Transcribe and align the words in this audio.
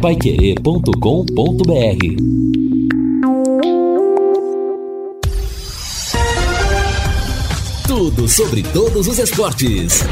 paiquerê.com.br 0.00 0.90
Tudo 7.86 8.26
sobre 8.26 8.62
todos 8.62 9.06
os 9.06 9.18
esportes. 9.18 10.02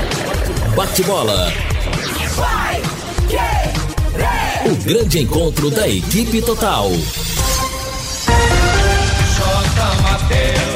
Bate-bola. 0.77 1.51
O 4.67 4.77
grande 4.85 5.21
encontro 5.21 5.71
da 5.71 5.89
equipe 5.89 6.43
total. 6.43 6.91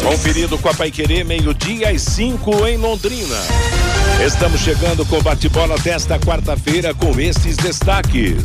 Conferido 0.02 0.56
com 0.56 0.70
a 0.70 0.74
Paiquerê, 0.74 1.22
meio-dia 1.22 1.90
às 1.90 2.00
5 2.00 2.66
em 2.66 2.79
Londrina. 2.79 3.82
Estamos 4.20 4.60
chegando 4.60 5.04
com 5.06 5.20
bate-bola 5.20 5.76
desta 5.79 6.18
quarta-feira 6.18 6.94
com 6.94 7.18
estes 7.18 7.56
destaques. 7.56 8.44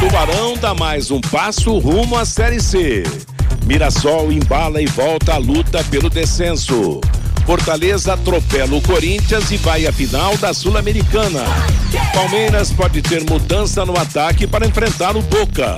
Tubarão 0.00 0.56
dá 0.56 0.74
mais 0.74 1.10
um 1.10 1.20
passo 1.20 1.78
rumo 1.78 2.16
à 2.16 2.24
Série 2.24 2.60
C. 2.60 3.04
Mirassol 3.64 4.32
embala 4.32 4.80
e 4.80 4.86
volta 4.86 5.34
à 5.34 5.36
luta 5.36 5.82
pelo 5.84 6.10
descenso. 6.10 7.00
Fortaleza 7.46 8.14
atropela 8.14 8.74
o 8.74 8.80
Corinthians 8.80 9.50
e 9.50 9.56
vai 9.56 9.86
à 9.86 9.92
final 9.92 10.36
da 10.38 10.54
Sul-Americana. 10.54 11.44
Palmeiras 12.12 12.72
pode 12.72 13.02
ter 13.02 13.22
mudança 13.28 13.84
no 13.84 13.98
ataque 13.98 14.46
para 14.46 14.66
enfrentar 14.66 15.16
o 15.16 15.22
Boca. 15.22 15.76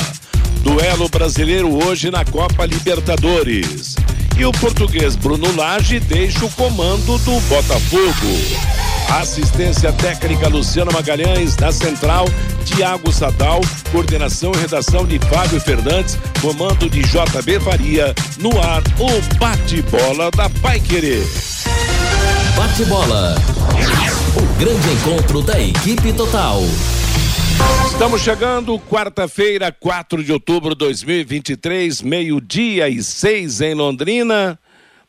Duelo 0.63 1.09
brasileiro 1.09 1.85
hoje 1.85 2.11
na 2.11 2.25
Copa 2.25 2.65
Libertadores. 2.65 3.97
E 4.39 4.45
o 4.45 4.53
português 4.53 5.17
Bruno 5.17 5.55
Lage 5.57 5.99
deixa 5.99 6.45
o 6.45 6.51
comando 6.51 7.19
do 7.19 7.41
Botafogo. 7.43 8.76
Assistência 9.11 9.93
técnica 9.93 10.49
Luciano 10.49 10.93
Magalhães, 10.93 11.57
na 11.57 11.73
central, 11.73 12.27
Tiago 12.65 13.13
Sadal, 13.13 13.61
coordenação 13.91 14.53
e 14.55 14.59
redação 14.59 15.07
de 15.07 15.19
Fábio 15.19 15.61
Fernandes, 15.61 16.19
comando 16.41 16.91
de 16.91 17.03
JB 17.03 17.61
Faria, 17.61 18.15
no 18.39 18.61
ar, 18.61 18.83
o 18.99 19.37
bate-bola 19.39 20.31
da 20.33 20.51
Pai 20.61 20.81
Querer. 20.81 21.25
Bate-bola. 22.57 23.37
O 24.37 24.59
grande 24.59 24.93
encontro 24.93 25.43
da 25.43 25.61
equipe 25.61 26.13
total. 26.13 26.61
Estamos 27.87 28.21
chegando, 28.21 28.79
quarta-feira, 28.79 29.73
4 29.73 30.23
de 30.23 30.33
outubro 30.33 30.71
de 30.71 30.79
2023, 30.81 32.03
meio-dia 32.03 32.89
e 32.89 33.03
seis 33.03 33.61
em 33.61 33.75
Londrina. 33.75 34.59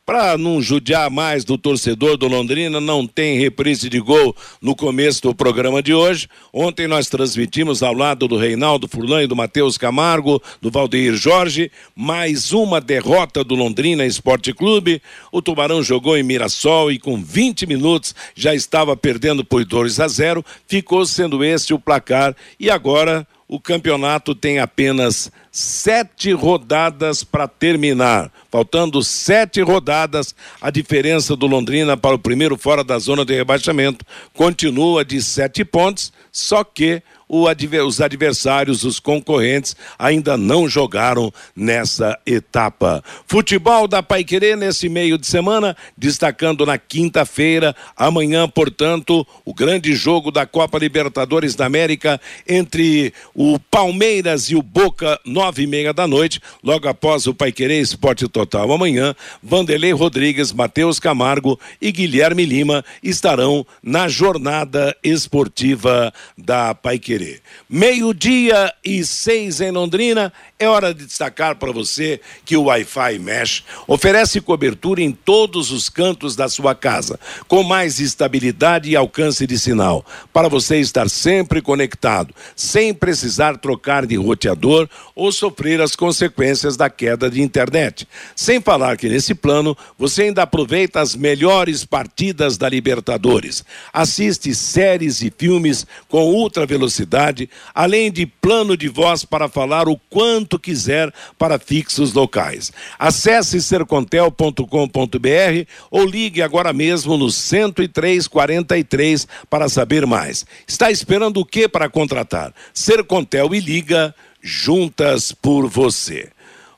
Para 0.08 0.38
não 0.38 0.62
judiar 0.62 1.10
mais 1.10 1.44
do 1.44 1.58
torcedor 1.58 2.16
do 2.16 2.30
Londrina, 2.30 2.80
não 2.80 3.06
tem 3.06 3.38
reprise 3.38 3.90
de 3.90 4.00
gol 4.00 4.34
no 4.62 4.74
começo 4.74 5.22
do 5.22 5.36
programa 5.36 5.84
de 5.84 5.94
hoje. 5.94 6.30
Ontem 6.54 6.88
nós 6.88 7.10
transmitimos 7.10 7.84
ao 7.84 7.94
lado 7.94 8.26
do 8.26 8.38
Reinaldo 8.38 8.88
Furlan 8.88 9.24
e 9.24 9.28
do 9.28 9.36
Matheus 9.36 9.78
Camargo, 9.78 10.42
do 10.62 10.72
Valdeir 10.72 11.14
Jorge, 11.16 11.70
mais 11.94 12.54
uma 12.54 12.80
derrota 12.80 13.44
do 13.44 13.54
Londrina 13.54 14.06
Esporte 14.06 14.54
Clube. 14.54 15.02
O 15.30 15.42
Tubarão 15.42 15.84
jogou 15.84 16.18
em 16.18 16.24
Mirassol 16.24 16.90
e 16.90 16.98
com 16.98 17.22
20 17.22 17.66
minutos 17.66 18.16
já 18.34 18.56
estava 18.56 18.96
perdendo 18.96 19.44
por 19.44 19.66
2 19.66 20.00
a 20.00 20.08
0. 20.08 20.42
Ficou 20.70 21.06
sendo 21.06 21.44
este 21.44 21.74
o 21.74 21.80
placar 21.80 22.34
e 22.58 22.70
agora 22.70 23.28
o 23.46 23.60
campeonato 23.60 24.36
tem 24.36 24.60
apenas 24.60 25.32
sete 25.58 26.32
rodadas 26.34 27.24
para 27.24 27.48
terminar. 27.48 28.32
Faltando 28.52 29.04
sete 29.04 29.60
rodadas, 29.60 30.36
a 30.62 30.70
diferença 30.70 31.36
do 31.36 31.48
Londrina 31.48 31.98
para 31.98 32.16
o 32.16 32.20
primeiro 32.20 32.56
fora 32.56 32.84
da 32.84 33.00
zona 33.00 33.26
de 33.26 33.34
rebaixamento 33.34 34.06
continua 34.36 35.04
de 35.04 35.20
sete 35.20 35.66
pontos, 35.66 36.14
só 36.32 36.64
que 36.64 37.02
os 37.30 38.02
adversários, 38.02 38.84
os 38.84 39.00
concorrentes, 39.00 39.76
ainda 40.00 40.38
não 40.38 40.70
jogaram 40.70 41.32
nessa 41.56 42.18
etapa. 42.26 43.04
Futebol 43.28 43.88
da 43.88 44.02
Paiquerê 44.02 44.56
nesse 44.56 44.88
meio 44.88 45.18
de 45.18 45.28
semana, 45.28 45.76
destacando 45.98 46.66
na 46.66 46.78
quinta-feira, 46.78 47.76
amanhã, 47.98 48.48
portanto, 48.48 49.28
o 49.44 49.54
grande 49.54 49.94
jogo 49.94 50.32
da 50.32 50.46
Copa 50.46 50.80
Libertadores 50.80 51.54
da 51.54 51.66
América 51.66 52.20
entre 52.48 53.14
o 53.36 53.60
Palmeiras 53.60 54.46
e 54.46 54.56
o 54.56 54.62
Boca, 54.62 55.20
nove 55.48 55.64
e 55.64 55.68
meia 55.68 55.94
da 55.94 56.06
noite, 56.06 56.42
logo 56.62 56.90
após 56.90 57.26
o 57.26 57.34
Paiquerê 57.34 57.80
Esporte 57.80 58.28
Total. 58.28 58.70
Amanhã, 58.70 59.16
Vanderlei 59.42 59.94
Rodrigues, 59.94 60.52
Matheus 60.52 61.00
Camargo 61.00 61.58
e 61.82 61.90
Guilherme 61.90 62.46
Lima 62.46 62.84
estarão 63.02 63.66
na 63.82 64.10
jornada 64.10 64.96
esportiva 65.02 66.14
da 66.38 66.76
Paiquerê. 66.76 66.98
Querer. 67.08 67.42
Meio-dia 67.70 68.74
e 68.84 69.06
seis 69.06 69.62
em 69.62 69.72
Londrina. 69.72 70.34
É 70.60 70.68
hora 70.68 70.92
de 70.92 71.06
destacar 71.06 71.56
para 71.58 71.72
você 71.72 72.20
que 72.44 72.58
o 72.58 72.64
Wi-Fi 72.64 73.20
Mesh 73.20 73.64
oferece 73.86 74.42
cobertura 74.42 75.00
em 75.00 75.12
todos 75.12 75.70
os 75.70 75.88
cantos 75.88 76.36
da 76.36 76.50
sua 76.50 76.74
casa, 76.74 77.20
com 77.48 77.62
mais 77.62 78.00
estabilidade 78.00 78.90
e 78.90 78.96
alcance 78.96 79.46
de 79.46 79.60
sinal, 79.60 80.04
para 80.34 80.50
você 80.50 80.80
estar 80.80 81.12
sempre 81.12 81.62
conectado, 81.62 82.34
sem 82.56 82.92
precisar 82.92 83.60
trocar 83.60 84.08
de 84.08 84.16
roteador 84.16 84.90
ou 85.14 85.32
sofrer 85.32 85.80
as 85.80 85.96
consequências 85.96 86.76
da 86.76 86.90
queda 86.90 87.30
de 87.30 87.40
internet. 87.40 88.08
Sem 88.36 88.60
falar 88.60 88.98
que 88.98 89.08
nesse 89.08 89.36
plano 89.36 89.78
você 89.96 90.24
ainda 90.24 90.42
aproveita 90.42 91.00
as 91.00 91.16
melhores 91.16 91.86
partidas 91.86 92.58
da 92.58 92.68
Libertadores. 92.68 93.64
Assiste 93.94 94.56
séries 94.56 95.22
e 95.22 95.32
filmes 95.38 95.86
com 96.10 96.34
ultra 96.34 96.66
velocidade, 96.66 97.48
além 97.76 98.12
de 98.12 98.26
plano 98.26 98.76
de 98.76 98.88
voz 98.88 99.24
para 99.24 99.48
falar 99.48 99.88
o 99.88 99.96
quanto 100.10 100.47
quiser 100.60 101.14
para 101.38 101.60
fixos 101.60 102.14
locais. 102.14 102.72
Acesse 103.00 103.62
sercontel.com.br 103.62 105.68
ou 105.92 106.06
ligue 106.06 106.42
agora 106.42 106.72
mesmo 106.72 107.18
no 107.18 107.30
10343 107.30 109.28
para 109.50 109.68
saber 109.68 110.06
mais. 110.06 110.46
Está 110.68 110.92
esperando 110.92 111.40
o 111.40 111.46
que 111.46 111.68
para 111.68 111.90
contratar? 111.90 112.54
Sercontel 112.74 113.56
e 113.56 113.60
liga 113.60 114.14
juntas 114.42 115.32
por 115.32 115.68
você. 115.68 116.30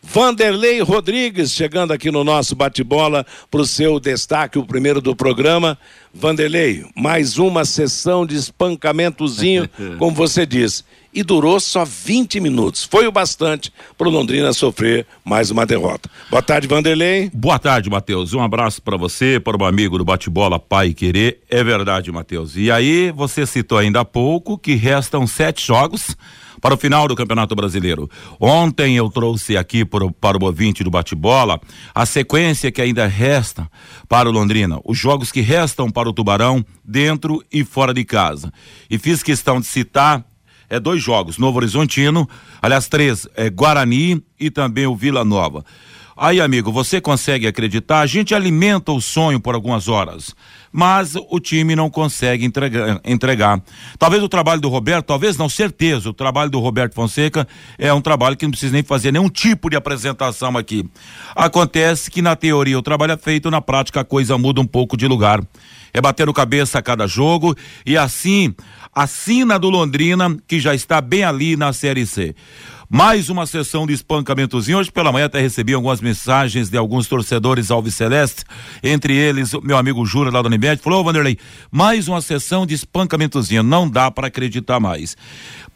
Vanderlei 0.01 0.81
Rodrigues 0.81 1.51
chegando 1.51 1.91
aqui 1.91 2.09
no 2.09 2.23
nosso 2.23 2.55
bate-bola 2.55 3.25
para 3.51 3.61
o 3.61 3.65
seu 3.65 3.99
destaque, 3.99 4.57
o 4.57 4.65
primeiro 4.65 5.01
do 5.01 5.15
programa. 5.15 5.77
Vanderlei, 6.13 6.85
mais 6.95 7.37
uma 7.37 7.65
sessão 7.65 8.25
de 8.25 8.35
espancamentozinho, 8.35 9.69
como 9.99 10.15
você 10.15 10.45
disse. 10.45 10.83
E 11.13 11.21
durou 11.21 11.59
só 11.59 11.83
20 11.85 12.39
minutos. 12.39 12.83
Foi 12.83 13.07
o 13.07 13.11
bastante 13.11 13.73
para 13.97 14.07
o 14.07 14.11
Londrina 14.11 14.53
sofrer 14.53 15.05
mais 15.23 15.51
uma 15.51 15.65
derrota. 15.65 16.09
Boa 16.29 16.41
tarde, 16.41 16.67
Vanderlei. 16.67 17.29
Boa 17.33 17.59
tarde, 17.59 17.89
Matheus. 17.89 18.33
Um 18.33 18.41
abraço 18.41 18.81
para 18.81 18.95
você, 18.95 19.39
para 19.39 19.57
o 19.57 19.65
amigo 19.65 19.97
do 19.97 20.05
bate-bola 20.05 20.59
Pai 20.59 20.93
Querer. 20.93 21.41
É 21.49 21.63
verdade, 21.63 22.11
Matheus. 22.11 22.55
E 22.55 22.71
aí, 22.71 23.11
você 23.11 23.45
citou 23.45 23.77
ainda 23.77 24.01
há 24.01 24.05
pouco 24.05 24.57
que 24.57 24.75
restam 24.75 25.27
sete 25.27 25.65
jogos 25.65 26.15
para 26.61 26.73
o 26.73 26.77
final 26.77 27.07
do 27.07 27.15
Campeonato 27.15 27.55
Brasileiro. 27.55 28.09
Ontem 28.39 28.95
eu 28.95 29.09
trouxe 29.09 29.57
aqui 29.57 29.85
para, 29.85 30.05
o 30.05 30.45
ouvinte 30.45 30.83
do 30.83 30.91
bate-bola 30.91 31.59
a 31.93 32.05
sequência 32.05 32.71
que 32.71 32.81
ainda 32.81 33.07
resta 33.07 33.69
para 34.07 34.29
o 34.29 34.31
Londrina, 34.31 34.79
os 34.85 34.97
jogos 34.97 35.31
que 35.31 35.41
restam 35.41 35.89
para 35.89 36.09
o 36.09 36.13
Tubarão 36.13 36.65
dentro 36.83 37.43
e 37.51 37.63
fora 37.63 37.93
de 37.93 38.03
casa. 38.03 38.51
E 38.89 38.97
fiz 38.97 39.23
questão 39.23 39.59
de 39.59 39.67
citar 39.67 40.25
é 40.69 40.79
dois 40.79 41.01
jogos, 41.01 41.39
Novo 41.39 41.57
Horizontino, 41.57 42.29
aliás, 42.61 42.87
três, 42.87 43.27
é 43.35 43.49
Guarani 43.49 44.23
e 44.39 44.51
também 44.51 44.85
o 44.85 44.95
Vila 44.95 45.25
Nova. 45.25 45.65
Aí, 46.21 46.41
amigo, 46.41 46.69
você 46.69 46.99
consegue 46.99 47.47
acreditar? 47.47 48.01
A 48.01 48.05
gente 48.05 48.35
alimenta 48.35 48.91
o 48.91 48.99
sonho 48.99 49.39
por 49.39 49.55
algumas 49.55 49.87
horas, 49.87 50.35
mas 50.69 51.15
o 51.15 51.39
time 51.39 51.77
não 51.77 51.89
consegue 51.89 52.43
entregar, 52.43 52.99
entregar. 53.05 53.63
Talvez 53.97 54.21
o 54.21 54.27
trabalho 54.27 54.59
do 54.59 54.67
Roberto, 54.67 55.05
talvez 55.05 55.37
não, 55.37 55.47
certeza, 55.47 56.09
o 56.09 56.13
trabalho 56.13 56.51
do 56.51 56.59
Roberto 56.59 56.93
Fonseca 56.93 57.47
é 57.77 57.93
um 57.93 58.01
trabalho 58.01 58.35
que 58.35 58.43
não 58.43 58.51
precisa 58.51 58.73
nem 58.73 58.83
fazer 58.83 59.13
nenhum 59.13 59.29
tipo 59.29 59.69
de 59.69 59.77
apresentação 59.77 60.57
aqui. 60.57 60.85
Acontece 61.33 62.11
que 62.11 62.21
na 62.21 62.35
teoria 62.35 62.77
o 62.77 62.83
trabalho 62.83 63.13
é 63.13 63.17
feito, 63.17 63.49
na 63.49 63.61
prática 63.61 64.01
a 64.01 64.03
coisa 64.03 64.37
muda 64.37 64.59
um 64.59 64.67
pouco 64.67 64.97
de 64.97 65.07
lugar. 65.07 65.41
É 65.93 66.01
bater 66.01 66.27
cabeça 66.33 66.79
a 66.79 66.81
cada 66.81 67.07
jogo 67.07 67.55
e 67.85 67.97
assim, 67.97 68.53
a 68.93 69.07
do 69.57 69.69
Londrina, 69.69 70.35
que 70.45 70.59
já 70.59 70.75
está 70.75 70.99
bem 70.99 71.23
ali 71.23 71.55
na 71.55 71.71
Série 71.71 72.05
C. 72.05 72.35
Mais 72.91 73.29
uma 73.29 73.45
sessão 73.45 73.85
de 73.85 73.93
espancamentozinho. 73.93 74.79
Hoje 74.79 74.91
pela 74.91 75.11
manhã 75.11 75.27
até 75.27 75.39
recebi 75.39 75.75
algumas 75.75 76.01
mensagens 76.01 76.71
de 76.71 76.77
alguns 76.77 77.07
torcedores 77.07 77.69
Alves 77.69 77.93
Celeste, 77.93 78.43
entre 78.81 79.15
eles 79.15 79.51
meu 79.61 79.77
amigo 79.77 80.03
Júlio 80.07 80.33
lá 80.33 80.41
da 80.41 80.47
Unimed, 80.47 80.81
falou, 80.81 81.01
ô 81.01 81.03
Vanderlei, 81.03 81.37
mais 81.71 82.07
uma 82.07 82.19
sessão 82.19 82.65
de 82.65 82.73
espancamentozinho, 82.73 83.61
não 83.61 83.87
dá 83.87 84.09
para 84.09 84.25
acreditar 84.25 84.79
mais. 84.79 85.15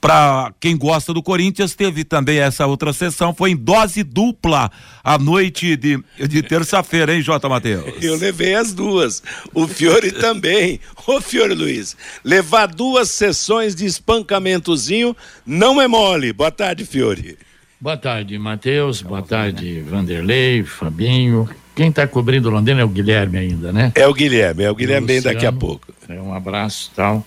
Para 0.04 0.54
quem 0.60 0.78
gosta 0.78 1.14
do 1.14 1.24
Corinthians, 1.24 1.76
teve 1.76 2.04
também 2.04 2.40
essa 2.40 2.68
outra 2.68 2.92
sessão, 2.92 3.34
foi 3.34 3.52
em 3.52 3.56
dose 3.56 4.04
dupla 4.04 4.70
à 5.02 5.18
noite 5.18 5.78
de, 5.78 5.98
de 6.28 6.44
terça-feira, 6.44 7.16
hein, 7.16 7.22
Jota 7.22 7.48
Matheus? 7.48 8.04
Eu 8.04 8.18
levei 8.18 8.54
as 8.54 8.74
duas. 8.74 9.24
O 9.54 9.66
Fiore 9.66 10.12
também. 10.20 10.78
Ô, 11.08 11.22
Fiore 11.22 11.54
Luiz, 11.54 11.96
levar 12.22 12.68
duas 12.68 13.12
sessões 13.12 13.74
de 13.74 13.86
espancamentozinho 13.86 15.16
não 15.46 15.82
é 15.82 15.88
mole. 15.88 16.34
Boa 16.34 16.52
tarde, 16.52 16.84
Fiore. 16.84 17.38
Boa 17.80 17.96
tarde, 17.96 18.38
Matheus. 18.38 19.02
Boa 19.02 19.22
tarde, 19.22 19.80
Vanderlei, 19.88 20.64
Fabinho. 20.64 21.48
Quem 21.74 21.88
está 21.88 22.06
cobrindo 22.06 22.50
Londrina 22.50 22.82
é 22.82 22.84
o 22.84 22.90
Guilherme 22.90 23.38
ainda, 23.38 23.72
né? 23.72 23.94
É 23.96 24.06
o 24.06 24.14
Guilherme, 24.14 24.64
é 24.64 24.70
o 24.70 24.76
Guilherme 24.76 25.08
bem 25.08 25.22
daqui 25.22 25.46
a 25.46 25.52
pouco. 25.54 25.94
É 26.10 26.20
um 26.20 26.34
abraço 26.34 26.92
tal. 26.94 27.26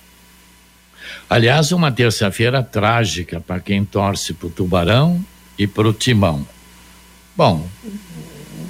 Aliás, 1.28 1.72
uma 1.72 1.90
terça-feira 1.90 2.62
trágica 2.62 3.40
para 3.40 3.58
quem 3.58 3.84
torce 3.84 4.32
para 4.32 4.46
o 4.46 4.50
Tubarão 4.50 5.24
e 5.58 5.66
para 5.66 5.88
o 5.88 5.92
Timão. 5.92 6.46
Bom, 7.36 7.66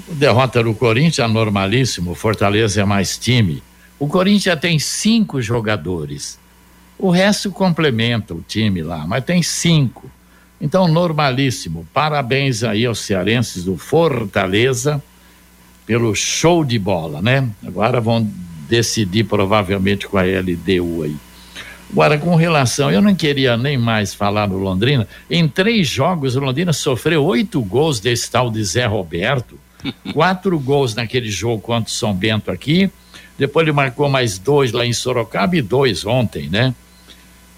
derrota 0.08 0.62
do 0.62 0.74
Corinthians 0.74 1.18
é 1.18 1.32
normalíssimo, 1.32 2.14
Fortaleza 2.14 2.80
é 2.80 2.84
mais 2.84 3.18
time. 3.18 3.62
O 3.98 4.08
Corinthians 4.08 4.58
tem 4.58 4.78
cinco 4.78 5.40
jogadores. 5.40 6.38
O 6.98 7.10
resto 7.10 7.50
complementa 7.50 8.34
o 8.34 8.40
time 8.40 8.82
lá, 8.82 9.06
mas 9.06 9.24
tem 9.24 9.42
cinco. 9.42 10.10
Então, 10.58 10.88
normalíssimo. 10.88 11.86
Parabéns 11.92 12.64
aí 12.64 12.86
aos 12.86 13.00
cearenses 13.00 13.64
do 13.64 13.76
Fortaleza 13.76 15.02
pelo 15.84 16.14
show 16.14 16.64
de 16.64 16.78
bola, 16.78 17.20
né? 17.20 17.48
Agora 17.66 18.00
vão 18.00 18.28
decidir 18.66 19.24
provavelmente 19.24 20.08
com 20.08 20.16
a 20.16 20.22
LDU 20.22 21.02
aí. 21.02 21.16
Agora, 21.90 22.18
com 22.18 22.34
relação, 22.34 22.90
eu 22.90 23.00
não 23.00 23.14
queria 23.14 23.56
nem 23.56 23.78
mais 23.78 24.12
falar 24.12 24.48
no 24.48 24.58
Londrina. 24.58 25.06
Em 25.30 25.46
três 25.46 25.88
jogos, 25.88 26.36
o 26.36 26.40
Londrina 26.40 26.72
sofreu 26.72 27.24
oito 27.24 27.60
gols 27.62 28.00
desse 28.00 28.30
tal 28.30 28.50
de 28.50 28.62
Zé 28.64 28.86
Roberto. 28.86 29.58
Quatro 30.12 30.58
gols 30.58 30.94
naquele 30.94 31.30
jogo 31.30 31.62
contra 31.62 31.88
o 31.88 31.94
São 31.94 32.12
Bento 32.12 32.50
aqui. 32.50 32.90
Depois 33.38 33.64
ele 33.64 33.72
marcou 33.72 34.08
mais 34.08 34.38
dois 34.38 34.72
lá 34.72 34.84
em 34.84 34.92
Sorocaba 34.92 35.56
e 35.56 35.62
dois 35.62 36.04
ontem, 36.04 36.48
né? 36.48 36.74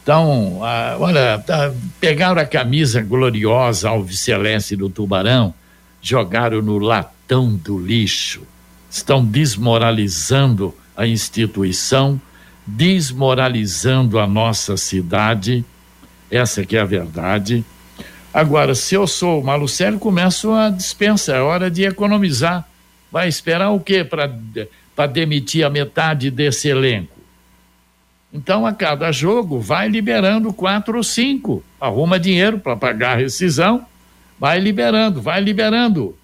Então, 0.02 0.60
ah, 0.62 0.96
olha, 0.98 1.38
tá, 1.38 1.72
pegaram 2.00 2.40
a 2.40 2.46
camisa 2.46 3.02
gloriosa 3.02 3.90
alviceleste 3.90 4.74
do 4.74 4.88
Tubarão, 4.88 5.52
jogaram 6.00 6.62
no 6.62 6.78
latão 6.78 7.54
do 7.54 7.78
lixo. 7.78 8.42
Estão 8.90 9.24
desmoralizando 9.24 10.74
a 10.96 11.06
instituição 11.06 12.20
desmoralizando 12.68 14.18
a 14.18 14.26
nossa 14.26 14.76
cidade. 14.76 15.64
Essa 16.30 16.66
que 16.66 16.76
é 16.76 16.80
a 16.80 16.84
verdade. 16.84 17.64
Agora, 18.32 18.74
se 18.74 18.94
eu 18.94 19.06
sou 19.06 19.40
o 19.40 19.44
Malucelli, 19.44 19.98
começo 19.98 20.52
a 20.52 20.68
dispensa, 20.68 21.34
é 21.34 21.40
hora 21.40 21.70
de 21.70 21.84
economizar. 21.84 22.68
Vai 23.10 23.26
esperar 23.26 23.70
o 23.70 23.80
quê 23.80 24.04
para 24.04 25.06
demitir 25.06 25.64
a 25.64 25.70
metade 25.70 26.30
desse 26.30 26.68
elenco? 26.68 27.16
Então, 28.30 28.66
a 28.66 28.74
cada 28.74 29.10
jogo, 29.10 29.58
vai 29.58 29.88
liberando 29.88 30.52
quatro 30.52 30.98
ou 30.98 31.02
cinco. 31.02 31.64
Arruma 31.80 32.20
dinheiro 32.20 32.58
para 32.58 32.76
pagar 32.76 33.12
a 33.12 33.16
rescisão, 33.16 33.86
vai 34.38 34.60
liberando, 34.60 35.22
vai 35.22 35.40
liberando. 35.40 36.14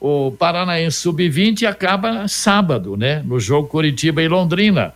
O 0.00 0.32
Paranaense 0.32 0.96
Sub-20 0.96 1.68
acaba 1.68 2.26
sábado, 2.26 2.96
né? 2.96 3.22
No 3.24 3.38
jogo 3.38 3.68
Curitiba 3.68 4.20
e 4.20 4.26
Londrina. 4.26 4.94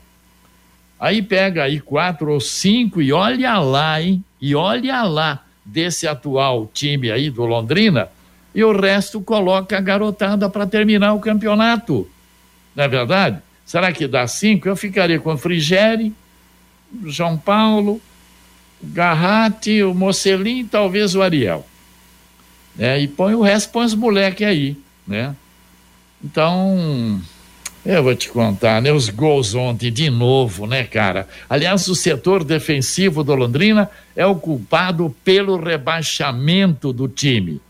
Aí 1.05 1.21
pega 1.21 1.65
aí 1.65 1.81
quatro 1.81 2.33
ou 2.33 2.41
cinco 2.41 3.03
e 3.03 3.13
olha 3.13 3.59
lá, 3.59 4.01
hein? 4.01 4.25
E 4.41 4.55
olha 4.55 5.03
lá 5.03 5.45
desse 5.63 6.09
atual 6.09 6.71
time 6.73 7.11
aí 7.11 7.29
do 7.29 7.45
Londrina 7.45 8.09
e 8.55 8.65
o 8.65 8.73
resto 8.73 9.21
coloca 9.21 9.77
a 9.77 9.83
garotada 9.83 10.49
para 10.49 10.67
terminar 10.67 11.13
o 11.13 11.21
campeonato. 11.21 12.09
Não 12.75 12.85
é 12.85 12.89
verdade? 12.89 13.39
Será 13.67 13.93
que 13.93 14.09
dá 14.09 14.27
cinco? 14.27 14.67
Eu 14.67 14.75
ficaria 14.77 15.21
com 15.21 15.35
o 15.35 15.37
Frigeri, 15.37 16.11
João 17.05 17.37
Paulo, 17.37 18.01
Garratti, 18.83 19.83
o 19.83 19.93
Mocelin 19.93 20.67
talvez 20.67 21.15
o 21.15 21.21
Ariel. 21.21 21.67
É, 22.79 22.99
e 22.99 23.07
põe 23.07 23.35
o 23.35 23.43
resto, 23.43 23.71
põe 23.73 23.85
os 23.85 23.95
moleques 23.95 24.47
aí, 24.47 24.75
né? 25.07 25.37
Então, 26.25 27.21
eu 27.85 28.03
vou 28.03 28.15
te 28.15 28.31
contar, 28.31 28.81
né? 28.81 28.91
Os 28.91 29.11
gols 29.11 29.55
ontem 29.55 29.93
de 29.93 30.09
novo, 30.09 30.67
né, 30.67 30.85
cara? 30.85 31.29
Aliás, 31.49 31.87
o 31.89 31.95
setor 31.95 32.43
defensivo 32.43 33.23
do 33.23 33.35
Londrina 33.35 33.91
é 34.17 34.25
o 34.25 34.35
culpado 34.35 35.15
pelo 35.23 35.57
rebaixamento 35.57 36.93
do 36.93 37.07
time. 37.07 37.61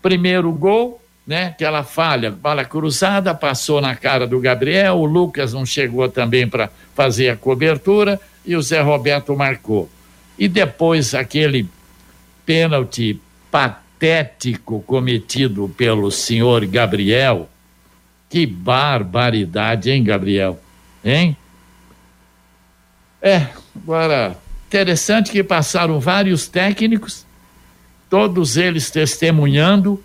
Primeiro 0.00 0.50
gol, 0.52 1.02
né? 1.26 1.46
Aquela 1.46 1.84
falha, 1.84 2.30
bala 2.30 2.64
cruzada, 2.64 3.34
passou 3.34 3.80
na 3.80 3.94
cara 3.94 4.26
do 4.26 4.40
Gabriel, 4.40 4.96
o 4.96 5.04
Lucas 5.04 5.52
não 5.52 5.66
chegou 5.66 6.08
também 6.08 6.48
para 6.48 6.70
fazer 6.94 7.28
a 7.28 7.36
cobertura 7.36 8.18
e 8.46 8.56
o 8.56 8.62
Zé 8.62 8.80
Roberto 8.80 9.36
marcou. 9.36 9.90
E 10.38 10.48
depois 10.48 11.14
aquele 11.14 11.68
pênalti 12.46 13.20
patético 13.50 14.82
cometido 14.86 15.68
pelo 15.76 16.10
senhor 16.10 16.64
Gabriel, 16.64 17.48
que 18.30 18.46
barbaridade, 18.46 19.90
hein, 19.90 20.04
Gabriel? 20.04 20.58
Hein? 21.04 21.36
É, 23.20 23.48
agora, 23.76 24.38
interessante 24.68 25.32
que 25.32 25.42
passaram 25.42 25.98
vários 25.98 26.46
técnicos, 26.46 27.26
todos 28.08 28.56
eles 28.56 28.88
testemunhando 28.88 30.02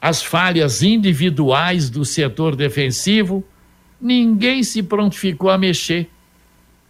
as 0.00 0.22
falhas 0.22 0.82
individuais 0.82 1.88
do 1.88 2.04
setor 2.04 2.54
defensivo, 2.54 3.42
ninguém 4.00 4.62
se 4.62 4.82
prontificou 4.82 5.48
a 5.48 5.56
mexer. 5.56 6.10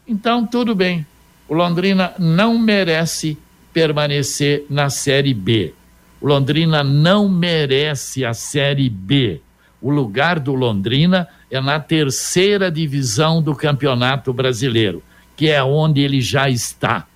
Então, 0.08 0.44
tudo 0.44 0.74
bem. 0.74 1.06
O 1.48 1.54
Londrina 1.54 2.14
não 2.18 2.58
merece 2.58 3.38
permanecer 3.72 4.66
na 4.68 4.90
Série 4.90 5.34
B. 5.34 5.72
O 6.20 6.26
Londrina 6.26 6.82
não 6.82 7.28
merece 7.28 8.24
a 8.24 8.34
Série 8.34 8.88
B. 8.88 9.40
O 9.82 9.90
lugar 9.90 10.38
do 10.38 10.54
Londrina 10.54 11.28
é 11.50 11.60
na 11.60 11.80
terceira 11.80 12.70
divisão 12.70 13.42
do 13.42 13.54
Campeonato 13.54 14.32
Brasileiro, 14.32 15.02
que 15.36 15.48
é 15.48 15.62
onde 15.62 16.00
ele 16.00 16.20
já 16.20 16.48
está. 16.48 17.06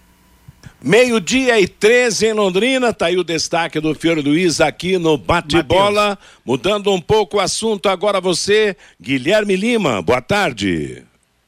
Meio-dia 0.83 1.59
e 1.61 1.67
13 1.67 2.27
em 2.27 2.33
Londrina, 2.33 2.93
tá 2.93 3.07
aí 3.07 3.17
o 3.17 3.25
destaque 3.25 3.81
do 3.81 3.95
Fiore 3.95 4.21
Luiz 4.21 4.61
aqui 4.61 4.99
no 4.99 5.17
Bate-Bola. 5.17 6.19
Mudando 6.45 6.93
um 6.93 7.01
pouco 7.01 7.39
o 7.39 7.41
assunto, 7.41 7.89
agora 7.89 8.21
você, 8.21 8.77
Guilherme 9.01 9.57
Lima, 9.57 10.03
boa 10.03 10.21
tarde. 10.21 11.03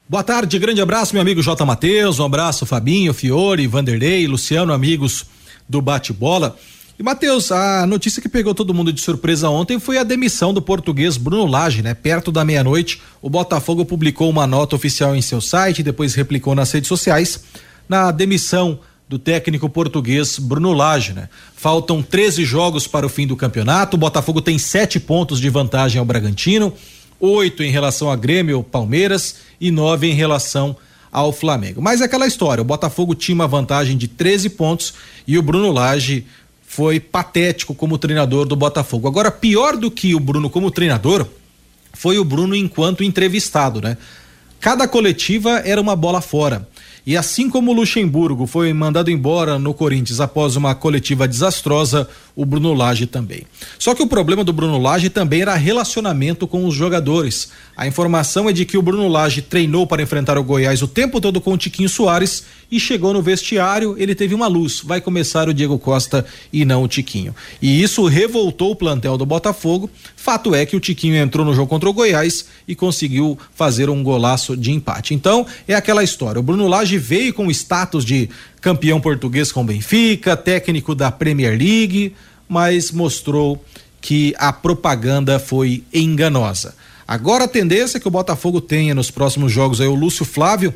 Boa 0.09 0.23
tarde, 0.23 0.59
grande 0.59 0.81
abraço, 0.81 1.12
meu 1.12 1.21
amigo 1.21 1.43
J. 1.43 1.67
Matheus, 1.67 2.19
um 2.19 2.25
abraço, 2.25 2.64
Fabinho, 2.64 3.12
Fiore, 3.12 3.67
Vanderlei, 3.67 4.26
Luciano, 4.26 4.73
amigos 4.73 5.26
do 5.69 5.82
Bate-Bola. 5.82 6.57
E 6.99 7.02
Matheus, 7.02 7.52
a 7.52 7.87
notícia 7.87 8.21
que 8.21 8.28
pegou 8.28 8.52
todo 8.52 8.75
mundo 8.75 8.93
de 8.93 9.00
surpresa 9.00 9.49
ontem 9.49 9.78
foi 9.78 9.99
a 9.99 10.02
demissão 10.02 10.52
do 10.52 10.61
português 10.61 11.17
Bruno 11.17 11.47
Lage, 11.47 11.81
né? 11.81 11.95
Perto 11.95 12.33
da 12.33 12.45
meia-noite, 12.45 13.00
o 13.23 13.31
Botafogo 13.31 13.85
publicou 13.85 14.28
uma 14.28 14.49
nota 14.49 14.75
oficial 14.75 15.14
em 15.14 15.23
seu 15.23 15.40
site, 15.40 15.85
depois 15.85 16.17
replicou 16.17 16.57
nas 16.57 16.73
redes 16.73 16.88
sociais, 16.88 17.45
na 17.88 18.11
demissão 18.11 18.81
do 19.09 19.17
técnico 19.17 19.69
português 19.69 20.40
Bruno 20.40 20.73
Lage, 20.73 21.12
né? 21.12 21.28
Faltam 21.55 22.02
13 22.02 22.45
jogos 22.45 22.88
para 22.88 23.07
o 23.07 23.09
fim 23.09 23.28
do 23.28 23.37
campeonato, 23.37 23.97
o 23.97 24.00
Botafogo 24.00 24.43
tem 24.43 24.59
sete 24.59 24.99
pontos 24.99 25.38
de 25.38 25.49
vantagem 25.49 26.00
ao 26.00 26.05
Bragantino, 26.05 26.73
oito 27.21 27.62
em 27.62 27.71
relação 27.71 28.11
a 28.11 28.17
Grêmio, 28.17 28.64
Palmeiras 28.64 29.37
e 29.61 29.71
nove 29.71 30.09
em 30.09 30.14
relação 30.14 30.76
ao 31.12 31.33
Flamengo. 31.33 31.81
Mas 31.81 32.00
é 32.00 32.07
aquela 32.07 32.26
história, 32.26 32.61
o 32.61 32.64
Botafogo 32.64 33.14
tinha 33.14 33.37
uma 33.37 33.47
vantagem 33.47 33.97
de 33.97 34.09
13 34.09 34.50
pontos 34.50 34.95
e 35.28 35.38
o 35.38 35.43
Bruno 35.43 35.71
Lage 35.71 36.26
foi 36.78 37.00
patético 37.00 37.75
como 37.75 37.99
treinador 37.99 38.47
do 38.47 38.54
Botafogo. 38.54 39.08
Agora, 39.08 39.32
pior 39.32 39.76
do 39.76 39.90
que 39.90 40.14
o 40.14 40.20
Bruno 40.20 40.49
como 40.49 40.70
treinador 40.70 41.26
foi 41.92 42.20
o 42.20 42.25
Bruno 42.25 42.54
enquanto 42.54 43.02
entrevistado, 43.02 43.80
né? 43.80 43.99
Cada 44.61 44.87
coletiva 44.87 45.58
era 45.64 45.80
uma 45.80 45.97
bola 45.97 46.20
fora. 46.20 46.68
E 47.09 47.17
assim 47.17 47.49
como 47.49 47.71
o 47.71 47.75
Luxemburgo 47.75 48.47
foi 48.47 48.71
mandado 48.75 49.11
embora 49.11 49.59
no 49.59 49.73
Corinthians 49.73 50.21
após 50.21 50.57
uma 50.57 50.75
coletiva 50.75 51.27
desastrosa, 51.27 52.07
o 52.37 52.45
Bruno 52.45 52.75
Lage 52.75 53.07
também. 53.07 53.45
Só 53.79 53.95
que 53.95 54.03
o 54.03 54.07
problema 54.07 54.45
do 54.45 54.53
Bruno 54.53 54.77
Lage 54.77 55.09
também 55.09 55.41
era 55.41 55.55
relacionamento 55.55 56.47
com 56.47 56.67
os 56.67 56.75
jogadores. 56.75 57.49
A 57.75 57.87
informação 57.87 58.47
é 58.47 58.53
de 58.53 58.67
que 58.67 58.77
o 58.77 58.83
Bruno 58.83 59.09
Lage 59.09 59.41
treinou 59.41 59.87
para 59.87 60.03
enfrentar 60.03 60.37
o 60.37 60.45
Goiás 60.45 60.83
o 60.83 60.87
tempo 60.87 61.19
todo 61.19 61.41
com 61.41 61.55
o 61.55 61.57
Tiquinho 61.57 61.88
Soares 61.88 62.45
e 62.71 62.79
chegou 62.79 63.15
no 63.15 63.23
vestiário, 63.23 63.97
ele 63.99 64.15
teve 64.15 64.35
uma 64.35 64.47
luz, 64.47 64.83
vai 64.85 65.00
começar 65.00 65.49
o 65.49 65.55
Diego 65.55 65.79
Costa 65.79 66.27
e 66.53 66.67
não 66.67 66.83
o 66.83 66.88
Tiquinho. 66.88 67.35
E 67.62 67.83
isso 67.83 68.05
revoltou 68.05 68.73
o 68.73 68.77
plantel 68.77 69.17
do 69.17 69.25
Botafogo. 69.25 69.88
Fato 70.21 70.53
é 70.53 70.67
que 70.67 70.75
o 70.75 70.81
Tiquinho 70.81 71.15
entrou 71.15 71.47
no 71.47 71.55
jogo 71.55 71.69
contra 71.69 71.89
o 71.89 71.93
Goiás 71.93 72.47
e 72.67 72.75
conseguiu 72.75 73.39
fazer 73.55 73.89
um 73.89 74.03
golaço 74.03 74.57
de 74.57 74.73
empate. 74.73 75.15
Então, 75.15 75.47
é 75.67 75.75
aquela 75.75 76.03
história. 76.03 76.41
O 76.41 76.43
Bruno 76.43 76.67
Lage 76.67 76.99
veio 76.99 77.33
com 77.33 77.47
o 77.47 77.53
status 77.53 78.05
de 78.05 78.29
campeão 78.61 79.01
português 79.01 79.53
com 79.53 79.61
o 79.61 79.65
Benfica, 79.65 80.37
técnico 80.37 80.93
da 80.93 81.13
Premier 81.13 81.57
League, 81.57 82.17
mas 82.49 82.91
mostrou 82.91 83.65
que 84.01 84.35
a 84.39 84.53
propaganda 84.53 85.39
foi 85.39 85.85
enganosa. 85.95 86.75
Agora 87.07 87.45
a 87.45 87.49
tendência 87.49 87.99
é 87.99 88.01
que 88.01 88.09
o 88.09 88.11
Botafogo 88.11 88.61
tenha 88.61 88.97
nos 88.97 89.13
próximos 89.13 89.53
jogos 89.53 89.81
aí 89.81 89.87
o 89.87 89.95
Lúcio 89.95 90.25
Flávio 90.25 90.75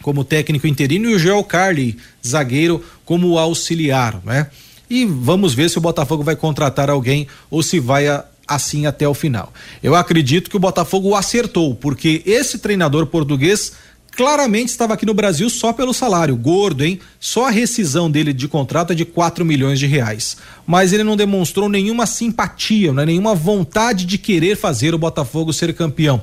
como 0.00 0.24
técnico 0.24 0.66
interino 0.66 1.10
e 1.10 1.14
o 1.14 1.18
Joel 1.18 1.44
Carli, 1.44 1.98
zagueiro, 2.26 2.82
como 3.04 3.36
auxiliar, 3.36 4.22
né? 4.24 4.46
E 4.88 5.04
vamos 5.04 5.52
ver 5.52 5.68
se 5.68 5.76
o 5.76 5.82
Botafogo 5.82 6.24
vai 6.24 6.34
contratar 6.34 6.88
alguém 6.88 7.28
ou 7.50 7.62
se 7.62 7.78
vai 7.78 8.08
a, 8.08 8.24
assim 8.50 8.84
até 8.84 9.08
o 9.08 9.14
final. 9.14 9.52
Eu 9.80 9.94
acredito 9.94 10.50
que 10.50 10.56
o 10.56 10.60
Botafogo 10.60 11.14
acertou, 11.14 11.74
porque 11.74 12.22
esse 12.26 12.58
treinador 12.58 13.06
português 13.06 13.72
claramente 14.16 14.68
estava 14.70 14.94
aqui 14.94 15.06
no 15.06 15.14
Brasil 15.14 15.48
só 15.48 15.72
pelo 15.72 15.94
salário, 15.94 16.36
gordo, 16.36 16.84
hein? 16.84 16.98
Só 17.18 17.46
a 17.46 17.50
rescisão 17.50 18.10
dele 18.10 18.32
de 18.32 18.48
contrato 18.48 18.92
é 18.92 18.94
de 18.94 19.04
4 19.04 19.44
milhões 19.44 19.78
de 19.78 19.86
reais. 19.86 20.36
Mas 20.66 20.92
ele 20.92 21.04
não 21.04 21.16
demonstrou 21.16 21.68
nenhuma 21.68 22.06
simpatia, 22.06 22.92
né? 22.92 23.06
nenhuma 23.06 23.34
vontade 23.34 24.04
de 24.04 24.18
querer 24.18 24.56
fazer 24.56 24.94
o 24.94 24.98
Botafogo 24.98 25.52
ser 25.52 25.72
campeão. 25.74 26.20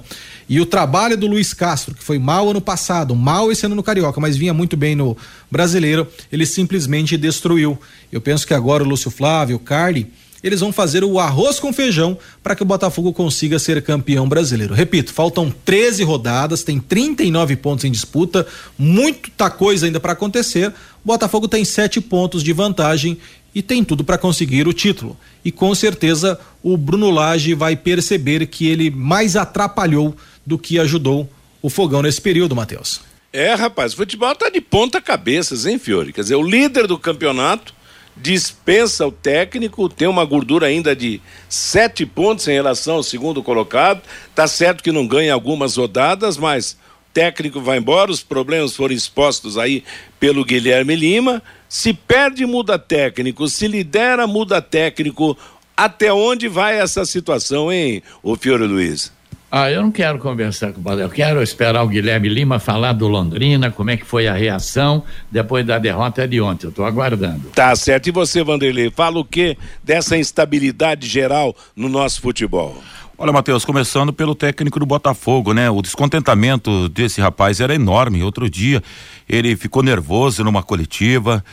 E 0.50 0.62
o 0.62 0.66
trabalho 0.66 1.18
do 1.18 1.28
Luiz 1.28 1.54
Castro, 1.54 1.96
que 1.96 2.04
foi 2.04 2.20
mal 2.20 2.50
ano 2.50 2.62
passado, 2.62 3.16
mal 3.16 3.52
esse 3.52 3.66
ano 3.66 3.76
no 3.76 3.84
Carioca, 3.84 4.20
mas 4.20 4.38
vinha 4.38 4.54
muito 4.54 4.78
bem 4.78 4.96
no 4.96 5.18
brasileiro, 5.50 6.08
ele 6.32 6.46
simplesmente 6.46 7.18
destruiu. 7.18 7.80
Eu 8.12 8.22
penso 8.22 8.46
que 8.46 8.54
agora 8.54 8.84
o 8.84 8.88
Lúcio 8.88 9.12
Flávio, 9.12 9.58
o 9.58 9.60
Carli, 9.60 10.12
eles 10.44 10.60
vão 10.60 10.72
fazer 10.72 11.04
o 11.04 11.20
arroz 11.20 11.60
com 11.60 11.74
feijão 11.74 12.18
para 12.44 12.56
que 12.56 12.64
o 12.64 12.66
Botafogo 12.66 13.12
consiga 13.14 13.60
ser 13.60 13.82
campeão 13.82 14.28
brasileiro. 14.28 14.74
Repito, 14.74 15.14
faltam 15.14 15.54
13 15.66 16.04
rodadas, 16.04 16.64
tem 16.64 16.80
39 16.80 17.56
pontos 17.56 17.86
em 17.86 17.92
disputa, 17.92 18.46
muita 18.78 19.50
coisa 19.50 19.86
ainda 19.86 20.00
para 20.00 20.14
acontecer. 20.14 20.70
O 21.04 21.08
Botafogo 21.08 21.48
tem 21.48 21.66
sete 21.66 22.00
pontos 22.00 22.44
de 22.44 22.54
vantagem 22.54 23.18
e 23.54 23.62
tem 23.62 23.84
tudo 23.84 24.04
para 24.04 24.18
conseguir 24.18 24.68
o 24.68 24.74
título. 24.74 25.18
E 25.44 25.52
com 25.52 25.74
certeza 25.74 26.40
o 26.62 26.78
Bruno 26.78 27.10
Lage 27.10 27.54
vai 27.54 27.76
perceber 27.76 28.46
que 28.48 28.68
ele 28.68 28.92
mais 28.92 29.36
atrapalhou 29.36 30.16
do 30.46 30.58
que 30.58 30.80
ajudou 30.80 31.30
o 31.62 31.70
Fogão 31.70 32.02
nesse 32.02 32.22
período, 32.22 32.56
Matheus. 32.56 33.02
É, 33.34 33.54
rapaz, 33.54 33.94
o 33.94 33.98
futebol 33.98 34.34
tá 34.36 34.50
de 34.50 34.62
ponta 34.62 35.02
cabeças, 35.02 35.66
hein, 35.66 35.78
Fiore? 35.78 36.14
Quer 36.14 36.22
dizer, 36.22 36.36
o 36.36 36.44
líder 36.44 36.88
do 36.88 36.98
campeonato 36.98 37.74
dispensa 38.22 39.06
o 39.06 39.12
técnico, 39.12 39.88
tem 39.90 40.08
uma 40.08 40.26
gordura 40.26 40.68
ainda 40.68 40.96
de 40.96 41.22
sete 41.48 42.06
pontos 42.06 42.48
em 42.48 42.54
relação 42.54 42.96
ao 42.96 43.04
segundo 43.04 43.44
colocado. 43.44 44.02
Tá 44.36 44.48
certo 44.48 44.84
que 44.84 44.92
não 44.92 45.08
ganha 45.08 45.34
algumas 45.34 45.78
rodadas, 45.78 46.38
mas 46.38 46.74
o 46.74 47.14
técnico 47.14 47.62
vai 47.62 47.78
embora, 47.78 48.12
os 48.12 48.24
problemas 48.24 48.76
foram 48.76 48.94
expostos 48.94 49.58
aí 49.58 49.84
pelo 50.20 50.44
Guilherme 50.44 50.96
Lima. 50.96 51.42
Se 51.70 51.94
perde, 51.94 52.46
muda 52.46 52.80
técnico, 52.80 53.48
se 53.48 53.68
lidera, 53.68 54.26
muda 54.26 54.62
técnico. 54.62 55.38
Até 55.76 56.12
onde 56.12 56.48
vai 56.48 56.80
essa 56.80 57.06
situação, 57.06 57.72
hein, 57.72 58.02
o 58.24 58.36
Fiore 58.36 58.66
Luiz? 58.66 59.12
Ah, 59.50 59.72
eu 59.72 59.82
não 59.82 59.92
quero 59.92 60.20
conversar 60.20 60.74
com 60.74 60.80
o 60.80 60.84
Balé, 60.84 61.04
eu 61.04 61.10
quero 61.10 61.42
esperar 61.42 61.82
o 61.82 61.88
Guilherme 61.88 62.28
Lima 62.28 62.60
falar 62.60 62.92
do 62.92 63.08
Londrina, 63.08 63.72
como 63.72 63.90
é 63.90 63.96
que 63.96 64.06
foi 64.06 64.28
a 64.28 64.34
reação 64.34 65.04
depois 65.32 65.66
da 65.66 65.80
derrota 65.80 66.28
de 66.28 66.42
ontem. 66.42 66.66
Eu 66.68 66.70
estou 66.70 66.86
aguardando. 66.86 67.50
Tá 67.56 67.74
certo. 67.76 68.08
E 68.08 68.12
você, 68.12 68.44
Vanderlei, 68.44 68.92
fala 68.92 69.20
o 69.20 69.26
que 69.26 69.58
dessa 69.82 70.18
instabilidade 70.18 71.08
geral 71.08 71.56
no 71.74 71.88
nosso 71.88 72.20
futebol? 72.20 72.78
Olha, 73.20 73.34
Matheus, 73.34 73.66
começando 73.66 74.14
pelo 74.14 74.36
técnico 74.36 74.80
do 74.80 74.86
Botafogo, 74.86 75.52
né? 75.52 75.72
O 75.72 75.82
descontentamento 75.82 76.88
desse 76.88 77.20
rapaz 77.20 77.60
era 77.60 77.74
enorme. 77.74 78.22
Outro 78.22 78.48
dia 78.48 78.84
ele 79.28 79.56
ficou 79.56 79.82
nervoso 79.82 80.44
numa 80.44 80.62
coletiva. 80.62 81.44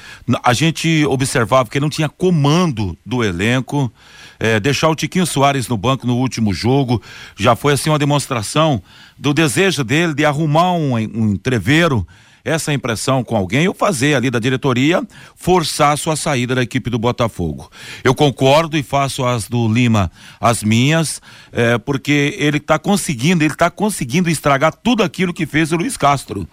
A 0.42 0.52
gente 0.52 1.06
observava 1.06 1.71
que 1.71 1.78
ele 1.78 1.85
não 1.85 1.88
tinha 1.88 2.06
comando 2.06 2.94
do 3.04 3.25
elenco 3.25 3.90
é, 4.38 4.61
deixar 4.61 4.90
o 4.90 4.94
Tiquinho 4.94 5.25
Soares 5.25 5.66
no 5.66 5.78
banco 5.78 6.06
no 6.06 6.16
último 6.16 6.52
jogo 6.52 7.00
já 7.35 7.56
foi 7.56 7.73
assim 7.73 7.88
uma 7.88 7.99
demonstração 7.99 8.83
do 9.16 9.33
desejo 9.33 9.83
dele 9.83 10.12
de 10.12 10.25
arrumar 10.25 10.73
um, 10.73 10.92
um 10.94 11.33
entreveiro 11.33 12.06
essa 12.45 12.73
impressão 12.73 13.25
com 13.25 13.37
alguém 13.37 13.67
ou 13.67 13.75
fazer 13.75 14.15
ali 14.15 14.31
da 14.31 14.39
diretoria 14.39 15.03
forçar 15.35 15.93
a 15.93 15.97
sua 15.97 16.17
saída 16.17 16.55
da 16.55 16.63
equipe 16.63 16.91
do 16.91 16.99
Botafogo. 16.99 17.71
Eu 18.03 18.15
concordo 18.15 18.77
e 18.77 18.83
faço 18.83 19.25
as 19.25 19.49
do 19.49 19.67
Lima 19.67 20.11
as 20.41 20.63
minhas, 20.63 21.23
é, 21.53 21.79
porque 21.79 22.37
ele 22.39 22.59
está 22.59 22.79
conseguindo, 22.79 23.43
ele 23.43 23.55
está 23.55 23.71
conseguindo 23.71 24.29
estragar 24.29 24.75
tudo 24.75 25.03
aquilo 25.03 25.33
que 25.33 25.47
fez 25.47 25.73
o 25.73 25.77
Luiz 25.77 25.97
Castro. 25.97 26.47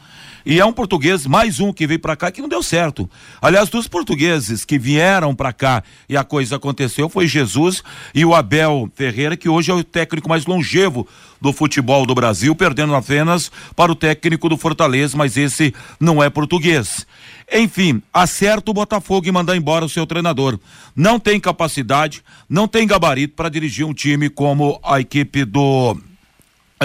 E 0.46 0.60
é 0.60 0.66
um 0.66 0.74
português, 0.74 1.26
mais 1.28 1.60
um 1.60 1.72
que 1.72 1.86
veio 1.86 2.00
para 2.00 2.16
cá 2.16 2.32
que 2.32 2.42
não 2.42 2.50
deu 2.50 2.64
certo. 2.64 3.10
Aliás, 3.42 3.70
dos 3.70 3.88
portugueses 3.88 4.66
que 4.66 4.80
vieram 4.80 5.36
para 5.36 5.54
cá 5.54 5.84
e 6.10 6.18
a 6.18 6.24
coisa 6.24 6.56
aconteceu 6.56 7.08
foi 7.08 7.28
Jesus 7.28 7.84
e 8.14 8.26
o 8.26 8.34
Abel 8.34 8.90
Ferreira, 8.96 9.38
que 9.38 9.48
hoje 9.48 9.70
é 9.70 9.74
o 9.74 9.84
técnico 9.84 10.28
mais 10.28 10.46
longevo 10.46 11.08
do 11.40 11.54
futebol 11.54 12.06
do 12.06 12.16
Brasil, 12.16 12.56
perdendo 12.56 12.96
apenas 12.96 13.52
para 13.76 13.92
o 13.92 13.96
técnico 13.96 14.50
do 14.50 14.58
Fortaleza, 14.58 15.16
mas 15.16 15.38
esse 15.38 15.74
não 16.00 16.22
é 16.24 16.30
português. 16.30 17.06
Enfim, 17.52 18.02
acerta 18.14 18.72
o 18.72 18.74
Botafogo 18.74 19.28
em 19.28 19.32
mandar 19.32 19.56
embora 19.56 19.86
o 19.86 19.90
seu 19.90 20.08
treinador. 20.08 20.58
Não 20.96 21.20
tem 21.20 21.40
capacidade, 21.40 22.24
não 22.50 22.68
tem 22.68 22.88
gabarito 22.88 23.36
para 23.36 23.50
dirigir 23.50 23.86
um 23.86 23.94
time 23.94 24.30
como 24.30 24.80
a 24.84 25.00
equipe 25.00 25.46
do 25.46 25.98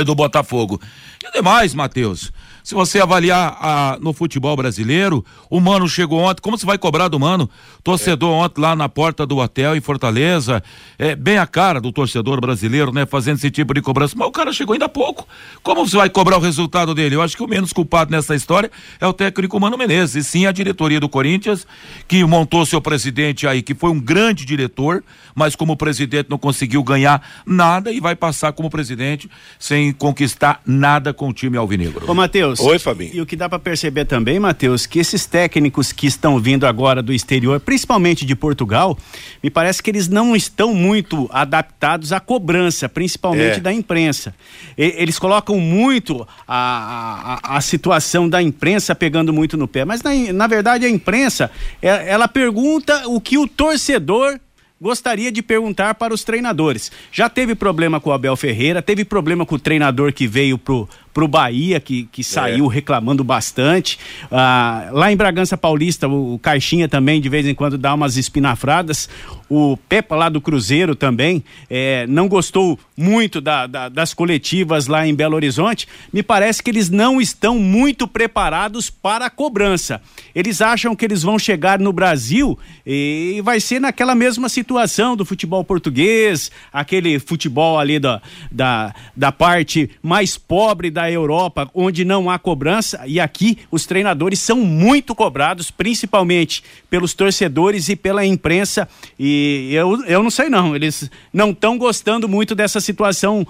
do 0.05 0.15
Botafogo. 0.15 0.81
E 1.25 1.33
demais, 1.33 1.75
Matheus. 1.75 2.33
Se 2.67 2.75
você 2.75 2.99
avaliar 2.99 3.57
a, 3.61 3.97
no 4.01 4.13
futebol 4.13 4.57
brasileiro, 4.57 5.25
o 5.49 5.61
Mano 5.61 5.89
chegou 5.89 6.19
ontem, 6.19 6.43
como 6.43 6.59
você 6.59 6.67
vai 6.67 6.77
cobrar 6.77 7.07
do 7.07 7.17
Mano? 7.17 7.49
Torcedor 7.85 8.29
é. 8.29 8.45
ontem 8.45 8.61
lá 8.61 8.75
na 8.75 8.89
porta 8.89 9.25
do 9.25 9.37
hotel 9.37 9.77
em 9.77 9.81
Fortaleza, 9.81 10.61
é 10.99 11.15
bem 11.15 11.39
a 11.39 11.47
cara 11.47 11.81
do 11.81 11.93
torcedor 11.93 12.41
brasileiro, 12.41 12.93
né? 12.93 13.07
Fazendo 13.07 13.37
esse 13.37 13.53
tipo 13.53 13.73
de 13.73 13.81
cobrança, 13.81 14.17
mas 14.19 14.27
o 14.27 14.33
cara 14.33 14.53
chegou 14.53 14.73
ainda 14.73 14.87
há 14.87 14.89
pouco. 14.89 15.29
Como 15.63 15.87
você 15.87 15.97
vai 15.97 16.11
cobrar 16.11 16.39
o 16.39 16.41
resultado 16.41 16.93
dele? 16.93 17.15
Eu 17.15 17.23
acho 17.23 17.37
que 17.37 17.43
o 17.45 17.47
menos 17.47 17.73
culpado 17.73 18.11
nessa 18.11 18.35
história 18.35 18.69
é 19.01 19.07
o 19.07 19.13
técnico 19.13 19.61
Mano 19.61 19.79
Menezes, 19.79 20.27
e 20.27 20.29
sim 20.29 20.47
a 20.47 20.51
diretoria 20.51 20.99
do 20.99 21.09
Corinthians, 21.09 21.65
que 22.09 22.25
montou 22.25 22.67
seu 22.67 22.81
presidente 22.81 23.47
aí, 23.47 23.63
que 23.63 23.77
foi 23.77 23.91
um 23.91 24.01
grande 24.01 24.45
diretor, 24.45 25.05
mas 25.37 25.55
como 25.55 25.77
presidente 25.77 26.29
não 26.29 26.37
conseguiu 26.37 26.83
ganhar 26.83 27.23
nada 27.47 27.93
e 27.93 28.01
vai 28.01 28.17
passar 28.17 28.53
como 28.55 28.69
presidente 28.69 29.31
sem 29.57 29.93
conquistar 29.93 30.61
nada 30.67 31.15
com 31.15 31.29
o 31.29 31.33
time 31.33 31.57
alvinegro. 31.57 32.11
Ô, 32.11 32.13
Matheus, 32.13 32.56
Matheus. 32.59 32.73
Oi, 32.73 32.79
Fabinho. 32.79 33.11
E 33.15 33.21
o 33.21 33.27
que 33.27 33.37
dá 33.37 33.49
para 33.49 33.59
perceber 33.59 34.05
também, 34.05 34.39
Matheus, 34.39 34.87
que 34.87 34.99
esses 34.99 35.27
técnicos 35.27 35.93
que 35.93 36.07
estão 36.07 36.39
vindo 36.39 36.67
agora 36.67 37.03
do 37.03 37.13
exterior, 37.13 37.61
principalmente 37.61 38.25
de 38.25 38.35
Portugal, 38.35 38.99
me 39.43 39.51
parece 39.51 39.83
que 39.83 39.91
eles 39.91 40.09
não 40.09 40.35
estão 40.35 40.75
muito 40.75 41.29
adaptados 41.33 42.13
à 42.13 42.21
cobrança, 42.21 42.89
principalmente 42.89 43.59
é. 43.59 43.61
da 43.61 43.73
imprensa. 43.73 44.35
E, 44.77 44.95
eles 44.97 45.19
colocam 45.19 45.59
muito 45.59 46.27
a, 46.47 47.41
a, 47.43 47.57
a, 47.57 47.61
situação 47.61 48.29
da 48.29 48.43
imprensa 48.43 48.95
pegando 48.95 49.33
muito 49.33 49.57
no 49.57 49.69
pé, 49.69 49.85
mas 49.85 50.03
na, 50.03 50.11
na 50.33 50.47
verdade 50.47 50.85
a 50.85 50.89
imprensa, 50.89 51.51
é, 51.83 52.09
ela 52.09 52.29
pergunta 52.29 53.09
o 53.09 53.21
que 53.21 53.39
o 53.39 53.47
torcedor 53.47 54.39
gostaria 54.81 55.33
de 55.33 55.43
perguntar 55.43 55.95
para 55.95 56.13
os 56.13 56.23
treinadores. 56.23 56.93
Já 57.11 57.29
teve 57.29 57.55
problema 57.55 58.01
com 58.01 58.11
o 58.11 58.13
Abel 58.13 58.37
Ferreira, 58.37 58.83
teve 58.83 59.05
problema 59.05 59.47
com 59.47 59.55
o 59.55 59.59
treinador 59.59 60.13
que 60.13 60.27
veio 60.27 60.59
pro 60.59 60.89
pro 61.17 61.27
Bahia, 61.27 61.81
que, 61.81 62.07
que 62.13 62.23
saiu 62.23 62.71
é. 62.71 62.75
reclamando 62.75 63.25
bastante. 63.25 63.99
Ah, 64.31 64.91
lá 64.93 65.11
em 65.11 65.17
Bragança 65.17 65.57
Paulista, 65.57 66.07
o, 66.07 66.35
o, 66.35 66.39
Caixinha 66.39 66.91
também 66.91 67.23
de 67.23 67.29
vez 67.31 67.47
em 67.47 67.55
quando 67.55 67.79
dá 67.79 67.95
umas 67.95 68.19
espinafradas. 68.19 69.09
O 69.49 69.79
Pepa 69.89 70.15
lá 70.15 70.29
do 70.29 70.43
Cruzeiro 70.43 70.95
também 70.95 71.43
é, 71.71 72.07
não 72.07 72.29
gostou 72.29 72.79
muito 72.95 73.41
da, 73.41 73.67
da, 73.67 73.89
das 73.89 74.13
coletivas 74.13 74.89
lá 74.89 75.07
em 75.07 75.15
Belo 75.15 75.37
Horizonte. 75.37 75.89
Me 76.13 76.23
parece 76.23 76.63
que 76.63 76.69
eles 76.69 76.91
não 76.91 77.19
estão 77.19 77.59
muito 77.59 78.07
preparados 78.07 78.91
para 78.91 79.25
a 79.25 79.31
cobrança. 79.31 80.03
Eles 80.35 80.61
acham 80.61 80.95
que 80.95 81.05
eles 81.05 81.23
vão 81.23 81.39
chegar 81.39 81.79
no 81.79 81.95
Brasil 81.95 82.59
e 82.85 83.41
vai 83.43 83.59
ser 83.59 83.81
naquela 83.81 84.15
mesma 84.15 84.51
situação 84.51 85.17
do 85.17 85.25
futebol 85.25 85.65
português, 85.65 86.51
aquele 86.71 87.19
futebol 87.19 87.79
ali 87.79 87.99
da, 87.99 88.21
da, 88.53 88.95
da 89.17 89.33
parte 89.33 89.89
mais 90.03 90.37
pobre 90.37 90.91
da 90.91 91.06
Europa, 91.11 91.71
onde 91.75 92.05
não 92.05 92.31
há 92.31 92.39
cobrança, 92.39 93.03
e 93.07 93.21
aqui 93.21 93.59
os 93.71 93.87
treinadores 93.87 94.39
são 94.39 94.59
muito 94.59 95.15
cobrados, 95.15 95.71
principalmente 95.71 96.63
pelos 96.89 97.15
torcedores 97.15 97.89
e 97.89 97.97
pela 97.97 98.25
imprensa. 98.25 98.89
E 99.19 99.71
eu, 99.73 100.05
eu 100.07 100.23
não 100.23 100.31
sei 100.31 100.49
não, 100.49 100.75
eles 100.75 101.11
não 101.33 101.51
estão 101.51 101.79
gostando 101.79 102.29
muito 102.29 102.55
dessa 102.55 102.81
situação 102.81 103.47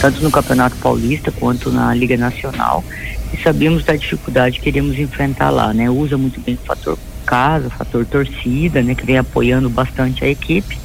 tanto 0.00 0.22
no 0.22 0.30
Campeonato 0.30 0.76
Paulista 0.76 1.32
quanto 1.32 1.70
na 1.70 1.94
Liga 1.94 2.16
Nacional. 2.16 2.84
E 3.32 3.42
sabemos 3.42 3.84
da 3.84 3.96
dificuldade 3.96 4.60
que 4.60 4.68
iremos 4.68 4.98
enfrentar 4.98 5.50
lá, 5.50 5.72
né? 5.72 5.88
Usa 5.88 6.18
muito 6.18 6.40
bem 6.40 6.54
o 6.54 6.66
fator 6.66 6.98
casa, 7.24 7.68
o 7.68 7.70
fator 7.70 8.04
torcida, 8.04 8.82
né? 8.82 8.94
Que 8.94 9.06
vem 9.06 9.16
apoiando 9.16 9.70
bastante 9.70 10.24
a 10.24 10.28
equipe. 10.28 10.78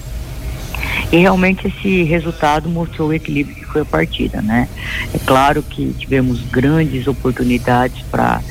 E 1.12 1.18
realmente 1.18 1.68
esse 1.68 2.04
resultado 2.04 2.70
mostrou 2.70 3.10
o 3.10 3.14
equilíbrio 3.14 3.56
que 3.56 3.66
foi 3.66 3.82
a 3.82 3.86
partida, 3.86 4.42
né? 4.42 4.70
É 5.14 5.20
claro 5.20 5.62
que 5.62 5.94
tivemos 6.00 6.42
grandes 6.50 7.08
oportunidades 7.08 8.02
para 8.10 8.42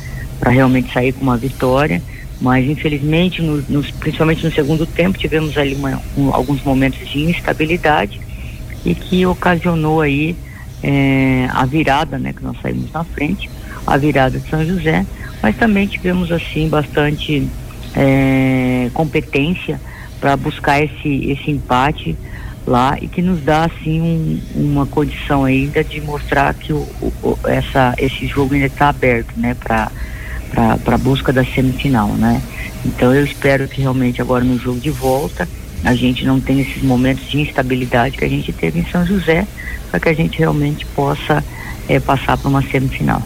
realmente 0.45 0.93
sair 0.93 1.12
com 1.12 1.23
uma 1.23 1.37
vitória 1.37 2.02
mas 2.40 2.69
infelizmente, 2.69 3.40
no, 3.40 3.83
principalmente 3.99 4.45
no 4.45 4.52
segundo 4.52 4.87
tempo, 4.87 5.19
tivemos 5.19 5.57
ali 5.57 5.75
uma, 5.75 6.00
um, 6.16 6.35
alguns 6.35 6.62
momentos 6.62 7.09
de 7.09 7.25
instabilidade 7.25 8.21
e 8.85 8.95
que 8.95 9.25
ocasionou 9.25 10.00
aí 10.00 10.37
é, 10.83 11.49
a 11.50 11.64
virada, 11.64 12.19
né, 12.19 12.33
que 12.33 12.43
nós 12.43 12.57
saímos 12.61 12.93
na 12.93 13.05
frente, 13.05 13.49
a 13.87 13.97
virada 13.97 14.38
de 14.38 14.49
São 14.49 14.64
José, 14.64 15.07
mas 15.43 15.57
também 15.57 15.87
tivemos 15.87 16.31
assim 16.31 16.69
bastante 16.69 17.49
é, 17.95 18.90
competência 18.93 19.81
para 20.21 20.37
buscar 20.37 20.83
esse, 20.83 21.31
esse 21.31 21.50
empate 21.50 22.16
lá 22.66 22.99
e 23.00 23.07
que 23.07 23.23
nos 23.23 23.40
dá 23.43 23.64
assim 23.64 24.00
um, 24.00 24.40
uma 24.55 24.87
condição 24.87 25.45
ainda 25.45 25.85
de 25.85 26.00
mostrar 26.00 26.53
que 26.55 26.72
o, 26.72 26.87
o, 27.01 27.38
essa, 27.46 27.94
esse 27.96 28.27
jogo 28.27 28.55
ainda 28.55 28.66
está 28.66 28.88
aberto, 28.88 29.33
né, 29.37 29.55
para 29.55 29.90
para 30.50 30.94
a 30.94 30.98
busca 30.98 31.32
da 31.32 31.44
semifinal, 31.44 32.09
né? 32.09 32.42
Então 32.85 33.14
eu 33.14 33.24
espero 33.24 33.66
que 33.66 33.80
realmente 33.80 34.22
agora 34.22 34.44
no 34.44 34.59
jogo 34.59 34.78
de 34.78 34.90
volta 34.90 35.48
a 35.85 35.94
gente 35.94 36.24
não 36.24 36.40
tenha 36.40 36.62
esses 36.62 36.82
momentos 36.82 37.28
de 37.28 37.40
instabilidade 37.40 38.16
que 38.16 38.24
a 38.24 38.28
gente 38.28 38.52
teve 38.52 38.80
em 38.80 38.87
São 38.87 39.06
José, 39.06 39.46
para 39.90 40.00
que 40.00 40.09
a 40.09 40.14
gente 40.14 40.38
realmente 40.38 40.85
possa 40.87 41.44
é, 41.88 42.00
passar 42.00 42.37
para 42.37 42.48
uma 42.48 42.62
semifinal. 42.62 43.22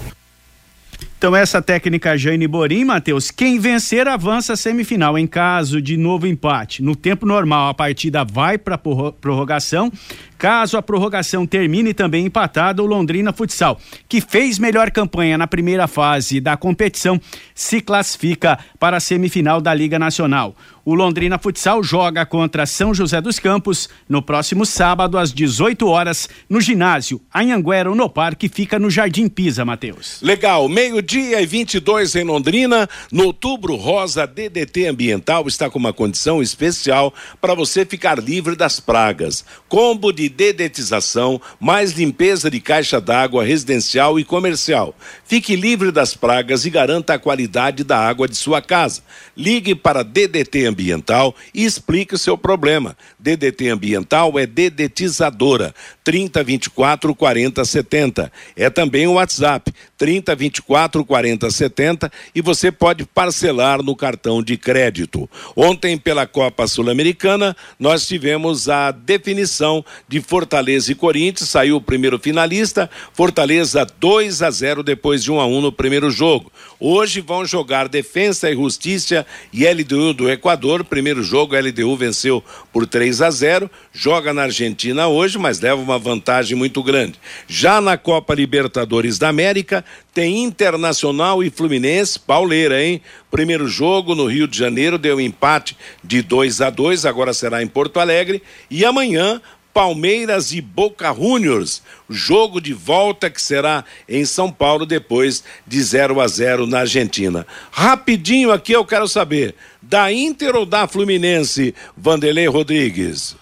Então, 1.17 1.37
essa 1.37 1.61
técnica 1.61 2.17
Jane 2.17 2.49
Borim, 2.49 2.83
Matheus, 2.83 3.31
quem 3.31 3.59
vencer 3.59 4.09
avança 4.09 4.55
a 4.55 4.57
semifinal. 4.57 5.19
Em 5.19 5.27
caso 5.27 5.81
de 5.81 5.97
novo 5.99 6.27
empate, 6.27 6.83
no 6.83 6.97
tempo 6.97 7.27
normal, 7.27 7.69
a 7.69 7.75
partida 7.75 8.25
vai 8.25 8.57
para 8.57 8.79
prorrogação 8.79 9.93
Caso 10.41 10.79
a 10.79 10.83
prorrogação 10.83 11.47
termine 11.47 11.93
também 11.93 12.25
empatada, 12.25 12.83
o 12.83 12.87
Londrina 12.87 13.31
Futsal, 13.31 13.79
que 14.09 14.23
fez 14.23 14.59
melhor 14.59 14.91
campanha 14.91 15.37
na 15.37 15.47
primeira 15.47 15.87
fase 15.87 16.41
da 16.41 16.57
competição, 16.57 17.21
se 17.55 17.83
classifica 17.83 18.59
para 18.79 18.97
a 18.97 19.01
semifinal 19.01 19.61
da 19.61 19.75
Liga 19.75 19.99
Nacional. 19.99 20.57
O 20.83 20.95
Londrina 20.95 21.39
Futsal 21.39 21.83
joga 21.83 22.25
contra 22.25 22.65
São 22.65 22.95
José 22.95 23.21
dos 23.21 23.39
Campos 23.39 23.87
no 24.09 24.23
próximo 24.23 24.65
sábado 24.65 25.19
às 25.19 25.31
18 25.31 25.87
horas 25.87 26.27
no 26.49 26.59
ginásio 26.59 27.21
Anhanguera 27.35 27.95
no 27.95 28.09
Parque, 28.09 28.49
fica 28.49 28.79
no 28.79 28.91
Jardim 28.91 29.29
Pisa, 29.29 29.63
Matheus. 29.63 30.23
Legal, 30.23 30.71
meio-dia 30.71 31.43
e 31.43 31.45
22 31.45 32.15
em 32.15 32.25
Londrina, 32.25 32.89
no 33.13 33.27
Outubro 33.27 33.77
Rosa 33.77 34.27
DDT 34.27 34.87
Ambiental 34.87 35.47
está 35.47 35.69
com 35.69 35.79
uma 35.79 35.93
condição 35.93 36.41
especial 36.41 37.13
para 37.43 37.55
você 37.55 37.85
ficar 37.85 38.19
livre 38.19 38.57
das 38.57 38.81
pragas. 38.81 39.45
Combo 39.69 40.11
de 40.11 40.30
dedetização, 40.31 41.41
mais 41.61 41.93
limpeza 41.93 42.51
de 42.51 42.61
caixa 42.61 43.01
d'água 43.01 43.45
residencial 43.45 44.19
e 44.19 44.25
comercial. 44.25 44.95
Fique 45.27 45.55
livre 45.55 45.91
das 45.91 46.15
pragas 46.15 46.65
e 46.65 46.71
garanta 46.71 47.15
a 47.15 47.19
qualidade 47.19 47.85
da 47.85 47.99
água 47.99 48.27
de 48.27 48.37
sua 48.37 48.63
casa. 48.63 49.03
Ligue 49.37 49.75
para 49.75 50.03
DDT 50.03 50.67
Ambiental 50.67 51.35
e 51.53 51.65
explique 51.65 52.15
o 52.15 52.19
seu 52.19 52.39
problema. 52.39 52.97
DDT 53.19 53.69
Ambiental 53.69 54.39
é 54.39 54.47
dedetizadora 54.47 55.75
3024 56.05 57.15
40 57.15 57.65
70. 57.65 58.33
É 58.57 58.71
também 58.71 59.07
o 59.07 59.15
WhatsApp 59.15 59.73
3024 59.99 61.05
40 61.05 61.51
70 61.51 62.13
e 62.35 62.41
você 62.41 62.73
pode 62.73 63.05
parcelar 63.05 63.83
no 63.83 63.95
cartão 63.95 64.43
de 64.43 64.57
crédito. 64.57 65.29
Ontem 65.55 65.99
pela 65.99 66.27
Copa 66.27 66.67
Sul-Americana 66.67 67.57
nós 67.79 68.07
tivemos 68.07 68.69
a 68.69 68.91
definição 68.91 69.85
de 70.09 70.20
Fortaleza 70.21 70.93
e 70.93 70.95
Corinthians, 70.95 71.49
saiu 71.49 71.77
o 71.77 71.81
primeiro 71.81 72.19
finalista, 72.19 72.91
Fortaleza 73.13 73.87
2 73.99 74.43
a 74.43 74.51
0 74.51 74.83
depois 74.83 75.23
de 75.23 75.31
1 75.31 75.41
a 75.41 75.47
1 75.47 75.61
no 75.61 75.73
primeiro 75.73 76.11
jogo. 76.11 76.51
Hoje 76.79 77.21
vão 77.21 77.45
jogar 77.45 77.89
Defensa 77.89 78.51
e 78.51 78.55
Justiça 78.55 79.27
e 79.53 79.67
LDU 79.67 80.15
do 80.15 80.31
Equador. 80.31 80.85
Primeiro 80.85 81.23
jogo, 81.23 81.55
LDU 81.55 81.97
venceu 81.97 82.43
por 82.73 82.87
3 82.87 83.23
a 83.23 83.31
0. 83.31 83.71
Joga 83.93 84.33
na 84.33 84.43
Argentina 84.43 85.07
hoje, 85.07 85.39
mas 85.39 85.61
leva 85.61 85.81
uma 85.81 85.99
vantagem 85.99 86.57
muito 86.57 86.83
grande. 86.83 87.15
Já 87.47 87.81
na 87.81 87.97
Copa 87.99 88.35
Libertadores 88.35 89.19
da 89.19 89.29
América, 89.29 89.85
tem 90.15 90.43
Internacional 90.43 91.43
e 91.43 91.51
Fluminense, 91.51 92.19
pauleira, 92.19 92.83
hein? 92.83 93.01
Primeiro 93.31 93.69
jogo 93.69 94.15
no 94.15 94.27
Rio 94.27 94.49
de 94.49 94.59
Janeiro 94.59 94.99
deu 94.99 95.21
empate 95.21 95.77
de 96.03 96.21
2 96.23 96.61
a 96.61 96.71
2, 96.71 97.07
agora 97.07 97.33
será 97.33 97.63
em 97.63 97.67
Porto 97.67 98.01
Alegre. 98.01 98.43
E 98.71 98.85
amanhã 98.85 99.41
Palmeiras 99.73 100.53
e 100.53 100.61
Boca 100.61 101.15
Juniors. 101.15 101.83
Jogo 102.09 102.61
de 102.61 102.73
volta 102.73 103.31
que 103.31 103.41
será 103.41 103.85
em 104.09 104.25
São 104.25 104.51
Paulo 104.51 104.85
depois 104.85 105.45
de 105.67 105.83
0 105.83 106.21
a 106.21 106.27
0 106.27 106.67
na 106.67 106.81
Argentina. 106.81 107.47
Rapidinho 107.71 108.51
aqui 108.53 108.73
eu 108.73 108.85
quero 108.85 109.07
saber, 109.07 109.55
da 109.81 110.13
Inter 110.13 110.57
ou 110.57 110.67
da 110.67 110.87
Fluminense, 110.87 111.75
Vanderlei 111.97 112.47
Rodrigues? 112.47 113.37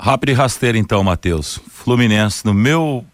Rápido 0.00 0.30
e 0.30 0.34
rasteiro 0.34 0.78
então, 0.78 1.02
Matheus. 1.02 1.58
Fluminense, 1.68 2.44
no 2.44 2.54
meu. 2.54 3.04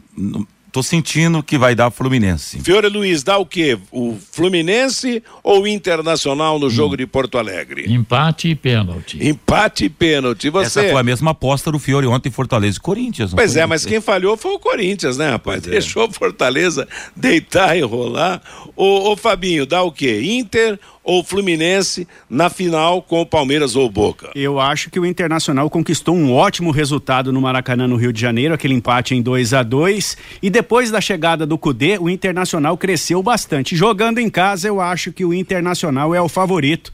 Tô 0.74 0.82
sentindo 0.82 1.40
que 1.40 1.56
vai 1.56 1.72
dar 1.72 1.88
Fluminense. 1.92 2.58
Fiore 2.58 2.88
Luiz, 2.88 3.22
dá 3.22 3.38
o 3.38 3.46
quê? 3.46 3.78
O 3.92 4.18
Fluminense 4.32 5.22
ou 5.40 5.62
o 5.62 5.68
Internacional 5.68 6.58
no 6.58 6.68
jogo 6.68 6.96
de 6.96 7.06
Porto 7.06 7.38
Alegre? 7.38 7.84
Empate 7.88 8.48
e 8.48 8.56
pênalti. 8.56 9.24
Empate 9.24 9.84
e 9.84 9.88
pênalti. 9.88 10.50
Você... 10.50 10.80
Essa 10.80 10.90
foi 10.90 11.00
a 11.00 11.04
mesma 11.04 11.30
aposta 11.30 11.70
do 11.70 11.78
Fiore 11.78 12.08
ontem 12.08 12.28
em 12.28 12.32
Fortaleza 12.32 12.78
e 12.78 12.80
Corinthians. 12.80 13.32
Pois 13.32 13.52
foi? 13.52 13.62
é, 13.62 13.66
mas 13.66 13.87
quem 13.87 14.00
falhou 14.00 14.37
foi 14.37 14.50
o 14.50 14.58
Corinthians, 14.58 15.16
né, 15.16 15.30
rapaz? 15.30 15.60
Pois 15.60 15.70
Deixou 15.70 16.08
o 16.08 16.10
é. 16.10 16.12
Fortaleza 16.12 16.88
deitar 17.14 17.78
e 17.78 17.82
rolar. 17.82 18.42
Ô, 18.74 19.12
ô 19.12 19.16
Fabinho, 19.16 19.64
dá 19.64 19.80
o 19.80 19.92
quê? 19.92 20.22
Inter 20.24 20.80
ou 21.04 21.22
Fluminense 21.22 22.08
na 22.28 22.48
final 22.48 23.02
com 23.02 23.20
o 23.20 23.26
Palmeiras 23.26 23.76
ou 23.76 23.88
Boca? 23.90 24.30
Eu 24.34 24.58
acho 24.58 24.90
que 24.90 24.98
o 24.98 25.04
Internacional 25.04 25.68
conquistou 25.68 26.16
um 26.16 26.32
ótimo 26.32 26.70
resultado 26.70 27.30
no 27.30 27.40
Maracanã, 27.42 27.86
no 27.86 27.96
Rio 27.96 28.12
de 28.12 28.20
Janeiro, 28.20 28.54
aquele 28.54 28.74
empate 28.74 29.14
em 29.14 29.20
2 29.20 29.52
a 29.52 29.62
2 29.62 30.16
e 30.42 30.48
depois 30.48 30.90
da 30.90 31.00
chegada 31.00 31.46
do 31.46 31.58
Cudê, 31.58 31.98
o 31.98 32.08
Internacional 32.08 32.76
cresceu 32.78 33.22
bastante. 33.22 33.76
Jogando 33.76 34.18
em 34.18 34.30
casa, 34.30 34.66
eu 34.66 34.80
acho 34.80 35.12
que 35.12 35.24
o 35.24 35.34
Internacional 35.34 36.14
é 36.14 36.20
o 36.20 36.28
favorito. 36.28 36.92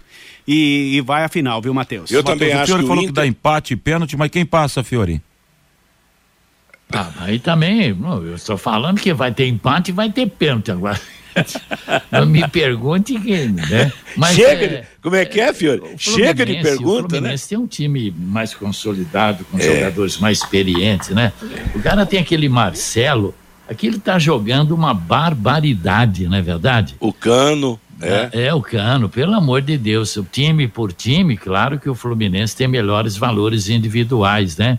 E, 0.48 0.96
e 0.96 1.00
vai 1.00 1.22
à 1.22 1.28
final, 1.28 1.62
viu, 1.62 1.72
Matheus? 1.72 2.10
Eu 2.10 2.24
Mateus, 2.24 2.38
também 2.38 2.52
acho. 2.52 2.64
O 2.64 2.66
Fiore 2.66 2.82
falou 2.82 3.02
Inter... 3.02 3.08
que 3.08 3.14
dá 3.14 3.26
empate 3.26 3.74
e 3.74 3.76
pênalti, 3.76 4.16
mas 4.16 4.30
quem 4.30 4.44
passa, 4.44 4.82
Fiore? 4.82 5.22
Ah, 6.92 7.12
aí 7.20 7.38
também, 7.38 7.88
eu 7.88 8.34
estou 8.34 8.58
falando 8.58 9.00
que 9.00 9.14
vai 9.14 9.32
ter 9.32 9.46
empate 9.46 9.92
e 9.92 9.94
vai 9.94 10.10
ter 10.10 10.28
pênalti 10.28 10.72
agora. 10.72 11.00
Não 12.10 12.26
me 12.26 12.46
pergunte 12.48 13.18
que, 13.18 13.46
né? 13.46 13.92
Mas 14.16 14.34
Chega, 14.34 14.64
é, 14.64 14.86
como 15.02 15.16
é 15.16 15.24
que 15.24 15.40
é, 15.40 15.52
Fiore? 15.52 15.82
Chega 15.96 16.44
de 16.44 16.60
pergunta, 16.60 16.90
o 16.90 17.02
né? 17.02 17.08
Fluminense 17.08 17.44
né? 17.44 17.48
tem 17.48 17.58
um 17.58 17.66
time 17.66 18.10
mais 18.16 18.54
consolidado, 18.54 19.44
com 19.44 19.58
é. 19.58 19.62
jogadores 19.62 20.18
mais 20.18 20.38
experientes, 20.38 21.10
né? 21.10 21.32
O 21.74 21.80
cara 21.80 22.04
tem 22.04 22.20
aquele 22.20 22.48
Marcelo, 22.48 23.34
aqui 23.68 23.86
ele 23.86 23.98
tá 23.98 24.18
jogando 24.18 24.72
uma 24.72 24.92
barbaridade, 24.92 26.26
não 26.26 26.36
é 26.36 26.42
verdade? 26.42 26.96
O 27.00 27.12
Cano, 27.12 27.80
é. 28.00 28.30
é. 28.32 28.46
é. 28.46 28.54
o 28.54 28.60
Cano, 28.60 29.08
pelo 29.08 29.34
amor 29.34 29.62
de 29.62 29.78
Deus, 29.78 30.18
time 30.32 30.66
por 30.66 30.92
time, 30.92 31.36
claro 31.36 31.78
que 31.78 31.88
o 31.88 31.94
Fluminense 31.94 32.56
tem 32.56 32.66
melhores 32.66 33.16
valores 33.16 33.68
individuais, 33.68 34.56
né? 34.56 34.78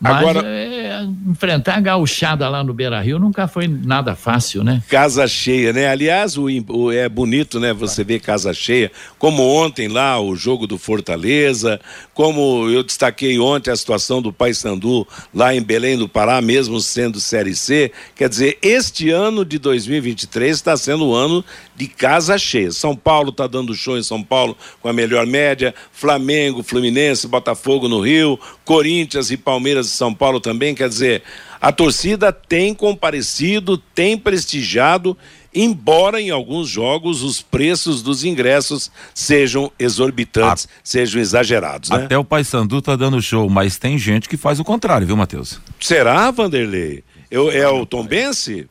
Mas 0.00 0.16
Agora, 0.16 0.46
é, 0.46 0.87
enfrentar 1.02 1.76
a 1.76 1.80
gauchada 1.80 2.48
lá 2.48 2.62
no 2.62 2.74
Beira 2.74 3.00
Rio 3.00 3.18
nunca 3.18 3.48
foi 3.48 3.68
nada 3.68 4.14
fácil, 4.14 4.62
né? 4.64 4.82
Casa 4.88 5.26
cheia, 5.26 5.72
né? 5.72 5.88
Aliás, 5.88 6.36
o, 6.36 6.46
o, 6.68 6.92
é 6.92 7.08
bonito, 7.08 7.58
né? 7.60 7.72
Você 7.72 8.04
ver 8.04 8.20
casa 8.20 8.52
cheia, 8.52 8.90
como 9.18 9.42
ontem 9.42 9.88
lá 9.88 10.20
o 10.20 10.34
jogo 10.36 10.66
do 10.66 10.78
Fortaleza, 10.78 11.80
como 12.14 12.68
eu 12.68 12.82
destaquei 12.82 13.38
ontem 13.38 13.70
a 13.70 13.76
situação 13.76 14.20
do 14.20 14.32
Paysandu 14.32 15.06
lá 15.34 15.54
em 15.54 15.62
Belém 15.62 15.96
do 15.96 16.08
Pará, 16.08 16.40
mesmo 16.40 16.80
sendo 16.80 17.20
Série 17.20 17.54
C. 17.54 17.92
Quer 18.16 18.28
dizer, 18.28 18.58
este 18.62 19.10
ano 19.10 19.44
de 19.44 19.58
2023 19.58 20.56
está 20.56 20.76
sendo 20.76 21.06
o 21.06 21.14
ano 21.14 21.44
de 21.76 21.86
casa 21.86 22.36
cheia. 22.36 22.72
São 22.72 22.96
Paulo 22.96 23.30
está 23.30 23.46
dando 23.46 23.74
show 23.74 23.96
em 23.96 24.02
São 24.02 24.22
Paulo 24.22 24.56
com 24.80 24.88
a 24.88 24.92
melhor 24.92 25.26
média, 25.26 25.74
Flamengo, 25.92 26.62
Fluminense, 26.62 27.28
Botafogo 27.28 27.88
no 27.88 28.00
Rio, 28.00 28.38
Corinthians 28.64 29.30
e 29.30 29.36
Palmeiras 29.36 29.86
de 29.86 29.92
São 29.92 30.12
Paulo 30.12 30.40
também, 30.40 30.74
quer 30.74 30.87
dizer, 30.88 31.22
a 31.60 31.72
torcida 31.72 32.32
tem 32.32 32.74
comparecido, 32.74 33.78
tem 33.78 34.16
prestigiado, 34.16 35.16
embora 35.54 36.20
em 36.20 36.30
alguns 36.30 36.68
jogos 36.68 37.22
os 37.22 37.42
preços 37.42 38.02
dos 38.02 38.24
ingressos 38.24 38.90
sejam 39.14 39.70
exorbitantes, 39.78 40.68
sejam 40.84 41.20
exagerados. 41.20 41.90
Né? 41.90 42.04
Até 42.04 42.16
o 42.16 42.24
Paysandu 42.24 42.80
tá 42.80 42.94
dando 42.94 43.20
show, 43.20 43.48
mas 43.48 43.76
tem 43.76 43.98
gente 43.98 44.28
que 44.28 44.36
faz 44.36 44.60
o 44.60 44.64
contrário, 44.64 45.06
viu, 45.06 45.16
Matheus? 45.16 45.60
Será, 45.80 46.30
Vanderlei? 46.30 47.02
Eu, 47.30 47.50
é 47.50 47.68
o 47.68 47.84
Tom 47.84 48.06
Bense? 48.06 48.66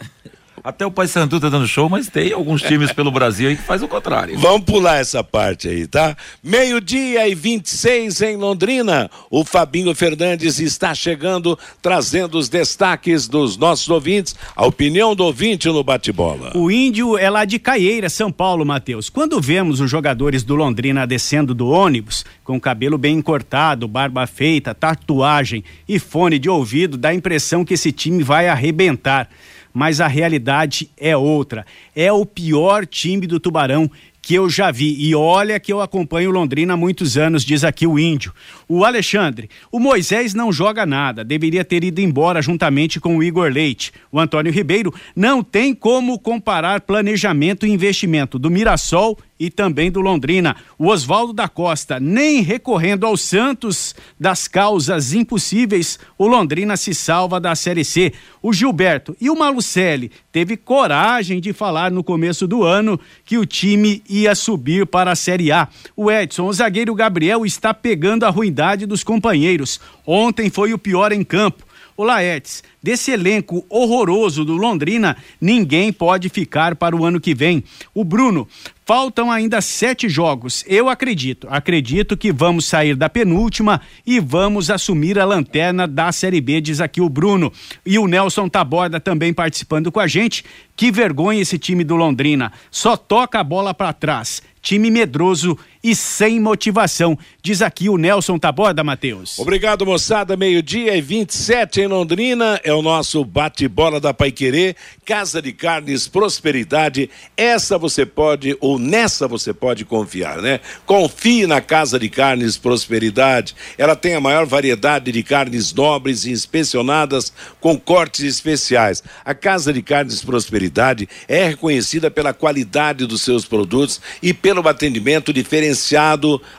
Até 0.67 0.85
o 0.85 0.91
Paysandu 0.91 1.39
tá 1.39 1.47
dando 1.47 1.65
show, 1.65 1.87
mas 1.87 2.09
tem 2.09 2.33
alguns 2.33 2.61
times 2.61 2.91
pelo 2.91 3.09
Brasil 3.09 3.47
aí 3.47 3.55
que 3.55 3.63
faz 3.63 3.81
o 3.81 3.87
contrário. 3.87 4.37
Vamos 4.37 4.65
pular 4.65 4.97
essa 4.97 5.23
parte 5.23 5.69
aí, 5.69 5.87
tá? 5.87 6.13
Meio-dia 6.43 7.25
e 7.25 7.33
26 7.33 8.21
em 8.23 8.35
Londrina. 8.35 9.09
O 9.31 9.45
Fabinho 9.45 9.95
Fernandes 9.95 10.59
está 10.59 10.93
chegando, 10.93 11.57
trazendo 11.81 12.37
os 12.37 12.49
destaques 12.49 13.29
dos 13.29 13.55
nossos 13.55 13.87
ouvintes, 13.87 14.35
a 14.53 14.65
opinião 14.65 15.15
do 15.15 15.23
ouvinte 15.23 15.69
no 15.69 15.81
bate-bola. 15.85 16.51
O 16.53 16.69
índio 16.69 17.17
é 17.17 17.29
lá 17.29 17.45
de 17.45 17.59
Caieira, 17.59 18.09
São 18.09 18.29
Paulo, 18.29 18.65
Matheus. 18.65 19.09
Quando 19.09 19.39
vemos 19.39 19.79
os 19.79 19.89
jogadores 19.89 20.43
do 20.43 20.53
Londrina 20.53 21.07
descendo 21.07 21.53
do 21.53 21.69
ônibus, 21.69 22.25
com 22.43 22.59
cabelo 22.59 22.97
bem 22.97 23.21
cortado, 23.21 23.87
barba 23.87 24.27
feita, 24.27 24.75
tatuagem 24.75 25.63
e 25.87 25.97
fone 25.97 26.37
de 26.37 26.49
ouvido, 26.49 26.97
dá 26.97 27.07
a 27.07 27.15
impressão 27.15 27.63
que 27.63 27.75
esse 27.75 27.93
time 27.93 28.21
vai 28.21 28.49
arrebentar 28.49 29.29
mas 29.73 30.01
a 30.01 30.07
realidade 30.07 30.89
é 30.97 31.15
outra. 31.15 31.65
É 31.95 32.11
o 32.11 32.25
pior 32.25 32.85
time 32.85 33.27
do 33.27 33.39
Tubarão 33.39 33.89
que 34.27 34.35
eu 34.35 34.49
já 34.49 34.71
vi. 34.71 34.93
E 34.99 35.15
olha 35.15 35.57
que 35.57 35.71
eu 35.71 35.79
acompanho 35.79 36.31
Londrina 36.31 36.73
há 36.73 36.77
muitos 36.77 37.17
anos, 37.17 37.45
diz 37.45 37.63
aqui 37.63 37.87
o 37.87 37.97
índio. 37.97 38.33
O 38.67 38.83
Alexandre, 38.83 39.49
o 39.71 39.79
Moisés 39.79 40.33
não 40.33 40.51
joga 40.51 40.85
nada, 40.85 41.23
deveria 41.23 41.63
ter 41.63 41.81
ido 41.81 42.01
embora 42.01 42.41
juntamente 42.41 42.99
com 42.99 43.15
o 43.15 43.23
Igor 43.23 43.49
Leite. 43.49 43.93
O 44.11 44.19
Antônio 44.19 44.51
Ribeiro 44.51 44.93
não 45.15 45.41
tem 45.41 45.73
como 45.73 46.19
comparar 46.19 46.81
planejamento 46.81 47.65
e 47.65 47.71
investimento 47.71 48.37
do 48.37 48.51
Mirassol 48.51 49.17
e 49.39 49.49
também 49.49 49.91
do 49.91 50.01
Londrina. 50.01 50.55
O 50.77 50.87
Oswaldo 50.87 51.33
da 51.33 51.47
Costa, 51.47 51.99
nem 51.99 52.41
recorrendo 52.41 53.05
aos 53.05 53.21
Santos 53.21 53.95
das 54.19 54.47
causas 54.47 55.13
impossíveis, 55.13 55.99
o 56.17 56.27
Londrina 56.27 56.75
se 56.77 56.93
salva 56.93 57.39
da 57.39 57.55
Série 57.55 57.83
C. 57.83 58.13
O 58.41 58.53
Gilberto 58.53 59.15
e 59.19 59.29
o 59.29 59.35
Malucelli 59.35 60.11
teve 60.31 60.57
coragem 60.57 61.39
de 61.39 61.53
falar 61.53 61.91
no 61.91 62.03
começo 62.03 62.47
do 62.47 62.63
ano 62.63 62.99
que 63.25 63.37
o 63.37 63.45
time 63.45 64.01
ia 64.09 64.35
subir 64.35 64.85
para 64.85 65.11
a 65.11 65.15
Série 65.15 65.51
A. 65.51 65.67
O 65.95 66.11
Edson, 66.11 66.47
o 66.47 66.53
zagueiro 66.53 66.95
Gabriel 66.95 67.45
está 67.45 67.73
pegando 67.73 68.25
a 68.25 68.29
ruindade 68.29 68.85
dos 68.85 69.03
companheiros. 69.03 69.79
Ontem 70.05 70.49
foi 70.49 70.73
o 70.73 70.77
pior 70.77 71.11
em 71.11 71.23
campo. 71.23 71.67
O 71.97 72.03
Laertes, 72.03 72.63
desse 72.81 73.09
elenco 73.09 73.65
horroroso 73.67 74.45
do 74.45 74.55
Londrina, 74.55 75.17
ninguém 75.41 75.91
pode 75.91 76.29
ficar 76.29 76.75
para 76.75 76.95
o 76.95 77.03
ano 77.03 77.19
que 77.19 77.33
vem. 77.33 77.63
O 77.91 78.03
Bruno, 78.03 78.47
Faltam 78.87 79.29
ainda 79.29 79.59
sete 79.59 80.07
jogos. 80.07 80.63
Eu 80.65 80.87
acredito, 80.87 81.45
acredito 81.51 82.15
que 82.15 82.31
vamos 82.31 82.65
sair 82.65 82.95
da 82.95 83.09
penúltima 83.09 83.81
e 84.05 84.17
vamos 84.17 84.69
assumir 84.69 85.19
a 85.19 85.25
lanterna 85.25 85.85
da 85.85 86.09
Série 86.09 86.39
B, 86.39 86.61
diz 86.61 86.79
aqui 86.79 87.01
o 87.01 87.09
Bruno. 87.09 87.51
E 87.85 87.99
o 87.99 88.07
Nelson 88.07 88.47
Taborda 88.47 88.97
também 88.97 89.33
participando 89.33 89.91
com 89.91 89.99
a 89.99 90.07
gente. 90.07 90.45
Que 90.73 90.89
vergonha 90.89 91.41
esse 91.41 91.57
time 91.57 91.83
do 91.83 91.97
Londrina. 91.97 92.53
Só 92.71 92.95
toca 92.95 93.41
a 93.41 93.43
bola 93.43 93.73
para 93.73 93.91
trás. 93.91 94.41
Time 94.61 94.89
medroso 94.89 95.59
e 95.87 95.95
sem 95.95 96.37
motivação. 96.37 97.17
Diz 97.41 97.61
aqui 97.61 97.87
o 97.87 97.95
Nelson 97.95 98.37
Taborda, 98.37 98.83
Matheus. 98.83 99.39
Obrigado, 99.39 99.85
moçada. 99.85 100.35
Meio-dia 100.35 100.97
e 100.97 101.01
27 101.01 101.79
em 101.79 101.87
Londrina. 101.87 102.59
É 102.61 102.73
o 102.73 102.81
nosso 102.81 103.23
bate-bola 103.23 103.97
da 103.97 104.13
Paiquerê. 104.13 104.75
Casa 105.05 105.41
de 105.41 105.53
Carnes 105.53 106.05
Prosperidade. 106.05 107.09
Essa 107.37 107.77
você 107.77 108.05
pode, 108.05 108.57
ou 108.59 108.77
nessa 108.77 109.29
você 109.29 109.53
pode 109.53 109.85
confiar, 109.85 110.41
né? 110.41 110.59
Confie 110.85 111.47
na 111.47 111.61
Casa 111.61 111.97
de 111.97 112.09
Carnes 112.09 112.57
Prosperidade. 112.57 113.55
Ela 113.77 113.95
tem 113.95 114.13
a 114.13 114.19
maior 114.19 114.45
variedade 114.45 115.09
de 115.09 115.23
carnes 115.23 115.73
nobres 115.73 116.25
e 116.25 116.31
inspecionadas 116.31 117.31
com 117.61 117.79
cortes 117.79 118.25
especiais. 118.25 119.01
A 119.23 119.33
Casa 119.33 119.71
de 119.71 119.81
Carnes 119.81 120.21
Prosperidade 120.21 121.07
é 121.29 121.47
reconhecida 121.47 122.11
pela 122.11 122.33
qualidade 122.33 123.05
dos 123.05 123.21
seus 123.21 123.45
produtos 123.45 124.01
e 124.21 124.33
pelo 124.33 124.67
atendimento 124.67 125.31
diferenciado 125.31 125.76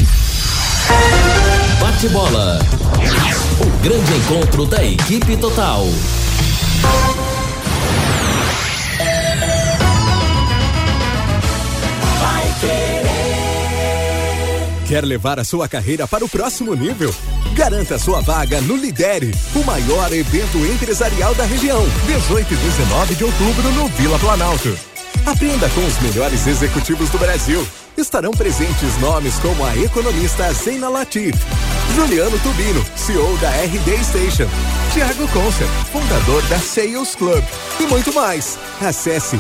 Bate 1.82 2.08
bola. 2.10 2.60
O 3.60 3.84
grande 3.84 4.14
encontro 4.14 4.68
da 4.68 4.84
equipe 4.86 5.36
total. 5.36 5.84
Quer 14.88 15.04
levar 15.04 15.40
a 15.40 15.44
sua 15.44 15.68
carreira 15.68 16.08
para 16.08 16.24
o 16.24 16.30
próximo 16.30 16.76
nível? 16.76 17.14
Garanta 17.56 17.98
sua 17.98 18.22
vaga 18.22 18.62
no 18.62 18.76
Lidere, 18.76 19.34
o 19.56 19.64
maior 19.64 20.14
evento 20.14 20.58
empresarial 20.60 21.34
da 21.34 21.46
região. 21.46 21.84
18 22.06 22.54
e 22.54 22.58
19 22.58 23.16
de 23.16 23.24
outubro 23.24 23.72
no 23.72 23.88
Vila 23.88 24.20
Planalto. 24.20 24.78
Aprenda 25.26 25.68
com 25.70 25.86
os 25.86 26.00
melhores 26.02 26.46
executivos 26.46 27.10
do 27.10 27.18
Brasil. 27.18 27.66
Estarão 27.98 28.32
presentes 28.32 28.98
nomes 29.00 29.36
como 29.40 29.66
a 29.66 29.78
economista 29.78 30.52
Zeina 30.54 30.90
Latif, 30.90 31.36
Juliano 31.96 32.40
Tubino, 32.40 32.84
CEO 32.96 33.38
da 33.38 33.50
RD 33.50 34.04
Station, 34.04 34.48
Thiago 34.94 35.28
Concer, 35.30 35.68
fundador 35.92 36.42
da 36.44 36.58
Sales 36.58 37.16
Club 37.16 37.44
e 37.80 37.84
muito 37.88 38.14
mais. 38.14 38.58
Acesse 38.82 39.40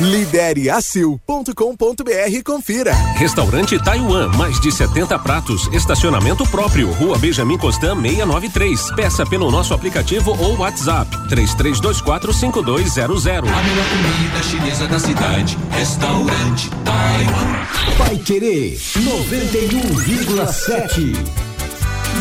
lidereacil.com.br 0.00 2.30
e 2.30 2.42
confira. 2.42 2.94
Restaurante 3.16 3.78
Taiwan, 3.82 4.28
mais 4.36 4.60
de 4.60 4.70
70 4.72 5.18
pratos, 5.18 5.68
estacionamento 5.72 6.46
próprio, 6.48 6.90
Rua 6.92 7.18
Benjamin 7.18 7.58
Constant 7.58 8.00
693. 8.00 8.94
Peça 8.94 9.26
pelo 9.26 9.50
nosso 9.50 9.74
aplicativo 9.74 10.30
ou 10.38 10.56
WhatsApp 10.58 11.10
33245200. 11.28 13.28
A 13.28 13.40
melhor 13.40 13.86
comida 13.90 14.42
chinesa 14.42 14.86
da 14.86 14.98
cidade, 14.98 15.58
Restaurante 15.70 16.70
Taiwan. 16.84 17.66
Vai 17.98 18.16
querer 18.16 18.76
91,7. 18.76 21.49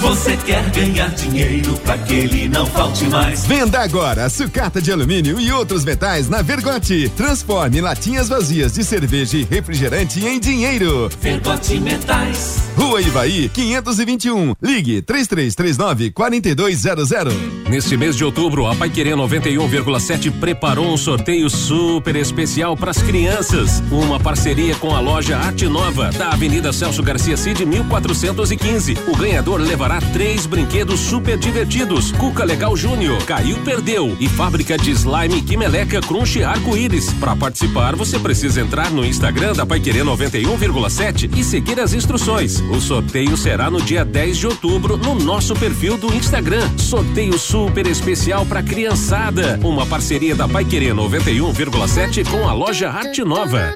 Você 0.02 0.38
quer 0.38 0.69
ganhar 0.71 1.10
dinheiro 1.10 1.78
para 1.80 1.97
que 1.97 2.13
ele 2.13 2.47
não 2.47 2.65
falte 2.65 3.06
mais? 3.08 3.45
Venda 3.45 3.80
agora 3.80 4.30
sucata 4.30 4.82
de 4.82 4.91
alumínio 4.91 5.39
e 5.39 5.52
outros 5.52 5.84
metais 5.84 6.30
na 6.30 6.41
Vergote. 6.41 7.10
Transforme 7.17 7.82
latinhas 7.82 8.30
vazias 8.30 8.73
de 8.73 8.84
cerveja 8.84 9.38
e 9.38 9.43
refrigerante 9.43 10.25
em 10.25 10.39
dinheiro. 10.39 11.10
Vergote 11.21 11.80
Metais. 11.80 12.69
Rua 12.78 13.02
Ivaí, 13.02 13.49
521. 13.49 14.54
Ligue 14.62 15.02
3339 15.02 16.12
4200. 16.12 17.10
Neste 17.69 17.97
mês 17.97 18.15
de 18.15 18.23
outubro, 18.23 18.65
a 18.67 18.75
Paiquerê 18.75 19.12
91,7 19.12 20.32
preparou 20.39 20.91
um 20.91 20.97
sorteio 20.97 21.49
super 21.49 22.15
especial 22.15 22.78
para 22.78 22.91
as 22.91 23.02
crianças. 23.02 23.84
Uma 23.91 24.19
parceria 24.19 24.75
com 24.75 24.95
a 24.95 24.99
loja 24.99 25.38
Arte 25.38 25.67
Nova, 25.67 26.10
da 26.12 26.30
Avenida 26.30 26.71
Celso 26.71 27.04
Garcia 27.04 27.36
Cid, 27.36 27.65
1415. 27.65 28.97
O 29.08 29.15
ganhador 29.15 29.60
levará 29.60 29.88
três 30.13 30.45
brinquedos 30.45 30.99
super 30.99 31.36
divertidos. 31.36 32.12
Cuca 32.12 32.43
Legal 32.43 32.78
Júnior, 32.78 33.23
Caiu 33.25 33.58
Perdeu 33.63 34.15
e 34.19 34.30
fábrica 34.30 34.78
de 34.78 34.91
slime 34.91 35.41
Quimeleca 35.41 35.99
Crunch 36.02 36.43
Arco-Íris. 36.43 37.12
Para 37.13 37.36
participar, 37.36 37.95
você 37.95 38.19
precisa 38.19 38.62
entrar 38.62 38.91
no 38.91 39.04
Instagram 39.04 39.54
da 39.54 39.65
Paiquerê 39.65 40.02
91,7 40.02 41.36
e 41.36 41.43
seguir 41.43 41.80
as 41.80 41.93
instruções. 41.93 42.60
O 42.69 42.80
sorteio 42.80 43.36
será 43.36 43.71
no 43.71 43.82
dia 43.82 44.06
10 44.06 44.38
de 44.38 44.45
outubro 44.45 44.95
no 44.97 45.15
nosso 45.15 45.56
perfil 45.56 45.97
do 45.97 46.13
Instagram. 46.13 46.69
Sorteio 46.78 47.39
super 47.39 47.88
especial 47.88 48.45
para 48.45 48.62
criançada. 48.62 49.60
Uma 49.63 49.88
parceria 49.88 50.36
da 50.36 50.47
Paiquerê 50.47 50.93
91,7 50.93 52.30
com 52.30 52.47
a 52.47 52.54
loja 52.54 52.91
Arte 52.91 53.23
Nova. 53.23 53.75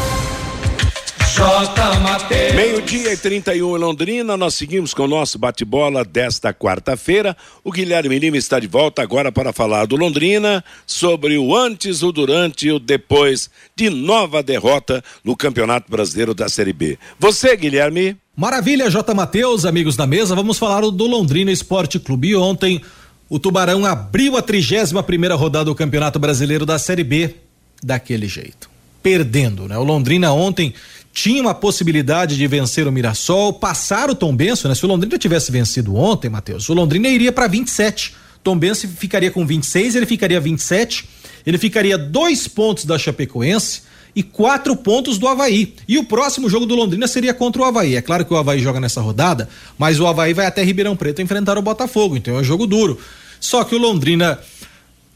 Meio-dia 2.53 3.13
e 3.13 3.17
31 3.17 3.77
em 3.77 3.79
Londrina, 3.79 4.35
nós 4.35 4.53
seguimos 4.53 4.93
com 4.93 5.03
o 5.03 5.07
nosso 5.07 5.39
bate-bola 5.39 6.03
desta 6.03 6.53
quarta-feira. 6.53 7.37
O 7.63 7.71
Guilherme 7.71 8.19
Lima 8.19 8.35
está 8.35 8.59
de 8.59 8.67
volta 8.67 9.01
agora 9.01 9.31
para 9.31 9.53
falar 9.53 9.85
do 9.85 9.95
Londrina, 9.95 10.61
sobre 10.85 11.37
o 11.37 11.55
antes, 11.55 12.03
o 12.03 12.11
durante 12.11 12.67
e 12.67 12.71
o 12.71 12.79
depois 12.79 13.49
de 13.75 13.89
nova 13.89 14.43
derrota 14.43 15.01
no 15.23 15.35
Campeonato 15.35 15.89
Brasileiro 15.89 16.33
da 16.33 16.49
Série 16.49 16.73
B. 16.73 16.99
Você, 17.17 17.55
Guilherme? 17.55 18.17
Maravilha, 18.35 18.89
J. 18.89 19.13
Matheus, 19.13 19.65
amigos 19.65 19.95
da 19.95 20.05
mesa, 20.05 20.35
vamos 20.35 20.57
falar 20.57 20.81
do 20.81 21.07
Londrina 21.07 21.51
Esporte 21.51 21.97
Clube. 21.97 22.29
E 22.29 22.35
ontem 22.35 22.81
o 23.29 23.39
Tubarão 23.39 23.85
abriu 23.85 24.35
a 24.35 24.41
31 24.41 25.01
primeira 25.03 25.35
rodada 25.35 25.65
do 25.65 25.75
Campeonato 25.75 26.19
Brasileiro 26.19 26.65
da 26.65 26.77
Série 26.77 27.05
B 27.05 27.35
daquele 27.81 28.27
jeito, 28.27 28.69
perdendo, 29.01 29.67
né? 29.67 29.77
O 29.77 29.83
Londrina 29.83 30.33
ontem 30.33 30.73
tinha 31.13 31.41
uma 31.41 31.53
possibilidade 31.53 32.37
de 32.37 32.47
vencer 32.47 32.87
o 32.87 32.91
Mirassol, 32.91 33.53
passar 33.53 34.09
o 34.09 34.15
Tombense, 34.15 34.67
né? 34.67 34.75
Se 34.75 34.85
o 34.85 34.87
Londrina 34.87 35.17
tivesse 35.17 35.51
vencido 35.51 35.95
ontem, 35.95 36.29
Matheus, 36.29 36.69
o 36.69 36.73
Londrina 36.73 37.07
iria 37.09 37.31
para 37.31 37.47
27. 37.47 38.15
Tombense 38.43 38.87
ficaria 38.87 39.29
com 39.29 39.45
26, 39.45 39.95
ele 39.95 40.05
ficaria 40.05 40.39
27, 40.39 41.07
ele 41.45 41.57
ficaria 41.57 41.97
dois 41.97 42.47
pontos 42.47 42.85
da 42.85 42.97
Chapecoense 42.97 43.83
e 44.15 44.23
quatro 44.23 44.75
pontos 44.75 45.17
do 45.17 45.27
Havaí. 45.27 45.75
E 45.87 45.97
o 45.97 46.03
próximo 46.03 46.49
jogo 46.49 46.65
do 46.65 46.75
Londrina 46.75 47.07
seria 47.07 47.33
contra 47.33 47.61
o 47.61 47.65
Havaí. 47.65 47.95
É 47.95 48.01
claro 48.01 48.25
que 48.25 48.33
o 48.33 48.37
Havaí 48.37 48.59
joga 48.59 48.79
nessa 48.79 49.01
rodada, 49.01 49.47
mas 49.77 49.99
o 49.99 50.07
Havaí 50.07 50.33
vai 50.33 50.45
até 50.45 50.63
Ribeirão 50.63 50.95
Preto 50.95 51.21
enfrentar 51.21 51.57
o 51.57 51.61
Botafogo, 51.61 52.17
então 52.17 52.37
é 52.37 52.39
um 52.39 52.43
jogo 52.43 52.65
duro. 52.65 52.97
Só 53.39 53.63
que 53.63 53.75
o 53.75 53.77
Londrina 53.77 54.39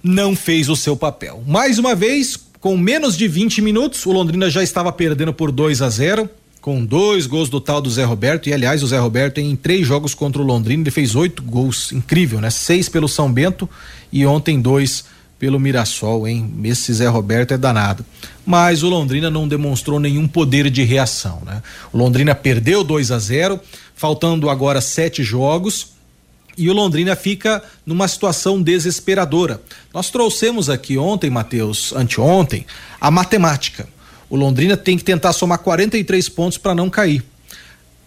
não 0.03 0.35
fez 0.35 0.69
o 0.69 0.75
seu 0.75 0.95
papel. 0.95 1.43
Mais 1.47 1.79
uma 1.79 1.95
vez, 1.95 2.39
com 2.65 2.75
menos 2.75 3.15
de 3.15 3.27
20 3.27 3.61
minutos, 3.61 4.07
o 4.07 4.11
Londrina 4.11 4.49
já 4.49 4.63
estava 4.63 4.91
perdendo 4.91 5.31
por 5.31 5.51
2 5.51 5.83
a 5.83 5.87
0 5.87 6.27
com 6.59 6.83
dois 6.83 7.27
gols 7.27 7.47
do 7.47 7.61
tal 7.61 7.79
do 7.79 7.91
Zé 7.91 8.03
Roberto. 8.03 8.49
E 8.49 8.53
aliás, 8.55 8.81
o 8.81 8.87
Zé 8.87 8.97
Roberto 8.97 9.37
em 9.37 9.55
três 9.55 9.85
jogos 9.85 10.15
contra 10.15 10.41
o 10.41 10.45
Londrina, 10.45 10.81
ele 10.81 10.89
fez 10.89 11.13
oito 11.13 11.43
gols. 11.43 11.91
Incrível, 11.91 12.41
né? 12.41 12.49
Seis 12.49 12.89
pelo 12.89 13.07
São 13.07 13.31
Bento 13.31 13.69
e 14.11 14.25
ontem 14.25 14.59
dois 14.59 15.05
pelo 15.37 15.59
Mirassol, 15.59 16.27
hein? 16.27 16.51
Esse 16.63 16.91
Zé 16.91 17.07
Roberto 17.07 17.53
é 17.53 17.57
danado. 17.59 18.03
Mas 18.43 18.81
o 18.81 18.89
Londrina 18.89 19.29
não 19.29 19.47
demonstrou 19.47 19.99
nenhum 19.99 20.27
poder 20.27 20.71
de 20.71 20.81
reação, 20.81 21.43
né? 21.45 21.61
O 21.93 21.99
Londrina 21.99 22.33
perdeu 22.33 22.83
2 22.83 23.11
a 23.11 23.19
0 23.19 23.59
faltando 23.93 24.49
agora 24.49 24.81
sete 24.81 25.21
jogos. 25.21 25.94
E 26.57 26.69
o 26.69 26.73
Londrina 26.73 27.15
fica 27.15 27.61
numa 27.85 28.07
situação 28.07 28.61
desesperadora. 28.61 29.61
Nós 29.93 30.09
trouxemos 30.09 30.69
aqui 30.69 30.97
ontem, 30.97 31.29
Matheus, 31.29 31.93
anteontem, 31.93 32.65
a 32.99 33.11
matemática. 33.11 33.87
O 34.29 34.35
Londrina 34.35 34.75
tem 34.75 34.97
que 34.97 35.03
tentar 35.03 35.33
somar 35.33 35.59
43 35.59 36.29
pontos 36.29 36.57
para 36.57 36.75
não 36.75 36.89
cair. 36.89 37.23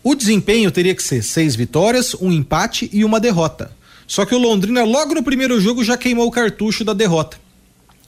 O 0.03 0.15
desempenho 0.15 0.71
teria 0.71 0.95
que 0.95 1.03
ser 1.03 1.23
seis 1.23 1.55
vitórias, 1.55 2.15
um 2.15 2.33
empate 2.33 2.89
e 2.93 3.05
uma 3.05 3.21
derrota. 3.21 3.71
Só 4.07 4.25
que 4.25 4.35
o 4.35 4.39
Londrina, 4.39 4.85
logo 4.85 5.15
no 5.15 5.23
primeiro 5.23 5.61
jogo, 5.61 5.85
já 5.85 5.97
queimou 5.97 6.27
o 6.27 6.31
cartucho 6.31 6.83
da 6.85 6.95
derrota. 6.95 7.37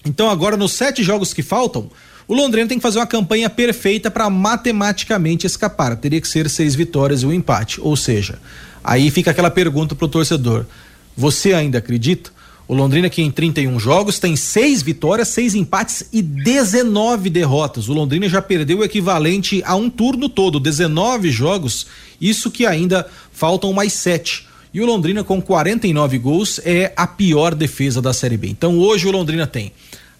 Então, 0.04 0.30
agora, 0.30 0.56
nos 0.56 0.72
sete 0.72 1.02
jogos 1.02 1.34
que 1.34 1.42
faltam, 1.42 1.90
o 2.26 2.34
Londrina 2.34 2.68
tem 2.68 2.78
que 2.78 2.82
fazer 2.82 2.98
uma 2.98 3.06
campanha 3.06 3.50
perfeita 3.50 4.10
para 4.10 4.30
matematicamente 4.30 5.46
escapar. 5.46 5.96
Teria 5.96 6.20
que 6.20 6.28
ser 6.28 6.48
seis 6.48 6.74
vitórias 6.74 7.22
e 7.22 7.26
um 7.26 7.32
empate. 7.32 7.80
Ou 7.80 7.96
seja, 7.96 8.38
aí 8.82 9.10
fica 9.10 9.30
aquela 9.30 9.50
pergunta 9.50 9.94
pro 9.94 10.08
torcedor: 10.08 10.66
você 11.16 11.52
ainda 11.52 11.78
acredita? 11.78 12.30
O 12.70 12.74
Londrina, 12.74 13.10
que 13.10 13.20
em 13.20 13.32
31 13.32 13.80
jogos, 13.80 14.20
tem 14.20 14.36
seis 14.36 14.80
vitórias, 14.80 15.26
seis 15.26 15.56
empates 15.56 16.04
e 16.12 16.22
19 16.22 17.28
derrotas. 17.28 17.88
O 17.88 17.92
Londrina 17.92 18.28
já 18.28 18.40
perdeu 18.40 18.78
o 18.78 18.84
equivalente 18.84 19.60
a 19.66 19.74
um 19.74 19.90
turno 19.90 20.28
todo, 20.28 20.60
19 20.60 21.32
jogos, 21.32 21.88
isso 22.20 22.48
que 22.48 22.64
ainda 22.64 23.04
faltam 23.32 23.72
mais 23.72 23.92
sete. 23.92 24.46
E 24.72 24.80
o 24.80 24.86
Londrina, 24.86 25.24
com 25.24 25.42
49 25.42 26.16
gols, 26.18 26.60
é 26.64 26.92
a 26.96 27.08
pior 27.08 27.56
defesa 27.56 28.00
da 28.00 28.12
Série 28.12 28.36
B. 28.36 28.46
Então 28.46 28.78
hoje 28.78 29.08
o 29.08 29.10
Londrina 29.10 29.48
tem 29.48 29.72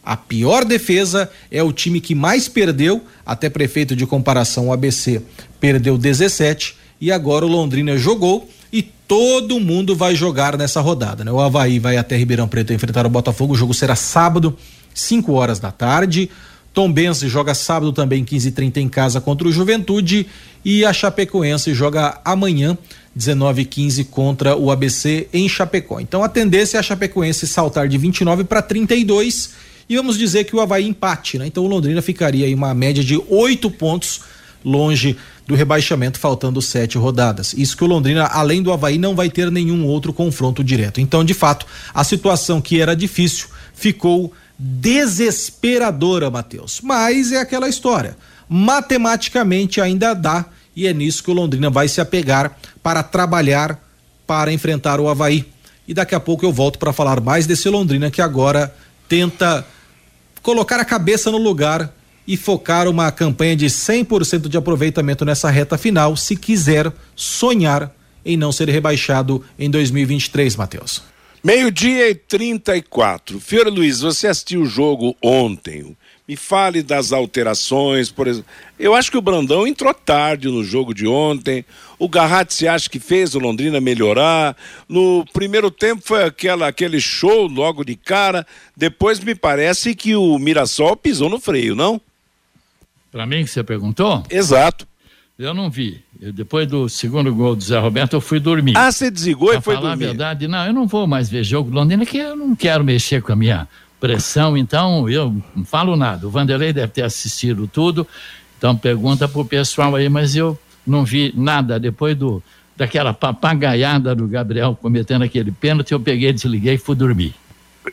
a 0.05 0.17
pior 0.17 0.65
defesa, 0.65 1.31
é 1.53 1.63
o 1.63 1.73
time 1.73 2.01
que 2.01 2.17
mais 2.17 2.49
perdeu, 2.49 3.05
até 3.25 3.49
prefeito 3.49 3.95
de 3.95 4.07
comparação 4.07 4.69
o 4.69 4.73
ABC 4.73 5.23
perdeu 5.61 5.97
17 5.97 6.80
e 7.01 7.11
agora 7.11 7.47
o 7.47 7.49
Londrina 7.49 7.97
jogou 7.97 8.49
e 8.73 8.83
todo 8.83 9.59
mundo 9.59 9.97
vai 9.97 10.15
jogar 10.15 10.57
nessa 10.57 10.81
rodada, 10.81 11.25
né? 11.25 11.33
O 11.33 11.41
Havaí 11.41 11.79
vai 11.79 11.97
até 11.97 12.17
Ribeirão 12.17 12.47
Preto 12.47 12.73
enfrentar 12.73 13.07
o 13.07 13.11
Botafogo, 13.11 13.55
o 13.55 13.57
jogo 13.57 13.75
será 13.75 13.97
sábado, 13.97 14.57
5 14.95 15.33
horas 15.33 15.59
da 15.59 15.73
tarde. 15.73 16.31
Tom 16.73 16.93
Benz 16.93 17.19
joga 17.21 17.53
sábado 17.53 17.93
também 17.93 18.25
15h30 18.25 18.77
em 18.77 18.89
casa 18.89 19.21
contra 19.21 19.49
o 19.49 19.53
Juventude 19.53 20.27
e 20.65 20.85
a 20.85 20.93
Chapecoense 20.93 21.75
joga 21.75 22.21
amanhã 22.25 22.79
19h15 23.19 24.07
contra 24.09 24.57
o 24.57 24.71
ABC 24.71 25.29
em 25.33 25.49
Chapecó. 25.49 25.99
Então 25.99 26.23
a 26.23 26.29
tendência 26.29 26.77
é 26.77 26.81
a 26.81 26.83
Chapecoense 26.83 27.47
saltar 27.47 27.89
de 27.89 27.99
29 27.99 28.45
para 28.45 28.63
32 28.63 29.51
e 29.89 29.97
vamos 29.97 30.17
dizer 30.17 30.45
que 30.45 30.55
o 30.55 30.61
Havaí 30.61 30.87
empate, 30.87 31.37
né? 31.39 31.47
Então 31.49 31.65
o 31.65 31.69
Londrina 31.69 32.01
ficaria 32.01 32.47
em 32.47 32.55
uma 32.55 32.73
média 32.73 33.03
de 33.03 33.21
oito 33.29 33.69
pontos 33.69 34.21
longe 34.65 35.17
do 35.51 35.57
rebaixamento, 35.57 36.21
faltando 36.21 36.63
sete 36.63 36.97
rodadas. 36.97 37.53
Isso 37.55 37.77
que 37.77 37.83
o 37.83 37.87
Londrina, 37.89 38.25
além 38.27 38.63
do 38.63 38.73
Havaí, 38.73 38.99
não 38.99 39.17
vai 39.17 39.29
ter 39.29 39.51
nenhum 39.51 39.85
outro 39.85 40.13
confronto 40.13 40.63
direto. 40.63 41.01
Então, 41.01 41.25
de 41.25 41.35
fato, 41.35 41.67
a 41.93 42.05
situação 42.05 42.61
que 42.61 42.81
era 42.81 42.95
difícil 42.95 43.49
ficou 43.75 44.33
desesperadora, 44.57 46.31
Matheus. 46.31 46.81
Mas 46.81 47.33
é 47.33 47.39
aquela 47.39 47.69
história. 47.69 48.17
Matematicamente 48.49 49.81
ainda 49.81 50.15
dá, 50.15 50.45
e 50.77 50.87
é 50.87 50.95
nisso 50.95 51.25
que 51.25 51.33
o 51.33 51.35
Londrina 51.35 51.69
vai 51.69 51.89
se 51.89 52.01
apegar 52.01 52.57
para 52.81 53.03
trabalhar 53.03 53.77
para 54.29 54.53
enfrentar 54.53 55.01
o 55.01 55.09
Havaí. 55.09 55.45
E 55.89 55.93
daqui 55.93 56.15
a 56.15 56.21
pouco 56.21 56.47
eu 56.47 56.53
volto 56.53 56.79
para 56.79 56.93
falar 56.93 57.21
mais 57.21 57.45
desse 57.45 57.69
Londrina 57.69 58.09
que 58.09 58.23
agora 58.23 58.73
tenta 59.09 59.67
colocar 60.43 60.79
a 60.79 60.85
cabeça 60.85 61.29
no 61.29 61.39
lugar 61.39 61.93
e 62.27 62.37
focar 62.37 62.89
uma 62.89 63.11
campanha 63.11 63.57
de 63.57 63.67
100% 63.67 64.49
de 64.49 64.57
aproveitamento 64.57 65.25
nessa 65.25 65.51
reta 65.51 65.77
final, 65.77 66.17
se 66.17 66.37
quiser 66.37 66.93
sonhar 67.17 67.95
em 68.25 68.37
não 68.37 68.53
ser 68.53 68.69
rebaixado 68.69 69.45
em 69.59 69.71
2023, 69.71 70.57
Matheus. 70.57 71.03
Meio-dia 71.43 72.11
e 72.11 72.15
34. 72.15 73.41
Fiore 73.41 73.71
Luiz, 73.71 74.01
você 74.01 74.27
assistiu 74.27 74.61
o 74.61 74.67
jogo 74.67 75.17
ontem. 75.23 75.97
Me 76.29 76.37
fale 76.37 76.83
das 76.83 77.13
alterações, 77.13 78.11
por 78.11 78.29
exemplo. 78.29 78.47
Eu 78.79 78.95
acho 78.95 79.11
que 79.11 79.17
o 79.17 79.23
Brandão 79.23 79.67
entrou 79.67 79.93
tarde 79.95 80.49
no 80.49 80.63
jogo 80.63 80.93
de 80.93 81.07
ontem. 81.07 81.65
O 81.99 82.11
Garratti 82.11 82.53
se 82.53 82.69
acha 82.69 82.91
que 82.91 83.01
fez 83.01 83.35
o 83.35 83.39
Londrina 83.39 83.81
melhorar. 83.81 84.55
No 84.87 85.25
primeiro 85.33 85.71
tempo 85.71 86.03
foi 86.05 86.25
aquela, 86.25 86.69
aquele 86.69 87.01
show 87.01 87.47
logo 87.47 87.85
de 87.85 87.97
cara. 87.97 88.47
Depois 88.77 89.19
me 89.19 89.35
parece 89.35 89.95
que 89.95 90.15
o 90.15 90.39
Mirassol 90.39 90.95
pisou 90.95 91.31
no 91.31 91.41
freio, 91.41 91.75
não? 91.75 92.01
Para 93.11 93.27
mim 93.27 93.45
que 93.45 93.51
você 93.51 93.63
perguntou? 93.63 94.23
Exato. 94.31 94.87
Eu 95.39 95.55
não 95.55 95.71
vi. 95.71 96.03
Eu, 96.21 96.33
depois 96.33 96.67
do 96.69 96.89
segundo 96.89 97.35
gol 97.35 97.57
do 97.57 97.63
Zé 97.63 97.79
Roberto, 97.79 98.13
eu 98.13 98.21
fui 98.21 98.39
dormir. 98.39 98.77
Ah, 98.77 98.93
você 98.93 99.11
desligou 99.11 99.49
pra 99.49 99.59
e 99.59 99.63
foi 99.63 99.75
falar 99.75 99.91
dormir? 99.91 100.05
a 100.05 100.09
verdade, 100.09 100.47
não, 100.47 100.67
eu 100.67 100.73
não 100.73 100.87
vou 100.87 101.07
mais 101.07 101.31
ver 101.31 101.43
jogo 101.43 101.71
do 101.71 101.77
Londrina, 101.77 102.05
que 102.05 102.19
eu 102.19 102.37
não 102.37 102.55
quero 102.55 102.85
mexer 102.85 103.23
com 103.23 103.33
a 103.33 103.37
minha 103.37 103.67
pressão, 103.99 104.57
então 104.57 105.09
eu 105.09 105.35
não 105.57 105.65
falo 105.65 105.97
nada. 105.97 106.27
O 106.27 106.31
Vanderlei 106.31 106.73
deve 106.73 106.93
ter 106.93 107.03
assistido 107.03 107.67
tudo, 107.67 108.07
então 108.59 108.77
pergunta 108.77 109.27
pro 109.27 109.45
pessoal 109.45 109.97
aí, 109.97 110.09
mas 110.11 110.37
eu 110.37 110.59
não 110.87 111.05
vi 111.05 111.33
nada. 111.35 111.81
Depois 111.81 112.17
do 112.17 112.43
daquela 112.77 113.13
papagaiada 113.13 114.15
do 114.15 114.27
Gabriel 114.27 114.75
cometendo 114.81 115.23
aquele 115.23 115.53
pênalti, 115.53 115.93
eu 115.93 116.01
peguei, 116.01 116.33
desliguei 116.33 116.75
e 116.75 116.79
fui 116.79 116.97
dormir. 116.97 117.35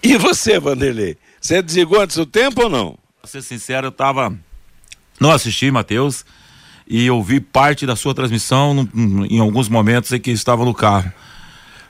E 0.04 0.18
você, 0.18 0.60
Vanderlei? 0.60 1.18
Você 1.40 1.62
desligou 1.62 2.02
antes 2.02 2.18
do 2.18 2.26
tempo 2.26 2.64
ou 2.64 2.70
não? 2.70 2.98
Pra 3.22 3.30
ser 3.30 3.42
sincero, 3.42 3.88
eu 3.88 3.92
tava. 3.92 4.38
Não 5.20 5.32
assisti, 5.32 5.72
Matheus, 5.72 6.26
e 6.88 7.10
ouvi 7.10 7.40
parte 7.40 7.86
da 7.86 7.96
sua 7.96 8.14
transmissão 8.14 8.88
em 9.30 9.40
alguns 9.40 9.68
momentos 9.68 10.12
em 10.12 10.20
que 10.20 10.32
estava 10.32 10.64
no 10.64 10.74
carro. 10.74 11.12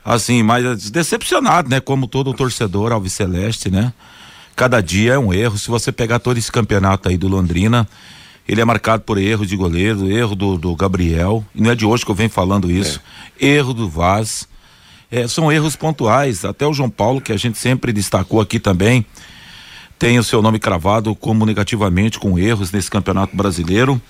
Assim, 0.03 0.41
mas 0.41 0.89
decepcionado, 0.89 1.69
né? 1.69 1.79
Como 1.79 2.07
todo 2.07 2.33
torcedor 2.33 2.91
alviceleste, 2.91 3.69
né? 3.69 3.93
Cada 4.55 4.81
dia 4.81 5.13
é 5.13 5.19
um 5.19 5.33
erro. 5.33 5.57
Se 5.57 5.69
você 5.69 5.91
pegar 5.91 6.19
todo 6.19 6.37
esse 6.37 6.51
campeonato 6.51 7.09
aí 7.09 7.17
do 7.17 7.27
Londrina, 7.27 7.87
ele 8.47 8.61
é 8.61 8.65
marcado 8.65 9.03
por 9.03 9.17
erros 9.17 9.47
de 9.47 9.57
goleiro, 9.57 10.09
erro 10.09 10.33
do, 10.33 10.57
do 10.57 10.75
Gabriel, 10.75 11.45
e 11.53 11.61
não 11.61 11.71
é 11.71 11.75
de 11.75 11.85
hoje 11.85 12.05
que 12.05 12.09
eu 12.09 12.15
venho 12.15 12.29
falando 12.29 12.71
isso, 12.71 13.01
erro 13.39 13.73
do 13.73 13.89
Vaz. 13.89 14.47
É, 15.11 15.27
são 15.27 15.51
erros 15.51 15.75
pontuais. 15.75 16.45
Até 16.45 16.65
o 16.65 16.73
João 16.73 16.89
Paulo, 16.89 17.19
que 17.19 17.33
a 17.33 17.37
gente 17.37 17.57
sempre 17.57 17.91
destacou 17.91 18.39
aqui 18.39 18.59
também, 18.59 19.05
tem 19.99 20.19
o 20.19 20.23
seu 20.23 20.41
nome 20.41 20.59
cravado 20.59 21.13
comunicativamente 21.15 22.19
com 22.19 22.37
erros 22.37 22.71
nesse 22.71 22.89
campeonato 22.89 23.35
brasileiro. 23.35 24.01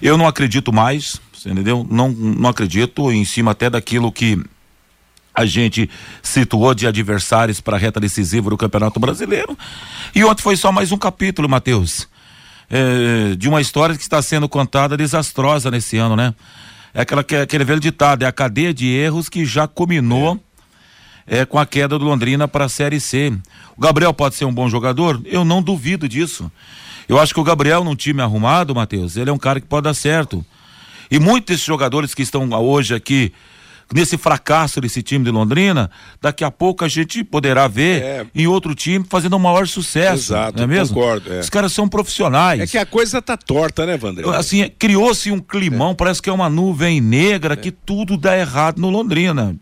Eu 0.00 0.16
não 0.18 0.26
acredito 0.26 0.72
mais, 0.72 1.20
entendeu? 1.46 1.86
Não, 1.90 2.08
não 2.10 2.50
acredito, 2.50 3.10
em 3.10 3.24
cima 3.24 3.52
até 3.52 3.70
daquilo 3.70 4.10
que 4.12 4.38
a 5.34 5.46
gente 5.46 5.88
situou 6.22 6.74
de 6.74 6.86
adversários 6.86 7.60
para 7.60 7.76
a 7.76 7.80
reta 7.80 7.98
decisiva 7.98 8.50
do 8.50 8.56
Campeonato 8.56 9.00
Brasileiro. 9.00 9.56
E 10.14 10.22
ontem 10.24 10.42
foi 10.42 10.56
só 10.56 10.70
mais 10.70 10.92
um 10.92 10.98
capítulo, 10.98 11.48
Matheus, 11.48 12.06
é, 12.68 13.34
de 13.36 13.48
uma 13.48 13.60
história 13.60 13.96
que 13.96 14.02
está 14.02 14.20
sendo 14.20 14.46
contada 14.48 14.94
desastrosa 14.96 15.70
nesse 15.70 15.96
ano, 15.96 16.16
né? 16.16 16.34
É 16.92 17.00
aquela, 17.00 17.24
que- 17.24 17.36
aquele 17.36 17.64
velho 17.64 17.80
ditado, 17.80 18.24
é 18.24 18.26
a 18.26 18.32
cadeia 18.32 18.74
de 18.74 18.86
erros 18.88 19.30
que 19.30 19.46
já 19.46 19.66
culminou 19.66 20.34
é, 20.34 20.40
com 21.48 21.58
a 21.58 21.66
queda 21.66 21.98
do 21.98 22.04
Londrina 22.04 22.46
para 22.48 22.64
a 22.64 22.68
Série 22.68 23.00
C. 23.00 23.32
O 23.76 23.80
Gabriel 23.80 24.12
pode 24.12 24.34
ser 24.34 24.44
um 24.44 24.52
bom 24.52 24.68
jogador? 24.68 25.20
Eu 25.24 25.44
não 25.44 25.62
duvido 25.62 26.08
disso. 26.08 26.50
Eu 27.08 27.18
acho 27.20 27.34
que 27.34 27.40
o 27.40 27.44
Gabriel, 27.44 27.84
num 27.84 27.96
time 27.96 28.22
arrumado, 28.22 28.74
Matheus, 28.74 29.16
ele 29.16 29.30
é 29.30 29.32
um 29.32 29.38
cara 29.38 29.60
que 29.60 29.66
pode 29.66 29.84
dar 29.84 29.94
certo. 29.94 30.44
E 31.10 31.18
muitos 31.18 31.54
desses 31.54 31.66
jogadores 31.66 32.14
que 32.14 32.22
estão 32.22 32.48
hoje 32.52 32.94
aqui, 32.94 33.32
nesse 33.92 34.16
fracasso 34.16 34.80
desse 34.80 35.02
time 35.02 35.22
de 35.24 35.30
Londrina, 35.30 35.90
daqui 36.22 36.42
a 36.42 36.50
pouco 36.50 36.84
a 36.84 36.88
gente 36.88 37.22
poderá 37.22 37.68
ver 37.68 38.02
É. 38.02 38.26
em 38.34 38.46
outro 38.46 38.74
time 38.74 39.04
fazendo 39.08 39.36
um 39.36 39.38
maior 39.38 39.66
sucesso. 39.68 40.32
Exato, 40.32 40.56
não 40.56 40.64
é 40.64 40.66
mesmo? 40.66 40.94
concordo, 40.94 41.30
é. 41.32 41.40
Os 41.40 41.50
caras 41.50 41.72
são 41.72 41.86
profissionais. 41.86 42.60
É 42.60 42.66
que 42.66 42.78
a 42.78 42.86
coisa 42.86 43.20
tá 43.20 43.36
torta, 43.36 43.84
né, 43.84 43.98
Vanderlei? 43.98 44.34
Assim, 44.34 44.70
criou-se 44.78 45.30
um 45.30 45.38
climão, 45.40 45.94
parece 45.94 46.22
que 46.22 46.30
é 46.30 46.32
uma 46.32 46.48
nuvem 46.48 47.00
negra, 47.00 47.56
que 47.56 47.70
tudo 47.70 48.16
dá 48.16 48.38
errado 48.38 48.78
no 48.80 48.88
Londrina. 48.88 49.54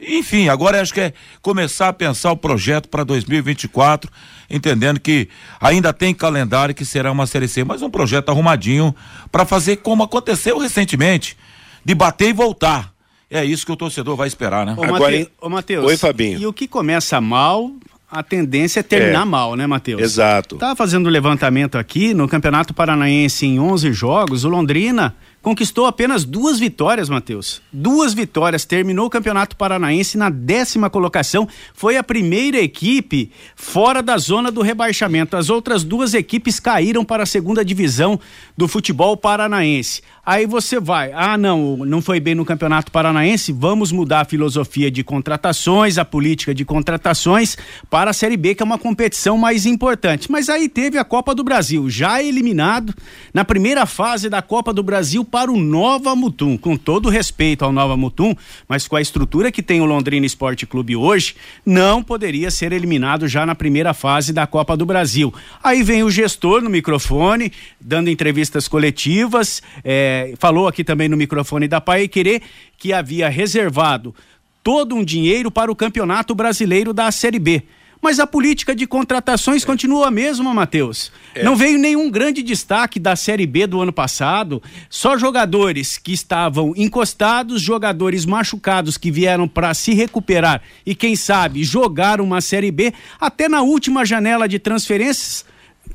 Enfim, 0.00 0.48
agora 0.48 0.80
acho 0.80 0.94
que 0.94 1.00
é 1.00 1.12
começar 1.42 1.88
a 1.88 1.92
pensar 1.92 2.32
o 2.32 2.36
projeto 2.36 2.88
para 2.88 3.04
2024, 3.04 4.10
entendendo 4.48 4.98
que 4.98 5.28
ainda 5.60 5.92
tem 5.92 6.14
calendário 6.14 6.74
que 6.74 6.84
será 6.84 7.12
uma 7.12 7.26
Série 7.26 7.46
C, 7.48 7.64
mas 7.64 7.82
um 7.82 7.90
projeto 7.90 8.30
arrumadinho 8.30 8.94
para 9.30 9.44
fazer 9.44 9.76
como 9.76 10.02
aconteceu 10.02 10.58
recentemente, 10.58 11.36
de 11.84 11.94
bater 11.94 12.30
e 12.30 12.32
voltar. 12.32 12.92
É 13.30 13.44
isso 13.44 13.64
que 13.66 13.72
o 13.72 13.76
torcedor 13.76 14.16
vai 14.16 14.26
esperar, 14.26 14.66
né? 14.66 14.74
Ô, 14.76 14.84
Mate- 14.86 15.30
Ô, 15.40 15.48
Matheus. 15.48 15.84
Oi, 15.86 15.96
Fabinho. 15.96 16.38
E 16.40 16.46
o 16.46 16.52
que 16.52 16.66
começa 16.66 17.20
mal, 17.20 17.70
a 18.10 18.22
tendência 18.24 18.80
é 18.80 18.82
terminar 18.82 19.22
É. 19.22 19.24
mal, 19.24 19.54
né, 19.54 19.66
Matheus? 19.68 20.02
Exato. 20.02 20.56
Tá 20.56 20.74
fazendo 20.74 21.06
o 21.06 21.10
levantamento 21.10 21.76
aqui, 21.78 22.12
no 22.12 22.26
Campeonato 22.26 22.74
Paranaense 22.74 23.46
em 23.46 23.60
11 23.60 23.92
jogos, 23.92 24.42
o 24.44 24.48
Londrina 24.48 25.14
conquistou 25.42 25.86
apenas 25.86 26.24
duas 26.24 26.58
vitórias, 26.58 27.08
Matheus. 27.08 27.62
Duas 27.72 28.12
vitórias, 28.12 28.64
terminou 28.64 29.06
o 29.06 29.10
Campeonato 29.10 29.56
Paranaense 29.56 30.18
na 30.18 30.28
décima 30.28 30.90
colocação, 30.90 31.48
foi 31.74 31.96
a 31.96 32.02
primeira 32.02 32.58
equipe 32.58 33.30
fora 33.56 34.02
da 34.02 34.18
zona 34.18 34.50
do 34.50 34.62
rebaixamento. 34.62 35.36
As 35.36 35.48
outras 35.48 35.82
duas 35.82 36.14
equipes 36.14 36.60
caíram 36.60 37.04
para 37.04 37.22
a 37.22 37.26
segunda 37.26 37.64
divisão 37.64 38.20
do 38.56 38.68
futebol 38.68 39.16
paranaense. 39.16 40.02
Aí 40.24 40.46
você 40.46 40.78
vai, 40.78 41.10
ah, 41.12 41.38
não, 41.38 41.78
não 41.78 42.02
foi 42.02 42.20
bem 42.20 42.34
no 42.34 42.44
Campeonato 42.44 42.92
Paranaense, 42.92 43.52
vamos 43.52 43.90
mudar 43.90 44.20
a 44.20 44.24
filosofia 44.24 44.90
de 44.90 45.02
contratações, 45.02 45.96
a 45.96 46.04
política 46.04 46.54
de 46.54 46.64
contratações 46.64 47.56
para 47.88 48.10
a 48.10 48.12
Série 48.12 48.36
B, 48.36 48.54
que 48.54 48.62
é 48.62 48.66
uma 48.66 48.78
competição 48.78 49.38
mais 49.38 49.64
importante. 49.64 50.30
Mas 50.30 50.48
aí 50.48 50.68
teve 50.68 50.98
a 50.98 51.04
Copa 51.04 51.34
do 51.34 51.42
Brasil, 51.42 51.88
já 51.88 52.22
eliminado 52.22 52.94
na 53.32 53.44
primeira 53.44 53.86
fase 53.86 54.28
da 54.28 54.42
Copa 54.42 54.74
do 54.74 54.82
Brasil 54.82 55.24
para 55.30 55.50
o 55.50 55.56
Nova 55.56 56.16
Mutum. 56.16 56.56
Com 56.56 56.76
todo 56.76 57.08
respeito 57.08 57.64
ao 57.64 57.72
Nova 57.72 57.96
Mutum, 57.96 58.34
mas 58.68 58.88
com 58.88 58.96
a 58.96 59.00
estrutura 59.00 59.52
que 59.52 59.62
tem 59.62 59.80
o 59.80 59.84
Londrina 59.84 60.26
Esporte 60.26 60.66
Clube 60.66 60.96
hoje, 60.96 61.36
não 61.64 62.02
poderia 62.02 62.50
ser 62.50 62.72
eliminado 62.72 63.28
já 63.28 63.46
na 63.46 63.54
primeira 63.54 63.94
fase 63.94 64.32
da 64.32 64.46
Copa 64.46 64.76
do 64.76 64.84
Brasil. 64.84 65.32
Aí 65.62 65.82
vem 65.82 66.02
o 66.02 66.10
gestor 66.10 66.60
no 66.60 66.70
microfone, 66.70 67.52
dando 67.80 68.10
entrevistas 68.10 68.66
coletivas, 68.66 69.62
eh, 69.84 70.34
falou 70.38 70.66
aqui 70.66 70.82
também 70.82 71.08
no 71.08 71.16
microfone 71.16 71.68
da 71.68 71.80
Pai 71.80 72.08
Querer 72.08 72.42
que 72.76 72.92
havia 72.92 73.28
reservado 73.28 74.14
todo 74.62 74.94
um 74.94 75.04
dinheiro 75.04 75.50
para 75.50 75.70
o 75.70 75.76
Campeonato 75.76 76.34
Brasileiro 76.34 76.92
da 76.92 77.10
Série 77.12 77.38
B. 77.38 77.62
Mas 78.02 78.18
a 78.18 78.26
política 78.26 78.74
de 78.74 78.86
contratações 78.86 79.64
continua 79.64 80.08
a 80.08 80.10
mesma, 80.10 80.54
Matheus. 80.54 81.12
Não 81.42 81.54
veio 81.54 81.78
nenhum 81.78 82.10
grande 82.10 82.42
destaque 82.42 82.98
da 82.98 83.14
Série 83.14 83.46
B 83.46 83.66
do 83.66 83.80
ano 83.80 83.92
passado. 83.92 84.62
Só 84.88 85.18
jogadores 85.18 85.98
que 85.98 86.12
estavam 86.12 86.72
encostados, 86.76 87.60
jogadores 87.60 88.24
machucados 88.24 88.96
que 88.96 89.10
vieram 89.10 89.46
para 89.46 89.74
se 89.74 89.92
recuperar 89.92 90.62
e, 90.86 90.94
quem 90.94 91.14
sabe, 91.14 91.62
jogar 91.62 92.22
uma 92.22 92.40
Série 92.40 92.70
B. 92.70 92.92
Até 93.20 93.48
na 93.48 93.60
última 93.60 94.04
janela 94.06 94.48
de 94.48 94.58
transferências, 94.58 95.44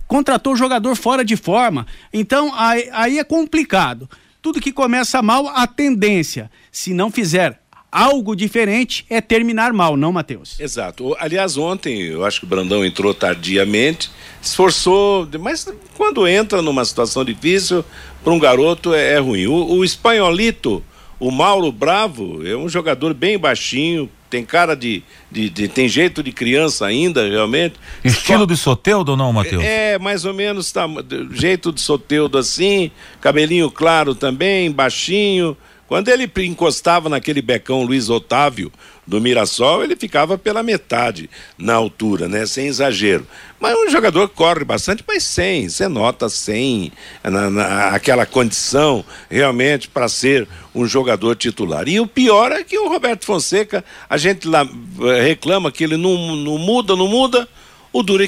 contratou 0.08 0.56
jogador 0.56 0.96
fora 0.96 1.26
de 1.26 1.36
forma. 1.36 1.88
Então, 2.14 2.54
aí, 2.54 2.88
aí 2.92 3.20
é 3.20 3.24
complicado. 3.24 4.08
tudo 4.46 4.62
que 4.62 4.72
começa 4.72 5.24
mal, 5.24 5.48
a 5.48 5.66
tendência, 5.66 6.52
se 6.72 6.94
não 6.94 7.10
fizer 7.10 7.65
algo 7.92 8.36
diferente, 8.36 9.06
é 9.10 9.22
terminar 9.22 9.72
mal, 9.72 9.96
não, 9.96 10.12
Matheus? 10.12 10.60
Exato. 10.60 11.16
Aliás, 11.20 11.58
ontem 11.58 12.02
eu 12.02 12.26
acho 12.26 12.40
que 12.40 12.46
o 12.46 12.50
Brandão 12.50 12.86
entrou 12.86 13.14
tardiamente, 13.14 14.12
esforçou, 14.42 15.28
mas 15.40 15.66
quando 15.96 16.28
entra 16.28 16.62
numa 16.62 16.84
situação 16.84 17.24
difícil, 17.24 17.86
para 18.24 18.34
um 18.34 18.40
garoto 18.40 18.94
é, 18.94 19.14
é 19.14 19.20
ruim. 19.20 19.48
O, 19.48 19.78
o 19.78 19.86
espanholito, 19.86 20.84
o 21.20 21.32
Mauro 21.32 21.72
Bravo, 21.72 22.46
é 22.46 22.56
um 22.56 22.68
jogador 22.68 23.14
bem 23.14 23.38
baixinho, 23.38 24.10
tem 24.30 24.44
cara 24.44 24.76
de, 24.76 25.02
de, 25.32 25.50
de, 25.50 25.68
tem 25.68 25.88
jeito 25.88 26.22
de 26.22 26.32
criança 26.32 26.86
ainda, 26.86 27.26
realmente. 27.28 27.76
Estilo 28.04 28.40
Só, 28.40 28.46
de 28.46 28.58
Soteudo 28.58 29.12
ou 29.12 29.18
não, 29.18 29.32
Matheus? 29.32 29.64
É, 29.64 29.98
mais 29.98 30.26
ou 30.26 30.34
menos, 30.34 30.72
tá, 30.72 30.86
jeito 31.32 31.72
de 31.72 31.80
Soteudo 31.80 32.38
assim, 32.38 32.92
cabelinho 33.22 33.72
claro 33.72 34.14
também, 34.14 34.70
baixinho. 34.70 35.56
Quando 35.88 36.10
ele 36.10 36.30
encostava 36.38 37.10
naquele 37.10 37.42
becão 37.42 37.84
Luiz 37.84 38.10
Otávio 38.10 38.72
do 39.06 39.22
Mirassol, 39.22 39.84
ele 39.84 39.96
ficava 39.96 40.36
pela 40.36 40.64
metade 40.64 41.30
na 41.58 41.76
altura, 41.76 42.28
né? 42.28 42.46
Sem 42.48 42.66
exagero. 42.66 43.28
Mas 43.60 43.78
um 43.78 43.90
jogador 43.90 44.28
corre 44.30 44.64
bastante, 44.64 45.04
mas 45.08 45.24
sem, 45.24 45.70
você 45.70 45.88
nota 45.88 46.28
sem 46.28 46.92
na, 47.24 47.50
na, 47.52 47.88
aquela 47.90 48.26
condição 48.26 49.06
realmente 49.30 49.88
para 49.88 50.10
ser 50.10 50.48
um 50.74 50.88
jogador 50.88 51.36
titular. 51.36 51.88
E 51.88 52.00
o 52.00 52.08
pior 52.08 52.52
é 52.52 52.64
que 52.64 52.80
o 52.80 52.90
Roberto 52.90 53.26
Fonseca, 53.26 53.86
a 54.10 54.18
gente 54.18 54.48
lá 54.48 54.68
eh, 55.02 55.22
reclama 55.22 55.72
que 55.72 55.84
ele 55.84 55.98
não, 55.98 56.36
não 56.36 56.58
muda, 56.58 56.96
não 56.96 57.08
muda. 57.08 57.48
O 57.94 58.02
duro 58.02 58.24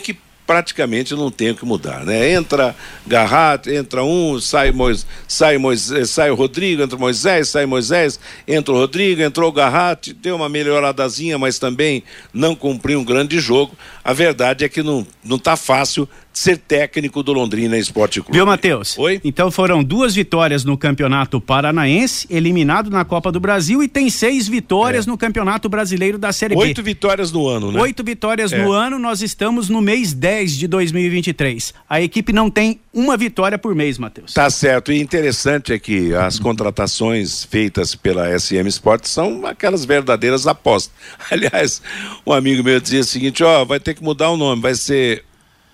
praticamente 0.48 1.14
não 1.14 1.30
tem 1.30 1.52
o 1.52 1.56
que 1.56 1.66
mudar, 1.66 2.06
né? 2.06 2.32
Entra 2.32 2.74
Garrat, 3.06 3.68
entra 3.68 4.02
um, 4.04 4.39
sai 4.39 4.72
Moisés, 4.72 5.06
sai 5.28 5.58
Moisés, 5.58 6.10
sai 6.10 6.32
o 6.32 6.36
Rodrigo, 6.36 6.82
entra 6.82 6.98
Moisés, 6.98 7.50
sai 7.50 7.66
Moisés, 7.66 8.18
entra 8.48 8.74
o 8.74 8.78
Rodrigo, 8.78 9.22
entrou 9.22 9.50
o 9.50 9.54
Garrat, 9.54 10.14
deu 10.14 10.38
uma 10.38 10.48
melhoradazinha, 10.48 11.38
mas 11.38 11.60
também 11.60 12.02
não 12.34 12.56
cumpriu 12.56 13.00
um 13.00 13.04
grande 13.04 13.39
jogo. 13.39 13.78
A 14.04 14.14
verdade 14.14 14.64
é 14.64 14.70
que 14.70 14.82
não 14.82 15.06
não 15.22 15.38
tá 15.38 15.58
fácil 15.58 16.08
ser 16.38 16.58
técnico 16.58 17.24
do 17.24 17.34
Londrina 17.34 17.78
Esporte 17.78 18.22
Clube. 18.22 18.38
Viu, 18.38 18.46
Matheus? 18.46 18.98
Oi? 18.98 19.20
Então 19.24 19.50
foram 19.50 19.84
duas 19.84 20.14
vitórias 20.14 20.64
no 20.64 20.78
Campeonato 20.78 21.42
Paranaense, 21.42 22.28
eliminado 22.30 22.92
na 22.92 23.04
Copa 23.04 23.32
do 23.32 23.40
Brasil 23.40 23.82
e 23.82 23.88
tem 23.88 24.10
seis 24.10 24.48
vitórias 24.48 25.08
é. 25.08 25.10
no 25.10 25.18
Campeonato 25.18 25.68
Brasileiro 25.68 26.18
da 26.18 26.32
Série 26.32 26.54
Oito 26.54 26.62
B. 26.62 26.68
Oito 26.68 26.84
vitórias 26.84 27.32
no 27.32 27.48
ano, 27.48 27.72
né? 27.72 27.82
Oito 27.82 28.04
vitórias 28.04 28.54
é. 28.54 28.64
no 28.64 28.72
ano, 28.72 29.00
nós 29.00 29.24
estamos 29.24 29.68
no 29.68 29.82
mês 29.82 30.14
10 30.14 30.58
de 30.58 30.68
2023. 30.68 31.74
A 31.90 32.02
equipe 32.02 32.32
não 32.32 32.52
tem 32.52 32.80
uma 32.94 33.18
vitória 33.18 33.58
por 33.58 33.74
mês, 33.74 33.98
Matheus. 33.98 34.34
Tá 34.34 34.48
certo. 34.50 34.92
E 34.92 35.02
interessante 35.02 35.74
é 35.74 35.80
que 35.80 36.14
as 36.14 36.38
contratações 36.38 37.44
feitas 37.46 37.96
pela 37.96 38.38
SM 38.38 38.68
Sports 38.68 39.10
são 39.10 39.44
aquelas 39.46 39.86
verdadeiras 39.86 40.46
apostas. 40.46 40.94
Aliás, 41.32 41.82
um 42.26 42.32
amigo 42.32 42.64
meu 42.64 42.80
dizia 42.80 43.02
o 43.02 43.04
seguinte, 43.04 43.44
ó, 43.44 43.66
vai 43.66 43.80
ter 43.80 43.96
que 43.96 44.04
mudar 44.04 44.30
o 44.30 44.38
nome, 44.38 44.62
vai 44.62 44.76
ser 44.76 45.24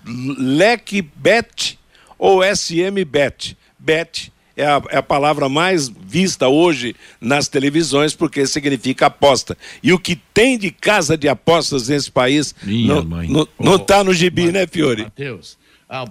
Leque 0.06 1.02
Bet 1.02 1.78
ou 2.18 2.42
SM 2.42 3.04
Bet. 3.06 3.56
Bet 3.78 4.32
é 4.56 4.66
a, 4.66 4.82
é 4.90 4.98
a, 4.98 5.02
palavra 5.02 5.48
mais 5.48 5.88
vista 5.88 6.48
hoje 6.48 6.94
nas 7.20 7.48
televisões 7.48 8.14
porque 8.14 8.46
significa 8.46 9.06
aposta. 9.06 9.56
E 9.82 9.92
o 9.92 9.98
que 9.98 10.16
tem 10.32 10.56
de 10.56 10.70
casa 10.70 11.16
de 11.16 11.28
apostas 11.28 11.88
nesse 11.88 12.10
país 12.10 12.54
Minha 12.62 12.94
não, 12.94 13.04
mãe. 13.04 13.28
não, 13.28 13.48
não 13.58 13.78
tá 13.78 14.04
no 14.04 14.14
gibi, 14.14 14.52
né, 14.52 14.66
Fiore? 14.66 15.04
Matheus, 15.04 15.58
ah, 15.88 16.04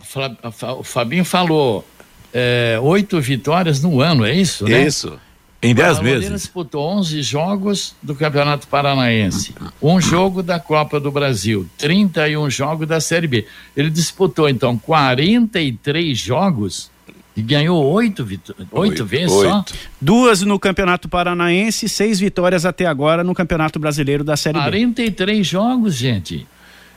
o 0.77 0.83
Fabinho 0.83 1.23
falou 1.23 1.85
é, 2.33 2.77
oito 2.81 3.19
vitórias 3.21 3.81
no 3.81 4.01
ano, 4.01 4.25
é 4.25 4.35
isso, 4.35 4.65
né? 4.65 4.85
Isso. 4.85 5.19
Em 5.63 5.73
10 5.73 5.99
meses. 6.01 6.25
Ele 6.25 6.35
disputou 6.35 6.85
11 6.97 7.21
jogos 7.21 7.95
do 8.03 8.13
Campeonato 8.13 8.67
Paranaense, 8.67 9.55
um 9.81 10.01
jogo 10.01 10.43
da 10.43 10.59
Copa 10.59 10.99
do 10.99 11.09
Brasil, 11.09 11.67
31 11.77 12.49
jogos 12.49 12.87
da 12.87 12.99
Série 12.99 13.27
B. 13.27 13.47
Ele 13.75 13.89
disputou, 13.89 14.49
então, 14.49 14.77
43 14.77 16.17
jogos 16.17 16.91
e 17.35 17.41
ganhou 17.41 17.83
oito, 17.83 18.27
oito, 18.71 19.05
vezes 19.05 19.31
oito. 19.31 19.49
só? 19.49 19.65
Duas 19.99 20.41
no 20.43 20.59
Campeonato 20.59 21.09
Paranaense, 21.09 21.89
seis 21.89 22.19
vitórias 22.19 22.65
até 22.65 22.85
agora 22.85 23.23
no 23.23 23.33
Campeonato 23.33 23.79
Brasileiro 23.79 24.23
da 24.23 24.37
Série 24.37 24.59
43 24.59 24.85
B. 24.85 24.95
43 24.95 25.47
jogos, 25.47 25.95
gente. 25.95 26.47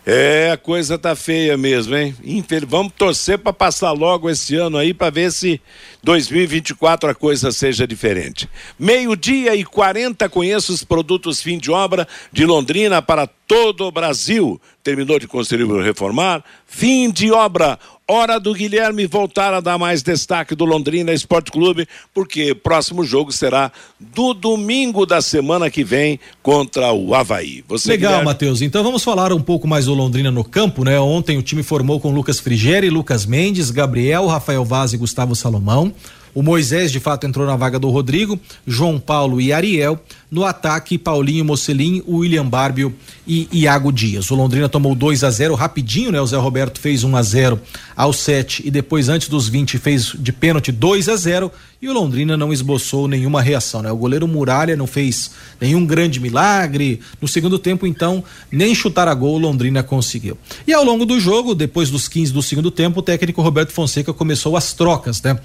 É, 0.08 0.52
a 0.52 0.56
coisa 0.56 0.96
tá 0.96 1.16
feia 1.16 1.56
mesmo, 1.56 1.96
hein? 1.96 2.14
Infeliz... 2.22 2.70
Vamos 2.70 2.92
torcer 2.96 3.38
para 3.38 3.52
passar 3.52 3.90
logo 3.90 4.30
esse 4.30 4.54
ano 4.54 4.78
aí 4.78 4.94
para 4.94 5.10
ver 5.10 5.32
se 5.32 5.60
2024 6.04 7.10
a 7.10 7.14
coisa 7.14 7.50
seja 7.50 7.88
diferente. 7.88 8.48
Meio-dia 8.78 9.56
e 9.56 9.64
40 9.64 10.28
conheço 10.28 10.72
os 10.72 10.84
produtos 10.84 11.42
fim 11.42 11.58
de 11.58 11.72
obra 11.72 12.06
de 12.32 12.46
Londrina 12.46 13.02
para 13.02 13.26
todo 13.46 13.84
o 13.84 13.92
Brasil. 13.92 14.60
Terminou 14.82 15.18
de 15.18 15.26
construir 15.26 15.64
ou 15.64 15.80
reformar? 15.80 16.44
Fim 16.66 17.10
de 17.10 17.30
obra. 17.32 17.78
Hora 18.08 18.38
do 18.38 18.54
Guilherme 18.54 19.04
voltar 19.04 19.52
a 19.52 19.60
dar 19.60 19.78
mais 19.78 20.00
destaque 20.00 20.54
do 20.54 20.64
Londrina 20.64 21.12
Esporte 21.12 21.50
Clube, 21.50 21.88
porque 22.14 22.52
o 22.52 22.56
próximo 22.56 23.02
jogo 23.02 23.32
será 23.32 23.72
do 23.98 24.32
domingo 24.32 25.04
da 25.04 25.20
semana 25.20 25.68
que 25.68 25.82
vem 25.82 26.20
contra 26.40 26.92
o 26.92 27.16
Havaí. 27.16 27.64
Você, 27.66 27.90
Legal, 27.90 28.22
Matheus. 28.22 28.62
Então 28.62 28.84
vamos 28.84 29.02
falar 29.02 29.32
um 29.32 29.40
pouco 29.40 29.66
mais 29.66 29.86
do 29.86 29.94
Londrina 29.94 30.30
no 30.30 30.44
campo, 30.44 30.84
né? 30.84 31.00
Ontem 31.00 31.36
o 31.36 31.42
time 31.42 31.64
formou 31.64 31.98
com 31.98 32.12
Lucas 32.12 32.38
Frigeri, 32.38 32.90
Lucas 32.90 33.26
Mendes, 33.26 33.72
Gabriel, 33.72 34.26
Rafael 34.26 34.64
Vaz 34.64 34.92
e 34.92 34.96
Gustavo 34.96 35.34
Salomão. 35.34 35.92
O 36.36 36.42
Moisés, 36.42 36.92
de 36.92 37.00
fato, 37.00 37.26
entrou 37.26 37.46
na 37.46 37.56
vaga 37.56 37.78
do 37.78 37.88
Rodrigo, 37.88 38.38
João 38.66 39.00
Paulo 39.00 39.40
e 39.40 39.54
Ariel. 39.54 39.98
No 40.28 40.44
ataque, 40.44 40.98
Paulinho 40.98 41.44
Mocelin, 41.44 42.02
William 42.06 42.44
Barbio 42.44 42.92
e 43.24 43.48
Iago 43.52 43.92
Dias. 43.92 44.28
O 44.28 44.34
Londrina 44.34 44.68
tomou 44.68 44.92
2 44.92 45.22
a 45.22 45.30
0 45.30 45.54
rapidinho, 45.54 46.10
né? 46.10 46.20
O 46.20 46.26
Zé 46.26 46.36
Roberto 46.36 46.80
fez 46.80 47.04
1 47.04 47.08
um 47.08 47.16
a 47.16 47.22
0 47.22 47.60
aos 47.94 48.18
7 48.18 48.66
e 48.66 48.70
depois, 48.70 49.08
antes 49.08 49.28
dos 49.28 49.48
20, 49.48 49.78
fez 49.78 50.16
de 50.18 50.32
pênalti 50.32 50.72
2 50.72 51.08
a 51.08 51.14
0 51.14 51.52
e 51.80 51.88
o 51.88 51.92
Londrina 51.92 52.36
não 52.36 52.52
esboçou 52.52 53.06
nenhuma 53.06 53.40
reação, 53.40 53.82
né? 53.82 53.92
O 53.92 53.96
goleiro 53.96 54.26
Muralha 54.26 54.74
não 54.74 54.86
fez 54.86 55.30
nenhum 55.60 55.86
grande 55.86 56.18
milagre. 56.18 56.98
No 57.22 57.28
segundo 57.28 57.56
tempo, 57.56 57.86
então, 57.86 58.24
nem 58.50 58.74
chutar 58.74 59.06
a 59.06 59.14
gol 59.14 59.36
o 59.36 59.38
Londrina 59.38 59.84
conseguiu. 59.84 60.36
E 60.66 60.72
ao 60.72 60.82
longo 60.82 61.06
do 61.06 61.20
jogo, 61.20 61.54
depois 61.54 61.88
dos 61.88 62.08
15 62.08 62.32
do 62.32 62.42
segundo 62.42 62.72
tempo, 62.72 62.98
o 62.98 63.02
técnico 63.02 63.42
Roberto 63.42 63.70
Fonseca 63.70 64.12
começou 64.12 64.56
as 64.56 64.72
trocas, 64.72 65.22
né? 65.22 65.38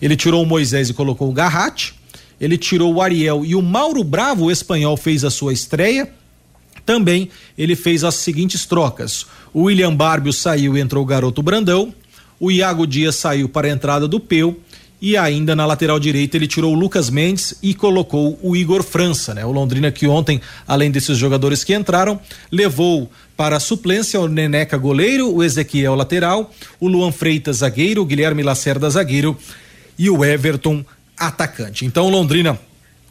Ele 0.00 0.14
tirou 0.14 0.44
o 0.44 0.46
Moisés 0.46 0.88
e 0.88 0.94
colocou 0.94 1.28
o 1.28 1.32
Garratti 1.32 1.98
ele 2.40 2.56
tirou 2.56 2.94
o 2.94 3.02
Ariel 3.02 3.44
e 3.44 3.54
o 3.54 3.62
Mauro 3.62 4.04
Bravo, 4.04 4.44
o 4.44 4.50
espanhol, 4.50 4.96
fez 4.96 5.24
a 5.24 5.30
sua 5.30 5.52
estreia. 5.52 6.10
Também 6.84 7.28
ele 7.56 7.76
fez 7.76 8.04
as 8.04 8.14
seguintes 8.14 8.64
trocas: 8.64 9.26
o 9.52 9.64
William 9.64 9.94
Barbio 9.94 10.32
saiu 10.32 10.76
e 10.76 10.80
entrou 10.80 11.02
o 11.02 11.06
garoto 11.06 11.42
Brandão, 11.42 11.92
o 12.40 12.50
Iago 12.50 12.86
Dias 12.86 13.16
saiu 13.16 13.48
para 13.48 13.66
a 13.66 13.70
entrada 13.70 14.06
do 14.06 14.20
Peu. 14.20 14.56
E 15.00 15.16
ainda 15.16 15.54
na 15.54 15.64
lateral 15.64 16.00
direita 16.00 16.36
ele 16.36 16.48
tirou 16.48 16.74
o 16.74 16.78
Lucas 16.78 17.08
Mendes 17.08 17.54
e 17.62 17.72
colocou 17.72 18.36
o 18.42 18.56
Igor 18.56 18.82
França, 18.82 19.32
né? 19.32 19.44
O 19.44 19.52
Londrina 19.52 19.92
que 19.92 20.08
ontem, 20.08 20.40
além 20.66 20.90
desses 20.90 21.16
jogadores 21.16 21.62
que 21.62 21.72
entraram, 21.72 22.18
levou 22.50 23.08
para 23.36 23.56
a 23.56 23.60
suplência 23.60 24.20
o 24.20 24.26
Neneca 24.26 24.76
goleiro, 24.76 25.32
o 25.32 25.44
Ezequiel 25.44 25.94
lateral, 25.94 26.52
o 26.80 26.88
Luan 26.88 27.12
Freitas 27.12 27.58
zagueiro, 27.58 28.02
o 28.02 28.04
Guilherme 28.04 28.42
Lacerda 28.42 28.90
zagueiro 28.90 29.38
e 29.96 30.10
o 30.10 30.24
Everton 30.24 30.84
atacante. 31.18 31.84
Então 31.84 32.08
Londrina 32.08 32.58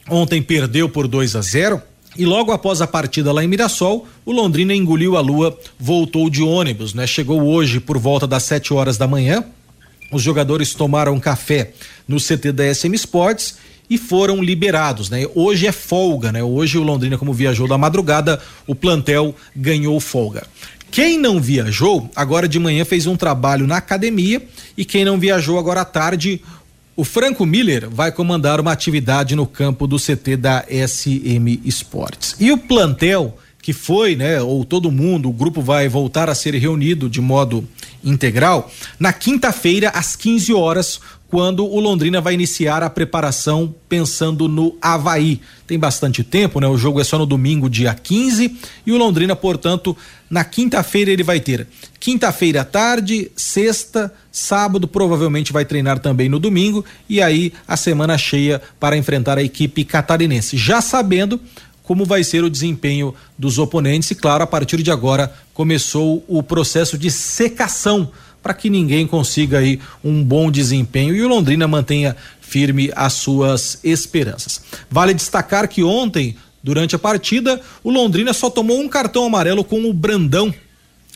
ontem 0.08 0.42
perdeu 0.42 0.88
por 0.88 1.06
2 1.06 1.36
a 1.36 1.42
0 1.42 1.82
e 2.16 2.24
logo 2.24 2.50
após 2.50 2.80
a 2.80 2.86
partida 2.86 3.32
lá 3.32 3.44
em 3.44 3.48
Mirassol, 3.48 4.08
o 4.24 4.32
Londrina 4.32 4.74
engoliu 4.74 5.16
a 5.16 5.20
lua, 5.20 5.56
voltou 5.78 6.28
de 6.28 6.42
ônibus, 6.42 6.94
né? 6.94 7.06
Chegou 7.06 7.42
hoje 7.42 7.78
por 7.78 7.98
volta 7.98 8.26
das 8.26 8.42
7 8.44 8.74
horas 8.74 8.96
da 8.96 9.06
manhã. 9.06 9.44
Os 10.10 10.22
jogadores 10.22 10.74
tomaram 10.74 11.20
café 11.20 11.72
no 12.08 12.16
CT 12.16 12.52
da 12.52 12.74
SM 12.74 12.94
Sports 12.94 13.56
e 13.90 13.96
foram 13.96 14.42
liberados, 14.42 15.10
né? 15.10 15.26
Hoje 15.34 15.66
é 15.66 15.72
folga, 15.72 16.32
né? 16.32 16.42
Hoje 16.42 16.78
o 16.78 16.82
Londrina, 16.82 17.18
como 17.18 17.32
viajou 17.32 17.68
da 17.68 17.78
madrugada, 17.78 18.40
o 18.66 18.74
plantel 18.74 19.34
ganhou 19.54 20.00
folga. 20.00 20.46
Quem 20.90 21.18
não 21.18 21.40
viajou, 21.40 22.10
agora 22.16 22.48
de 22.48 22.58
manhã 22.58 22.84
fez 22.84 23.06
um 23.06 23.16
trabalho 23.16 23.66
na 23.66 23.76
academia 23.76 24.42
e 24.76 24.84
quem 24.84 25.04
não 25.04 25.18
viajou 25.18 25.58
agora 25.58 25.82
à 25.82 25.84
tarde, 25.84 26.42
o 26.98 27.04
Franco 27.04 27.46
Miller 27.46 27.88
vai 27.88 28.10
comandar 28.10 28.60
uma 28.60 28.72
atividade 28.72 29.36
no 29.36 29.46
campo 29.46 29.86
do 29.86 29.98
CT 30.00 30.36
da 30.36 30.64
SM 30.68 31.60
Esportes. 31.64 32.34
E 32.40 32.50
o 32.50 32.58
plantel 32.58 33.38
que 33.62 33.72
foi, 33.72 34.16
né, 34.16 34.42
ou 34.42 34.64
todo 34.64 34.90
mundo, 34.90 35.28
o 35.28 35.32
grupo 35.32 35.62
vai 35.62 35.88
voltar 35.88 36.28
a 36.28 36.34
ser 36.34 36.54
reunido 36.54 37.08
de 37.08 37.20
modo 37.20 37.68
integral, 38.02 38.68
na 38.98 39.12
quinta-feira, 39.12 39.90
às 39.90 40.16
15 40.16 40.52
horas, 40.52 41.00
quando 41.28 41.64
o 41.66 41.78
Londrina 41.78 42.20
vai 42.20 42.34
iniciar 42.34 42.82
a 42.82 42.88
preparação 42.88 43.74
pensando 43.88 44.48
no 44.48 44.76
Havaí. 44.80 45.40
Tem 45.66 45.78
bastante 45.78 46.24
tempo, 46.24 46.58
né? 46.58 46.66
O 46.66 46.78
jogo 46.78 47.00
é 47.00 47.04
só 47.04 47.18
no 47.18 47.26
domingo, 47.26 47.68
dia 47.68 47.94
15, 47.94 48.56
e 48.86 48.92
o 48.92 48.96
Londrina, 48.96 49.36
portanto, 49.36 49.94
na 50.30 50.42
quinta-feira 50.42 51.10
ele 51.10 51.22
vai 51.22 51.38
ter 51.38 51.66
quinta-feira 52.00 52.62
à 52.62 52.64
tarde, 52.64 53.30
sexta, 53.36 54.12
sábado, 54.32 54.88
provavelmente 54.88 55.52
vai 55.52 55.64
treinar 55.64 55.98
também 55.98 56.28
no 56.28 56.38
domingo, 56.38 56.84
e 57.08 57.20
aí 57.20 57.52
a 57.66 57.76
semana 57.76 58.16
cheia 58.16 58.62
para 58.80 58.96
enfrentar 58.96 59.36
a 59.36 59.42
equipe 59.42 59.84
catarinense. 59.84 60.56
Já 60.56 60.80
sabendo 60.80 61.38
como 61.82 62.04
vai 62.04 62.22
ser 62.22 62.44
o 62.44 62.50
desempenho 62.50 63.14
dos 63.38 63.58
oponentes, 63.58 64.10
e 64.10 64.14
claro, 64.14 64.44
a 64.44 64.46
partir 64.46 64.82
de 64.82 64.90
agora 64.90 65.32
começou 65.52 66.24
o 66.28 66.42
processo 66.42 66.96
de 66.96 67.10
secação 67.10 68.10
para 68.42 68.54
que 68.54 68.70
ninguém 68.70 69.06
consiga 69.06 69.58
aí 69.58 69.80
um 70.02 70.22
bom 70.22 70.50
desempenho 70.50 71.14
e 71.14 71.22
o 71.22 71.28
Londrina 71.28 71.66
mantenha 71.68 72.16
firme 72.40 72.90
as 72.96 73.12
suas 73.12 73.78
esperanças. 73.84 74.62
Vale 74.90 75.12
destacar 75.12 75.68
que 75.68 75.82
ontem, 75.82 76.36
durante 76.62 76.96
a 76.96 76.98
partida, 76.98 77.60
o 77.84 77.90
Londrina 77.90 78.32
só 78.32 78.48
tomou 78.48 78.80
um 78.80 78.88
cartão 78.88 79.24
amarelo 79.24 79.62
com 79.62 79.84
o 79.84 79.92
Brandão 79.92 80.52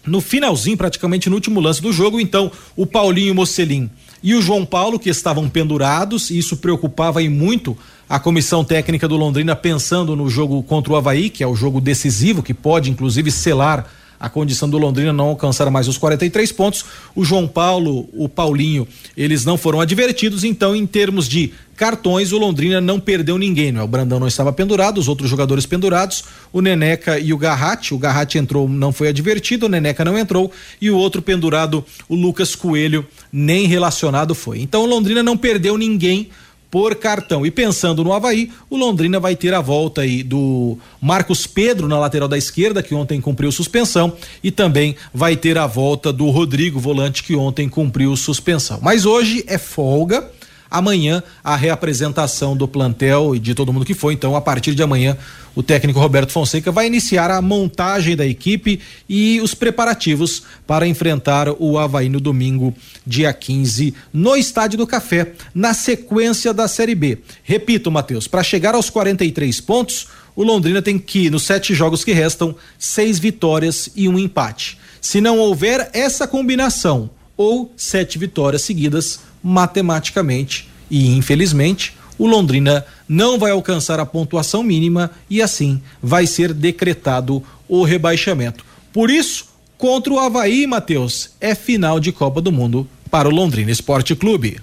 no 0.04 0.20
finalzinho, 0.20 0.76
praticamente 0.76 1.30
no 1.30 1.36
último 1.36 1.60
lance 1.60 1.80
do 1.80 1.92
jogo, 1.92 2.20
então 2.20 2.50
o 2.76 2.84
Paulinho 2.84 3.34
Mocelin 3.34 3.88
e 4.22 4.34
o 4.34 4.42
João 4.42 4.64
Paulo, 4.64 4.98
que 4.98 5.10
estavam 5.10 5.48
pendurados, 5.48 6.30
e 6.30 6.38
isso 6.38 6.56
preocupava 6.56 7.22
e 7.22 7.28
muito 7.28 7.76
a 8.08 8.20
comissão 8.20 8.64
técnica 8.64 9.08
do 9.08 9.16
Londrina 9.16 9.56
pensando 9.56 10.14
no 10.14 10.28
jogo 10.28 10.62
contra 10.62 10.92
o 10.92 10.96
Havaí, 10.96 11.30
que 11.30 11.42
é 11.42 11.46
o 11.46 11.56
jogo 11.56 11.80
decisivo, 11.80 12.42
que 12.42 12.54
pode 12.54 12.90
inclusive 12.90 13.30
selar 13.30 13.86
a 14.22 14.28
condição 14.28 14.70
do 14.70 14.78
Londrina 14.78 15.12
não 15.12 15.26
alcançar 15.26 15.68
mais 15.68 15.88
os 15.88 15.98
43 15.98 16.52
pontos. 16.52 16.84
O 17.12 17.24
João 17.24 17.48
Paulo, 17.48 18.08
o 18.12 18.28
Paulinho, 18.28 18.86
eles 19.16 19.44
não 19.44 19.58
foram 19.58 19.80
advertidos, 19.80 20.44
então, 20.44 20.76
em 20.76 20.86
termos 20.86 21.28
de 21.28 21.52
cartões, 21.74 22.30
o 22.30 22.38
Londrina 22.38 22.80
não 22.80 23.00
perdeu 23.00 23.36
ninguém. 23.36 23.72
Né? 23.72 23.82
O 23.82 23.88
Brandão 23.88 24.20
não 24.20 24.28
estava 24.28 24.52
pendurado, 24.52 24.98
os 24.98 25.08
outros 25.08 25.28
jogadores 25.28 25.66
pendurados, 25.66 26.22
o 26.52 26.60
Neneca 26.60 27.18
e 27.18 27.32
o 27.32 27.36
Garratti. 27.36 27.92
O 27.92 27.98
Garratti 27.98 28.38
entrou, 28.38 28.68
não 28.68 28.92
foi 28.92 29.08
advertido, 29.08 29.66
o 29.66 29.68
Neneca 29.68 30.04
não 30.04 30.16
entrou, 30.16 30.52
e 30.80 30.88
o 30.88 30.96
outro 30.96 31.20
pendurado, 31.20 31.84
o 32.08 32.14
Lucas 32.14 32.54
Coelho, 32.54 33.04
nem 33.32 33.66
relacionado 33.66 34.36
foi. 34.36 34.60
Então, 34.60 34.84
o 34.84 34.86
Londrina 34.86 35.24
não 35.24 35.36
perdeu 35.36 35.76
ninguém 35.76 36.30
por 36.72 36.94
cartão. 36.94 37.44
E 37.44 37.50
pensando 37.50 38.02
no 38.02 38.14
Havaí, 38.14 38.50
o 38.70 38.78
Londrina 38.78 39.20
vai 39.20 39.36
ter 39.36 39.52
a 39.52 39.60
volta 39.60 40.00
aí 40.00 40.22
do 40.22 40.78
Marcos 41.02 41.46
Pedro 41.46 41.86
na 41.86 41.98
lateral 41.98 42.26
da 42.26 42.38
esquerda, 42.38 42.82
que 42.82 42.94
ontem 42.94 43.20
cumpriu 43.20 43.52
suspensão, 43.52 44.14
e 44.42 44.50
também 44.50 44.96
vai 45.12 45.36
ter 45.36 45.58
a 45.58 45.66
volta 45.66 46.10
do 46.10 46.30
Rodrigo 46.30 46.80
Volante, 46.80 47.24
que 47.24 47.36
ontem 47.36 47.68
cumpriu 47.68 48.16
suspensão. 48.16 48.78
Mas 48.80 49.04
hoje 49.04 49.44
é 49.46 49.58
folga 49.58 50.30
amanhã 50.72 51.22
a 51.44 51.54
reapresentação 51.54 52.56
do 52.56 52.66
plantel 52.66 53.34
e 53.34 53.38
de 53.38 53.54
todo 53.54 53.72
mundo 53.72 53.84
que 53.84 53.94
foi. 53.94 54.14
Então, 54.14 54.34
a 54.34 54.40
partir 54.40 54.74
de 54.74 54.82
amanhã, 54.82 55.16
o 55.54 55.62
técnico 55.62 56.00
Roberto 56.00 56.32
Fonseca 56.32 56.72
vai 56.72 56.86
iniciar 56.86 57.30
a 57.30 57.42
montagem 57.42 58.16
da 58.16 58.26
equipe 58.26 58.80
e 59.08 59.40
os 59.40 59.54
preparativos 59.54 60.42
para 60.66 60.86
enfrentar 60.86 61.48
o 61.58 61.78
Havaí 61.78 62.08
no 62.08 62.20
domingo, 62.20 62.74
dia 63.06 63.32
15, 63.32 63.94
no 64.12 64.34
Estádio 64.34 64.78
do 64.78 64.86
Café, 64.86 65.32
na 65.54 65.74
sequência 65.74 66.54
da 66.54 66.66
Série 66.66 66.94
B. 66.94 67.18
Repito, 67.42 67.90
Matheus, 67.90 68.26
para 68.26 68.42
chegar 68.42 68.74
aos 68.74 68.88
43 68.88 69.60
pontos, 69.60 70.08
o 70.34 70.42
Londrina 70.42 70.80
tem 70.80 70.98
que, 70.98 71.28
nos 71.28 71.42
sete 71.42 71.74
jogos 71.74 72.02
que 72.02 72.12
restam, 72.12 72.54
seis 72.78 73.18
vitórias 73.18 73.90
e 73.94 74.08
um 74.08 74.18
empate. 74.18 74.78
Se 75.00 75.20
não 75.20 75.38
houver 75.38 75.90
essa 75.92 76.26
combinação 76.26 77.10
ou 77.36 77.72
sete 77.76 78.18
vitórias 78.18 78.62
seguidas, 78.62 79.20
matematicamente 79.42 80.68
e 80.90 81.16
infelizmente 81.16 81.94
o 82.18 82.26
Londrina 82.26 82.84
não 83.08 83.38
vai 83.38 83.50
alcançar 83.50 83.98
a 83.98 84.06
pontuação 84.06 84.62
mínima 84.62 85.10
e 85.28 85.42
assim 85.42 85.82
vai 86.02 86.26
ser 86.26 86.52
decretado 86.52 87.42
o 87.68 87.82
rebaixamento. 87.82 88.64
Por 88.92 89.10
isso, 89.10 89.48
contra 89.76 90.12
o 90.12 90.18
Havaí, 90.18 90.66
Matheus, 90.66 91.30
é 91.40 91.54
final 91.54 91.98
de 91.98 92.12
Copa 92.12 92.40
do 92.40 92.52
Mundo 92.52 92.88
para 93.10 93.28
o 93.28 93.32
Londrina 93.32 93.70
Esporte 93.70 94.14
Clube. 94.14 94.60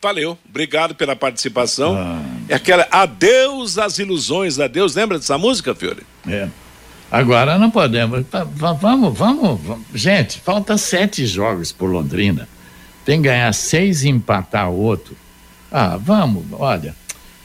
Valeu, 0.00 0.38
obrigado 0.48 0.94
pela 0.94 1.16
participação. 1.16 1.96
Ah. 1.96 2.22
É 2.48 2.54
aquela 2.54 2.86
adeus 2.90 3.76
às 3.76 3.98
ilusões, 3.98 4.58
adeus. 4.58 4.94
Lembra 4.94 5.18
dessa 5.18 5.36
música, 5.36 5.74
Fiore? 5.74 6.04
É. 6.28 6.48
Agora 7.10 7.58
não 7.58 7.70
podemos. 7.70 8.24
Vamos, 8.54 8.80
vamos, 9.18 9.18
vamos. 9.60 9.86
Gente, 9.94 10.40
falta 10.40 10.76
sete 10.78 11.26
jogos 11.26 11.72
por 11.72 11.90
Londrina 11.90 12.48
tem 13.06 13.22
que 13.22 13.28
ganhar 13.28 13.52
seis 13.54 14.02
e 14.02 14.08
empatar 14.08 14.68
o 14.68 14.76
outro. 14.76 15.16
Ah, 15.70 15.96
vamos, 15.96 16.44
olha. 16.50 16.92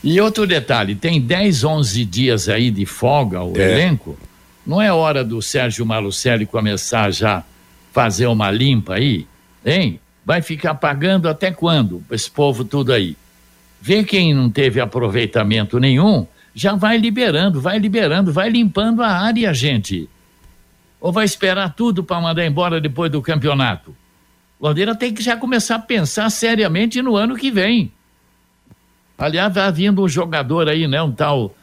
E 0.03 0.19
outro 0.19 0.47
detalhe, 0.47 0.95
tem 0.95 1.21
10, 1.21 1.63
11 1.63 2.03
dias 2.03 2.49
aí 2.49 2.71
de 2.71 2.83
folga 2.83 3.43
o 3.43 3.55
é. 3.55 3.71
elenco. 3.71 4.17
Não 4.65 4.81
é 4.81 4.91
hora 4.91 5.23
do 5.23 5.39
Sérgio 5.39 5.85
Malucelli 5.85 6.47
começar 6.47 7.11
já 7.11 7.43
fazer 7.93 8.25
uma 8.25 8.49
limpa 8.49 8.95
aí, 8.95 9.27
hein? 9.63 9.99
Vai 10.25 10.41
ficar 10.41 10.73
pagando 10.73 11.29
até 11.29 11.51
quando 11.51 12.03
esse 12.09 12.29
povo 12.29 12.65
tudo 12.65 12.91
aí? 12.91 13.15
Vê 13.79 14.03
quem 14.03 14.33
não 14.33 14.49
teve 14.49 14.81
aproveitamento 14.81 15.79
nenhum, 15.79 16.25
já 16.55 16.73
vai 16.73 16.97
liberando, 16.97 17.61
vai 17.61 17.77
liberando, 17.77 18.33
vai 18.33 18.49
limpando 18.49 19.03
a 19.03 19.09
área, 19.09 19.53
gente. 19.53 20.09
Ou 20.99 21.11
vai 21.11 21.25
esperar 21.25 21.75
tudo 21.75 22.03
para 22.03 22.19
mandar 22.19 22.45
embora 22.45 22.81
depois 22.81 23.11
do 23.11 23.21
campeonato? 23.21 23.95
Londrina 24.61 24.93
tem 24.93 25.11
que 25.11 25.23
já 25.23 25.35
começar 25.35 25.75
a 25.75 25.79
pensar 25.79 26.29
seriamente 26.29 27.01
no 27.01 27.15
ano 27.15 27.35
que 27.35 27.49
vem. 27.49 27.91
Aliás, 29.17 29.51
vai 29.53 29.71
vindo 29.71 30.03
um 30.03 30.07
jogador 30.07 30.69
aí, 30.69 30.87
né? 30.87 31.01
Um 31.01 31.11
tal, 31.11 31.55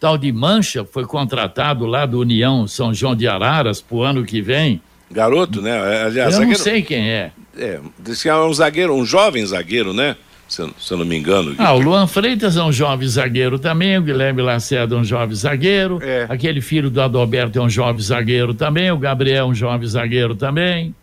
tal 0.00 0.16
de 0.16 0.32
Mancha, 0.32 0.84
foi 0.84 1.04
contratado 1.04 1.84
lá 1.84 2.06
do 2.06 2.20
União 2.20 2.66
São 2.66 2.92
João 2.94 3.14
de 3.14 3.28
Araras 3.28 3.82
pro 3.82 4.02
ano 4.02 4.24
que 4.24 4.40
vem. 4.40 4.80
Garoto, 5.10 5.60
né? 5.60 5.70
É, 5.70 6.02
aliás, 6.04 6.34
eu 6.34 6.40
zagueiro... 6.40 6.48
não 6.48 6.54
sei 6.54 6.82
quem 6.82 7.10
é. 7.10 7.32
É, 7.56 7.80
disse 7.98 8.22
que 8.22 8.28
é 8.28 8.36
um 8.36 8.52
zagueiro, 8.52 8.94
um 8.94 9.04
jovem 9.04 9.44
zagueiro, 9.44 9.92
né? 9.92 10.16
Se, 10.48 10.66
se 10.78 10.92
eu 10.92 10.98
não 10.98 11.04
me 11.04 11.16
engano. 11.16 11.54
Ah, 11.58 11.74
o 11.74 11.78
Luan 11.78 12.06
Freitas 12.06 12.56
é 12.56 12.62
um 12.62 12.72
jovem 12.72 13.06
zagueiro 13.06 13.58
também, 13.58 13.98
o 13.98 14.02
Guilherme 14.02 14.40
Lacerda 14.40 14.94
é 14.94 14.98
um 14.98 15.04
jovem 15.04 15.34
zagueiro, 15.34 15.98
é. 16.02 16.26
aquele 16.28 16.62
filho 16.62 16.88
do 16.88 17.02
Adalberto 17.02 17.58
é 17.58 17.62
um 17.62 17.68
jovem 17.68 18.00
zagueiro 18.00 18.54
também, 18.54 18.90
o 18.90 18.96
Gabriel 18.96 19.44
é 19.44 19.48
um 19.48 19.54
jovem 19.54 19.86
zagueiro 19.86 20.34
também. 20.34 20.94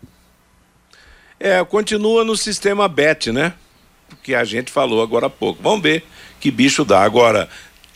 É, 1.38 1.62
continua 1.64 2.24
no 2.24 2.36
sistema 2.36 2.88
BET, 2.88 3.30
né? 3.32 3.52
Que 4.22 4.34
a 4.34 4.44
gente 4.44 4.70
falou 4.70 5.02
agora 5.02 5.26
há 5.26 5.30
pouco. 5.30 5.62
Vamos 5.62 5.82
ver 5.82 6.04
que 6.40 6.50
bicho 6.50 6.84
dá. 6.84 7.02
Agora, 7.02 7.48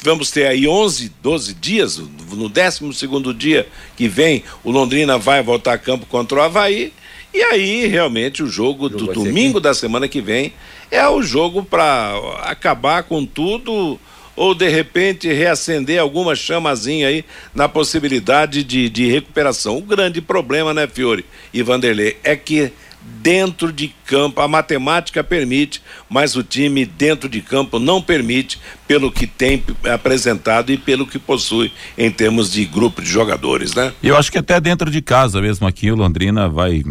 vamos 0.03 0.31
ter 0.31 0.47
aí 0.47 0.67
11, 0.67 1.13
12 1.23 1.55
dias, 1.55 1.99
no 1.99 2.49
12 2.49 2.95
segundo 2.95 3.33
dia 3.33 3.67
que 3.97 4.09
vem, 4.09 4.45
o 4.65 4.71
Londrina 4.71 5.19
vai 5.19 5.43
voltar 5.43 5.75
a 5.75 5.79
campo 5.79 6.07
contra 6.07 6.39
o 6.39 6.43
Havaí. 6.43 6.93
E 7.33 7.43
aí, 7.43 7.87
realmente, 7.87 8.43
o 8.43 8.49
jogo, 8.49 8.89
do 8.89 9.13
domingo 9.13 9.61
da 9.61 9.73
semana 9.73 10.09
que 10.09 10.21
vem 10.21 10.53
é 10.91 11.09
o 11.09 11.23
jogo 11.23 11.63
para 11.63 12.13
acabar 12.43 13.05
com 13.05 13.25
tudo 13.25 13.99
ou 14.35 14.55
de 14.55 14.69
repente 14.69 15.33
reacender 15.33 16.01
alguma 16.01 16.35
chamazinha 16.35 17.09
aí 17.09 17.25
na 17.55 17.69
possibilidade 17.69 18.65
de, 18.65 18.89
de 18.89 19.07
recuperação. 19.07 19.77
O 19.77 19.83
grande 19.83 20.21
problema, 20.21 20.75
né, 20.75 20.89
Fiore 20.89 21.25
e 21.53 21.63
Vanderlei, 21.63 22.17
é 22.25 22.35
que 22.35 22.73
dentro 23.03 23.73
de 23.73 23.89
campo. 24.07 24.41
A 24.41 24.49
matemática 24.49 25.23
permite, 25.23 25.83
mas 26.09 26.37
o 26.37 26.43
time 26.43 26.85
dentro 26.85 27.29
de 27.29 27.41
campo 27.41 27.79
não 27.79 28.01
permite, 28.01 28.61
pelo 28.87 29.11
que 29.11 29.27
tem 29.27 29.63
apresentado 29.93 30.73
e 30.73 30.79
pelo 30.79 31.07
que 31.07 31.19
possui 31.19 31.73
em 31.97 32.11
termos 32.11 32.51
de 32.53 32.65
grupo 32.65 33.03
de 33.03 33.09
jogadores, 33.09 33.75
né? 33.75 33.93
Eu 34.03 34.17
acho 34.17 34.31
que 34.31 34.39
até 34.39 34.61
dentro 34.61 34.91
de 34.91 35.01
casa 35.01 35.41
mesmo 35.41 35.67
aqui 35.67 35.91
o 35.91 35.97
Londrina 35.97 36.49
vai 36.49 36.83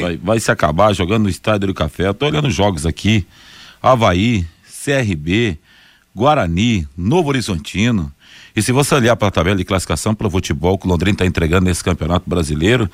vai, 0.00 0.16
vai, 0.16 0.40
se 0.40 0.50
acabar 0.50 0.94
jogando 0.94 1.24
no 1.24 1.28
Estádio 1.28 1.68
do 1.68 1.74
Café. 1.74 2.08
Eu 2.08 2.14
tô 2.14 2.26
olhando 2.26 2.50
jogos 2.50 2.86
aqui: 2.86 3.26
Havaí, 3.82 4.46
CRB, 4.84 5.58
Guarani, 6.14 6.86
Novo 6.96 7.28
Horizontino. 7.28 8.12
E 8.56 8.62
se 8.62 8.72
você 8.72 8.94
olhar 8.94 9.14
para 9.16 9.28
a 9.28 9.30
tabela 9.30 9.54
de 9.54 9.64
classificação 9.64 10.14
para 10.14 10.26
o 10.26 10.30
futebol 10.30 10.78
que 10.78 10.86
o 10.86 10.88
Londrina 10.88 11.12
está 11.12 11.26
entregando 11.26 11.66
nesse 11.66 11.84
campeonato 11.84 12.28
brasileiro, 12.28 12.90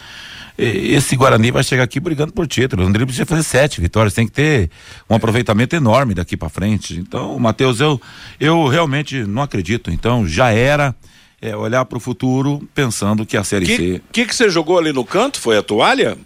esse 0.59 1.15
Guarani 1.17 1.53
vai 1.53 1.63
chegar 1.63 1.85
aqui 1.85 2.01
brigando 2.01 2.33
por 2.33 2.49
título. 2.49 2.83
O 2.83 2.87
Londrina 2.87 3.07
precisa 3.07 3.25
fazer 3.25 3.45
sete 3.45 3.81
vitórias, 3.81 4.13
tem 4.13 4.27
que 4.27 4.33
ter 4.33 4.71
um 5.09 5.15
aproveitamento 5.15 5.77
enorme 5.77 6.15
daqui 6.15 6.37
para 6.37 6.49
frente. 6.49 6.99
Então, 6.99 7.39
Matheus, 7.39 7.81
eu, 7.81 8.01
eu 8.41 8.67
realmente 8.67 9.25
não 9.25 9.41
acredito. 9.41 9.91
Então, 9.91 10.27
já 10.27 10.51
era 10.51 10.95
é, 11.41 11.57
olhar 11.57 11.85
para 11.85 11.97
o 11.97 12.01
futuro 12.01 12.69
pensando 12.75 13.25
que 13.25 13.37
a 13.37 13.45
Série 13.45 13.67
que, 13.67 13.77
C. 13.77 13.97
O 13.97 14.13
que, 14.13 14.27
que 14.27 14.35
você 14.35 14.51
jogou 14.51 14.79
ali 14.79 14.93
no 14.93 15.05
canto? 15.05 15.41
Foi 15.41 15.57
a 15.57 15.63
toalha? 15.63 16.19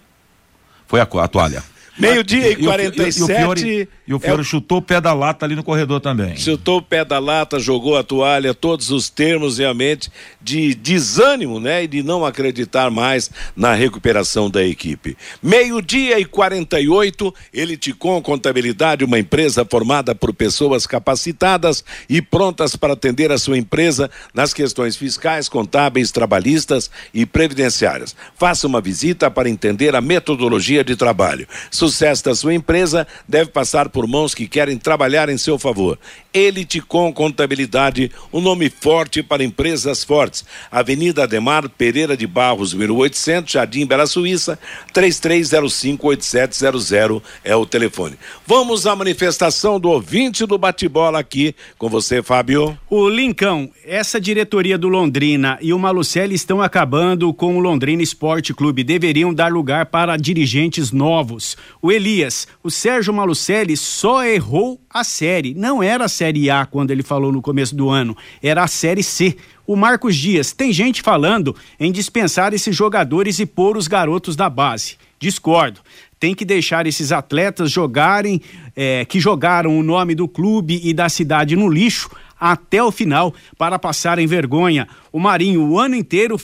Foi 0.89 0.99
a, 0.99 1.05
a 1.05 1.29
toalha. 1.29 1.63
Meio-dia 1.99 2.53
e 2.53 2.55
o- 2.57 2.65
47. 2.67 3.19
E 3.19 3.23
o 3.23 3.27
Fiore, 3.27 3.89
e 4.09 4.15
o 4.15 4.19
Fiore 4.19 4.41
é 4.43 4.45
chutou 4.45 4.79
o 4.79 4.83
pé 4.83 5.01
da 5.01 5.13
lata 5.15 5.45
ali 5.47 5.55
no 5.57 5.63
corredor 5.65 6.01
também. 6.01 6.37
Chutou 6.37 6.79
o 6.79 6.83
pé 6.83 7.05
da 7.05 7.19
lata, 7.19 7.59
jogou 7.59 7.97
a 7.97 8.03
toalha, 8.03 8.53
todos 8.55 8.91
os 8.91 9.09
termos 9.09 9.59
realmente 9.59 10.11
de 10.41 10.75
desânimo, 10.75 11.59
né? 11.59 11.85
E 11.85 11.87
de 11.89 12.03
não 12.03 12.25
acreditar 12.25 12.91
mais 12.91 13.31
na 13.57 13.75
recuperação 13.75 14.51
da 14.51 14.65
equipe. 14.65 15.17
Meio-dia 15.43 16.19
e 16.21 16.25
48, 16.25 17.35
Eliticom 17.53 18.21
Contabilidade, 18.21 19.05
uma 19.05 19.19
empresa 19.19 19.65
formada 19.65 20.15
por 20.15 20.33
pessoas 20.35 20.87
capacitadas 20.87 21.85
e 22.09 22.21
prontas 22.21 22.77
para 22.77 22.93
atender 22.93 23.33
a 23.33 23.39
sua 23.39 23.57
empresa 23.59 24.11
nas 24.35 24.53
questões 24.53 24.97
fiscais, 24.97 25.49
contábeis, 25.49 26.11
trabalhistas 26.11 26.91
e 27.15 27.25
previdenciárias. 27.25 28.15
Faça 28.37 28.67
uma 28.67 28.81
visita 28.81 29.31
para 29.31 29.49
entender 29.49 29.95
a 29.97 30.01
metodologia 30.01 30.85
de 30.85 30.95
trabalho. 30.97 31.47
Sucesso 31.87 32.25
da 32.25 32.35
sua 32.35 32.53
empresa 32.53 33.07
deve 33.29 33.53
passar 33.53 33.89
por 33.89 34.09
mãos 34.09 34.35
que 34.35 34.49
querem 34.49 34.77
trabalhar 34.77 35.29
em 35.29 35.39
seu 35.39 35.57
favor. 35.57 35.97
Eliticom 36.35 37.13
Contabilidade, 37.13 38.11
um 38.33 38.41
nome 38.41 38.69
forte 38.69 39.23
para 39.23 39.45
empresas 39.45 40.03
fortes. 40.03 40.45
Avenida 40.69 41.23
Ademar 41.23 41.69
Pereira 41.69 42.17
de 42.17 42.27
Barros, 42.27 42.75
1800, 42.75 43.53
Jardim 43.53 43.87
Bela 43.87 44.07
Suíça, 44.07 44.59
33058700 44.93 47.23
é 47.45 47.55
o 47.55 47.65
telefone. 47.65 48.19
Vamos 48.45 48.85
à 48.85 48.97
manifestação 48.97 49.79
do 49.79 49.89
ouvinte 49.89 50.45
do 50.45 50.59
bate-bola 50.59 51.21
aqui 51.21 51.55
com 51.79 51.89
você, 51.89 52.21
Fábio. 52.21 52.77
O 52.91 53.09
Lincão, 53.09 53.71
essa 53.85 54.21
diretoria 54.21 54.77
do 54.77 54.89
Londrina 54.89 55.57
e 55.63 55.73
o 55.73 55.79
Malucelli 55.79 56.35
estão 56.35 56.61
acabando 56.61 57.33
com 57.33 57.57
o 57.57 57.61
Londrina 57.61 58.03
Esporte 58.03 58.53
Clube. 58.53 58.83
Deveriam 58.83 59.33
dar 59.33 59.53
lugar 59.53 59.87
para 59.87 60.17
dirigentes 60.17 60.91
novos. 60.91 61.57
O 61.87 61.93
Elias, 61.93 62.49
o 62.65 62.69
Sérgio 62.69 63.15
Malucelli 63.15 63.77
só 63.77 64.25
errou 64.25 64.81
a 64.91 65.05
série. 65.05 65.55
Não 65.55 65.81
era 65.81 66.07
a 66.07 66.09
série 66.09 66.51
A 66.51 66.67
quando 66.67 66.91
ele 66.91 67.05
falou 67.05 67.31
no 67.31 67.41
começo 67.41 67.77
do 67.77 67.89
ano, 67.89 68.17
era 68.43 68.65
a 68.65 68.67
série 68.67 69.05
C. 69.05 69.37
O 69.65 69.77
Marcos 69.77 70.17
Dias, 70.17 70.51
tem 70.51 70.73
gente 70.73 71.01
falando 71.01 71.55
em 71.79 71.93
dispensar 71.93 72.53
esses 72.53 72.75
jogadores 72.75 73.39
e 73.39 73.47
pôr 73.47 73.77
os 73.77 73.87
garotos 73.87 74.35
da 74.35 74.51
base. 74.51 74.97
Discordo. 75.21 75.79
Tem 76.19 76.35
que 76.35 76.45
deixar 76.45 76.89
esses 76.89 77.13
atletas 77.13 77.71
jogarem, 77.71 78.43
eh, 78.75 79.05
que 79.05 79.21
jogaram 79.21 79.79
o 79.79 79.83
nome 79.85 80.17
do 80.17 80.27
clube 80.27 80.81
e 80.83 80.93
da 80.93 81.09
cidade 81.09 81.55
no 81.55 81.69
lixo 81.69 82.11
até 82.41 82.83
o 82.83 82.91
final 82.91 83.33
para 83.57 83.79
passarem 83.79 84.27
vergonha. 84.27 84.89
O 85.13 85.21
Marinho, 85.21 85.63
o 85.63 85.79
ano 85.79 85.95
inteiro 85.95 86.37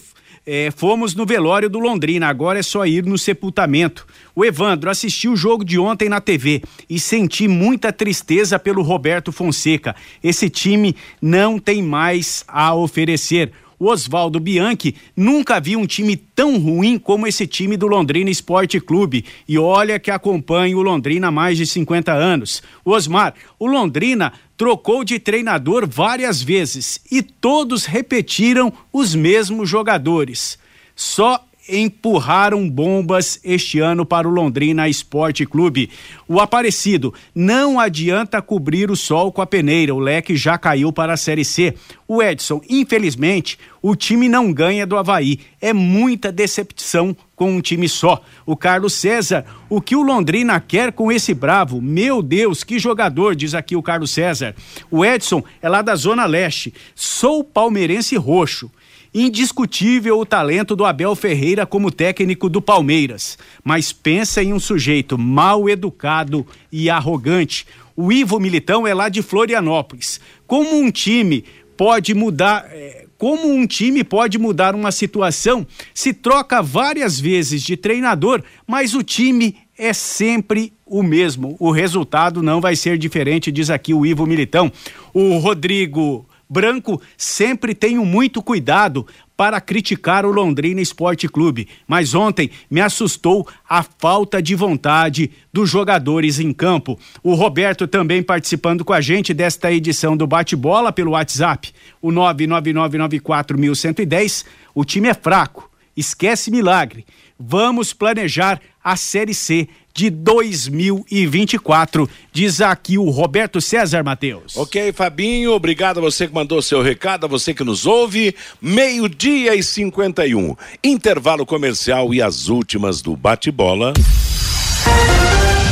eh, 0.47 0.71
fomos 0.75 1.15
no 1.15 1.25
velório 1.25 1.71
do 1.71 1.79
Londrina, 1.79 2.29
agora 2.29 2.59
é 2.59 2.63
só 2.63 2.85
ir 2.85 3.05
no 3.05 3.17
sepultamento. 3.17 4.07
O 4.35 4.45
Evandro 4.45 4.91
assistiu 4.91 5.33
o 5.33 5.37
jogo 5.37 5.65
de 5.65 5.79
ontem 5.79 6.09
na 6.09 6.21
TV 6.21 6.63
e 6.89 6.99
senti 6.99 7.47
muita 7.47 7.93
tristeza 7.93 8.59
pelo 8.59 8.83
Roberto 8.83 9.31
Fonseca. 9.31 9.95
Esse 10.23 10.51
time 10.51 10.97
não 11.21 11.59
tem 11.59 11.83
mais 11.83 12.45
a 12.49 12.75
oferecer. 12.75 13.53
Oswaldo 13.87 14.41
Bianchi 14.41 14.95
nunca 15.17 15.61
viu 15.61 15.79
um 15.79 15.87
time 15.87 16.17
tão 16.17 16.59
ruim 16.59 16.99
como 16.99 17.27
esse 17.27 17.47
time 17.47 17.77
do 17.77 17.87
Londrina 17.87 18.31
Esporte 18.31 18.81
Clube. 18.81 19.25
E 19.49 19.59
olha 19.59 19.99
que 19.99 20.11
acompanha 20.11 20.77
o 20.77 20.83
Londrina 20.83 21.29
há 21.29 21.31
mais 21.31 21.57
de 21.57 21.67
50 21.67 22.13
anos. 22.13 22.63
Osmar, 22.85 23.35
o 23.59 23.67
Londrina 23.67 24.33
trocou 24.57 25.05
de 25.05 25.19
treinador 25.19 25.87
várias 25.89 26.43
vezes 26.43 27.01
e 27.11 27.23
todos 27.23 27.85
repetiram 27.85 28.73
os 28.93 29.15
mesmos 29.15 29.69
jogadores. 29.69 30.59
Só 30.95 31.45
empurraram 31.69 32.69
bombas 32.69 33.41
este 33.45 33.79
ano 33.79 34.05
para 34.05 34.29
o 34.29 34.31
Londrina 34.31 34.89
Esporte 34.89 35.47
Clube. 35.47 35.91
O 36.27 36.41
Aparecido 36.41 37.15
não 37.35 37.79
adianta 37.79 38.43
cobrir 38.43 38.91
o 38.91 38.97
sol 38.97 39.31
com 39.33 39.41
a 39.41 39.47
peneira, 39.47 39.95
o 39.95 39.99
leque 39.99 40.37
já 40.37 40.59
caiu 40.59 40.93
para 40.93 41.13
a 41.13 41.17
Série 41.17 41.45
C. 41.45 41.75
O 42.07 42.23
Edson, 42.23 42.61
infelizmente, 42.69 43.59
o 43.81 43.97
time 43.97 44.29
não 44.29 44.53
ganha 44.53 44.87
do 44.87 44.97
Havaí. 44.97 45.41
É 45.61 45.73
muita 45.73 46.31
decepção 46.31 47.17
com 47.35 47.57
um 47.57 47.61
time 47.61 47.89
só. 47.89 48.23
O 48.45 48.57
Carlos 48.57 48.93
César, 48.93 49.45
o 49.69 49.81
que 49.81 49.97
o 49.97 50.03
Londrina 50.03 50.61
quer 50.61 50.93
com 50.93 51.11
esse 51.11 51.33
bravo? 51.33 51.81
Meu 51.81 52.23
Deus, 52.23 52.63
que 52.63 52.79
jogador, 52.79 53.35
diz 53.35 53.55
aqui 53.55 53.75
o 53.75 53.83
Carlos 53.83 54.11
César. 54.11 54.55
O 54.91 55.05
Edson 55.05 55.43
é 55.61 55.69
lá 55.69 55.81
da 55.83 55.95
Zona 55.95 56.27
Leste. 56.27 56.75
Sou 56.95 57.43
palmeirense 57.43 58.17
roxo. 58.17 58.71
Indiscutível 59.15 60.19
o 60.19 60.25
talento 60.25 60.75
do 60.75 60.87
Abel 60.87 61.15
Ferreira 61.15 61.67
como 61.67 61.91
técnico 61.91 62.49
do 62.49 62.63
Palmeiras, 62.63 63.37
mas 63.63 63.93
pensa 63.93 64.43
em 64.43 64.55
um 64.55 64.59
sujeito 64.59 65.19
mal 65.19 65.69
educado 65.69 66.47
e 66.71 66.89
arrogante. 66.89 67.67
O 67.95 68.11
Ivo 68.11 68.41
Militão 68.41 68.87
é 68.87 68.95
lá 68.95 69.11
de 69.11 69.21
Florianópolis. 69.21 70.19
Como 70.47 70.79
um 70.79 70.91
time 70.91 71.45
pode 71.77 72.15
mudar, 72.15 72.67
eh, 72.71 73.05
como 73.19 73.53
um 73.53 73.67
time 73.67 74.03
pode 74.03 74.39
mudar 74.39 74.75
uma 74.75 74.91
situação 74.91 75.67
se 75.93 76.15
troca 76.15 76.63
várias 76.63 77.21
vezes 77.21 77.63
de 77.63 77.77
treinador, 77.77 78.43
mas 78.67 78.95
o 78.95 79.03
time 79.03 79.57
é 79.77 79.93
sempre 79.93 80.73
o 80.87 81.03
mesmo. 81.03 81.55
O 81.59 81.71
resultado 81.71 82.43
não 82.43 82.63
vai 82.63 82.77
ser 82.77 82.97
diferente, 82.97 83.53
diz 83.53 83.69
aqui 83.69 83.93
o 83.93 84.07
Ivo 84.07 84.27
Militão. 84.27 84.73
O 85.13 85.37
Rodrigo 85.37 86.27
Branco 86.53 87.01
sempre 87.17 87.75
tenho 87.75 88.05
muito 88.05 88.43
cuidado 88.43 89.07
para 89.35 89.59
criticar 89.59 90.27
o 90.27 90.31
Londrina 90.31 90.83
Esporte 90.83 91.27
Clube, 91.27 91.67
mas 91.89 92.15
ontem 92.15 92.51
me 92.71 92.83
assustou 92.83 93.49
a 93.67 93.83
falta 93.83 94.43
de 94.43 94.55
vontade 94.55 95.31
dos 95.51 95.71
jogadores 95.71 96.39
em 96.39 96.53
campo. 96.53 96.99
O 97.23 97.33
Roberto 97.33 97.89
também 97.89 98.23
participando 98.23 98.85
com 98.85 98.93
a 98.93 99.01
gente 99.01 99.33
desta 99.33 99.73
edição 99.73 100.15
do 100.15 100.27
Bate-Bola 100.27 100.93
pelo 100.93 101.13
WhatsApp, 101.13 101.73
o 102.03 102.11
999941110. 102.11 104.45
O 104.75 104.85
time 104.85 105.09
é 105.09 105.15
fraco, 105.15 105.72
esquece 105.97 106.51
milagre. 106.51 107.05
Vamos 107.39 107.93
planejar 107.93 108.61
a 108.83 108.97
Série 108.97 109.35
C 109.35 109.69
de 109.95 110.09
2024, 110.09 112.09
diz 112.33 112.61
aqui 112.61 112.97
o 112.97 113.11
Roberto 113.11 113.61
César 113.61 114.03
Matheus. 114.03 114.57
Ok, 114.57 114.93
Fabinho, 114.93 115.53
obrigado 115.53 115.99
a 115.99 116.01
você 116.01 116.27
que 116.27 116.35
mandou 116.35 116.63
seu 116.63 116.83
recado, 116.83 117.27
a 117.27 117.29
você 117.29 117.53
que 117.53 117.63
nos 117.63 117.85
ouve. 117.85 118.35
Meio-dia 118.61 119.55
e 119.55 119.63
51. 119.63 120.57
Intervalo 120.83 121.45
comercial 121.45 122.15
e 122.15 122.23
as 122.23 122.49
últimas 122.49 123.03
do 123.03 123.17
bate-bola. 123.17 123.93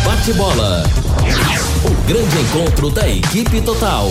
Bate-bola. 0.04 0.84
O 1.84 2.06
grande 2.06 2.38
encontro 2.38 2.90
da 2.90 3.08
equipe 3.08 3.60
total. 3.62 4.10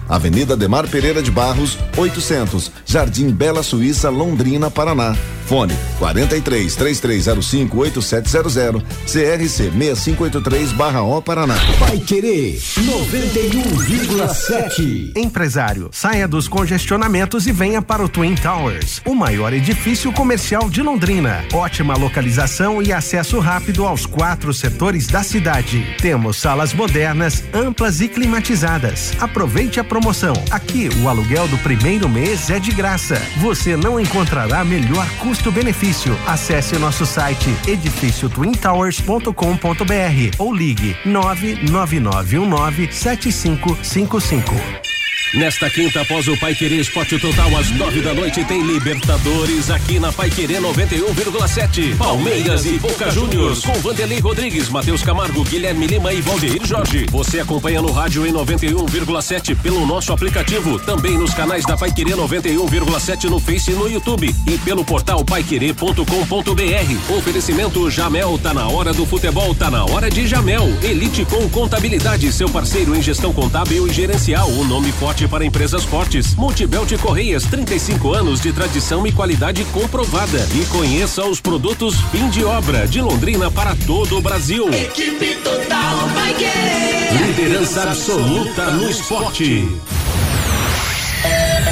Avenida 0.11 0.55
Demar 0.57 0.89
Pereira 0.89 1.23
de 1.23 1.31
Barros, 1.31 1.77
800, 1.95 2.69
Jardim 2.85 3.31
Bela 3.31 3.63
Suíça, 3.63 4.09
Londrina, 4.09 4.69
Paraná. 4.69 5.15
Fone 5.45 5.73
43 5.99 6.75
3305 6.75 7.77
8700 7.77 8.83
CRC 9.05 9.71
6583/O 9.71 11.21
Paraná. 11.21 11.55
Vai 11.79 11.97
querer 11.99 12.57
91,7. 12.57 15.13
Empresário, 15.15 15.89
saia 15.91 16.27
dos 16.27 16.47
congestionamentos 16.47 17.45
e 17.47 17.51
venha 17.51 17.81
para 17.81 18.03
o 18.03 18.09
Twin 18.09 18.35
Towers, 18.35 19.01
o 19.05 19.15
maior 19.15 19.51
edifício 19.53 20.11
comercial 20.13 20.69
de 20.69 20.81
Londrina. 20.81 21.43
Ótima 21.53 21.97
localização 21.97 22.81
e 22.81 22.93
acesso 22.93 23.39
rápido 23.39 23.85
aos 23.85 24.05
quatro 24.05 24.53
setores 24.53 25.07
da 25.07 25.23
cidade. 25.23 25.95
Temos 26.01 26.35
salas 26.37 26.73
modernas, 26.73 27.43
amplas 27.53 28.01
e 28.01 28.09
climatizadas. 28.09 29.13
Aproveite 29.19 29.79
a 29.79 29.83
promoção. 29.83 30.00
Aqui 30.49 30.89
o 31.01 31.07
aluguel 31.07 31.47
do 31.47 31.57
primeiro 31.59 32.09
mês 32.09 32.49
é 32.49 32.59
de 32.59 32.71
graça. 32.71 33.21
Você 33.37 33.77
não 33.77 33.99
encontrará 33.99 34.63
melhor 34.63 35.07
custo-benefício. 35.19 36.17
Acesse 36.27 36.75
nosso 36.79 37.05
site 37.05 37.55
edifíciotwintowers.com.br 37.67 40.35
ou 40.39 40.51
ligue 40.53 40.97
99919 41.05 42.91
7555. 42.91 45.00
Nesta 45.33 45.69
quinta, 45.69 46.01
após 46.01 46.27
o 46.27 46.37
Pai 46.37 46.53
Querer 46.53 46.81
Esporte 46.81 47.17
Total, 47.17 47.55
às 47.55 47.71
nove 47.71 48.01
da 48.01 48.13
noite, 48.13 48.43
tem 48.43 48.61
Libertadores 48.63 49.71
aqui 49.71 49.97
na 49.97 50.11
Pai 50.11 50.29
Querer 50.29 50.59
91,7. 50.59 51.95
Palmeiras 51.95 52.65
e 52.65 52.77
Boca 52.77 53.09
Juniors, 53.09 53.61
com 53.61 53.71
Vanderlei 53.75 54.19
Rodrigues, 54.19 54.67
Matheus 54.67 55.03
Camargo, 55.03 55.41
Guilherme 55.45 55.87
Lima 55.87 56.11
e 56.11 56.19
Valdeir 56.19 56.65
Jorge. 56.65 57.05
Você 57.09 57.39
acompanha 57.39 57.81
no 57.81 57.93
rádio 57.93 58.27
em 58.27 58.33
91,7 58.33 59.55
pelo 59.55 59.85
nosso 59.85 60.11
aplicativo, 60.11 60.77
também 60.79 61.17
nos 61.17 61.33
canais 61.33 61.63
da 61.63 61.77
Pai 61.77 61.93
Querer 61.93 62.17
91,7 62.17 63.29
no 63.29 63.39
Face 63.39 63.71
e 63.71 63.73
no 63.73 63.89
YouTube 63.89 64.35
e 64.45 64.57
pelo 64.57 64.83
portal 64.83 65.23
paiquerer.com.br. 65.23 67.15
Oferecimento 67.17 67.89
Jamel, 67.89 68.37
tá 68.37 68.53
na 68.53 68.67
hora 68.67 68.91
do 68.91 69.05
futebol, 69.05 69.55
tá 69.55 69.71
na 69.71 69.85
hora 69.85 70.09
de 70.09 70.27
Jamel. 70.27 70.67
Elite 70.83 71.23
com 71.23 71.49
Contabilidade, 71.49 72.33
seu 72.33 72.49
parceiro 72.49 72.93
em 72.93 73.01
gestão 73.01 73.31
contábil 73.31 73.87
e 73.87 73.93
gerencial. 73.93 74.49
O 74.49 74.65
nome 74.65 74.91
forte 74.91 75.20
para 75.27 75.45
empresas 75.45 75.83
fortes. 75.83 76.35
Multibelt 76.35 76.91
Correias, 76.99 77.43
35 77.43 78.13
anos 78.13 78.41
de 78.41 78.51
tradição 78.51 79.05
e 79.05 79.11
qualidade 79.11 79.63
comprovada. 79.65 80.47
E 80.53 80.65
conheça 80.67 81.25
os 81.25 81.39
produtos 81.39 81.95
fim 82.11 82.29
de 82.29 82.43
obra 82.43 82.87
de 82.87 83.01
Londrina 83.01 83.49
para 83.51 83.75
todo 83.87 84.17
o 84.17 84.21
Brasil. 84.21 84.69
Equipe 84.73 85.35
total 85.43 86.07
vai 86.13 86.33
querer. 86.33 87.27
Liderança 87.27 87.83
absoluta 87.83 88.71
no 88.71 88.89
esporte. 88.89 89.67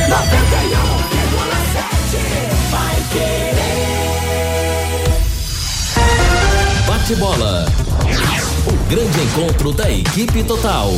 91,7 0.10 1.90
vai 2.72 2.96
querer. 3.12 3.70
Bate 6.88 7.16
bola. 7.16 7.66
O 8.68 8.72
grande 8.90 9.22
encontro 9.22 9.72
da 9.72 9.90
equipe 9.92 10.44
total. 10.44 10.92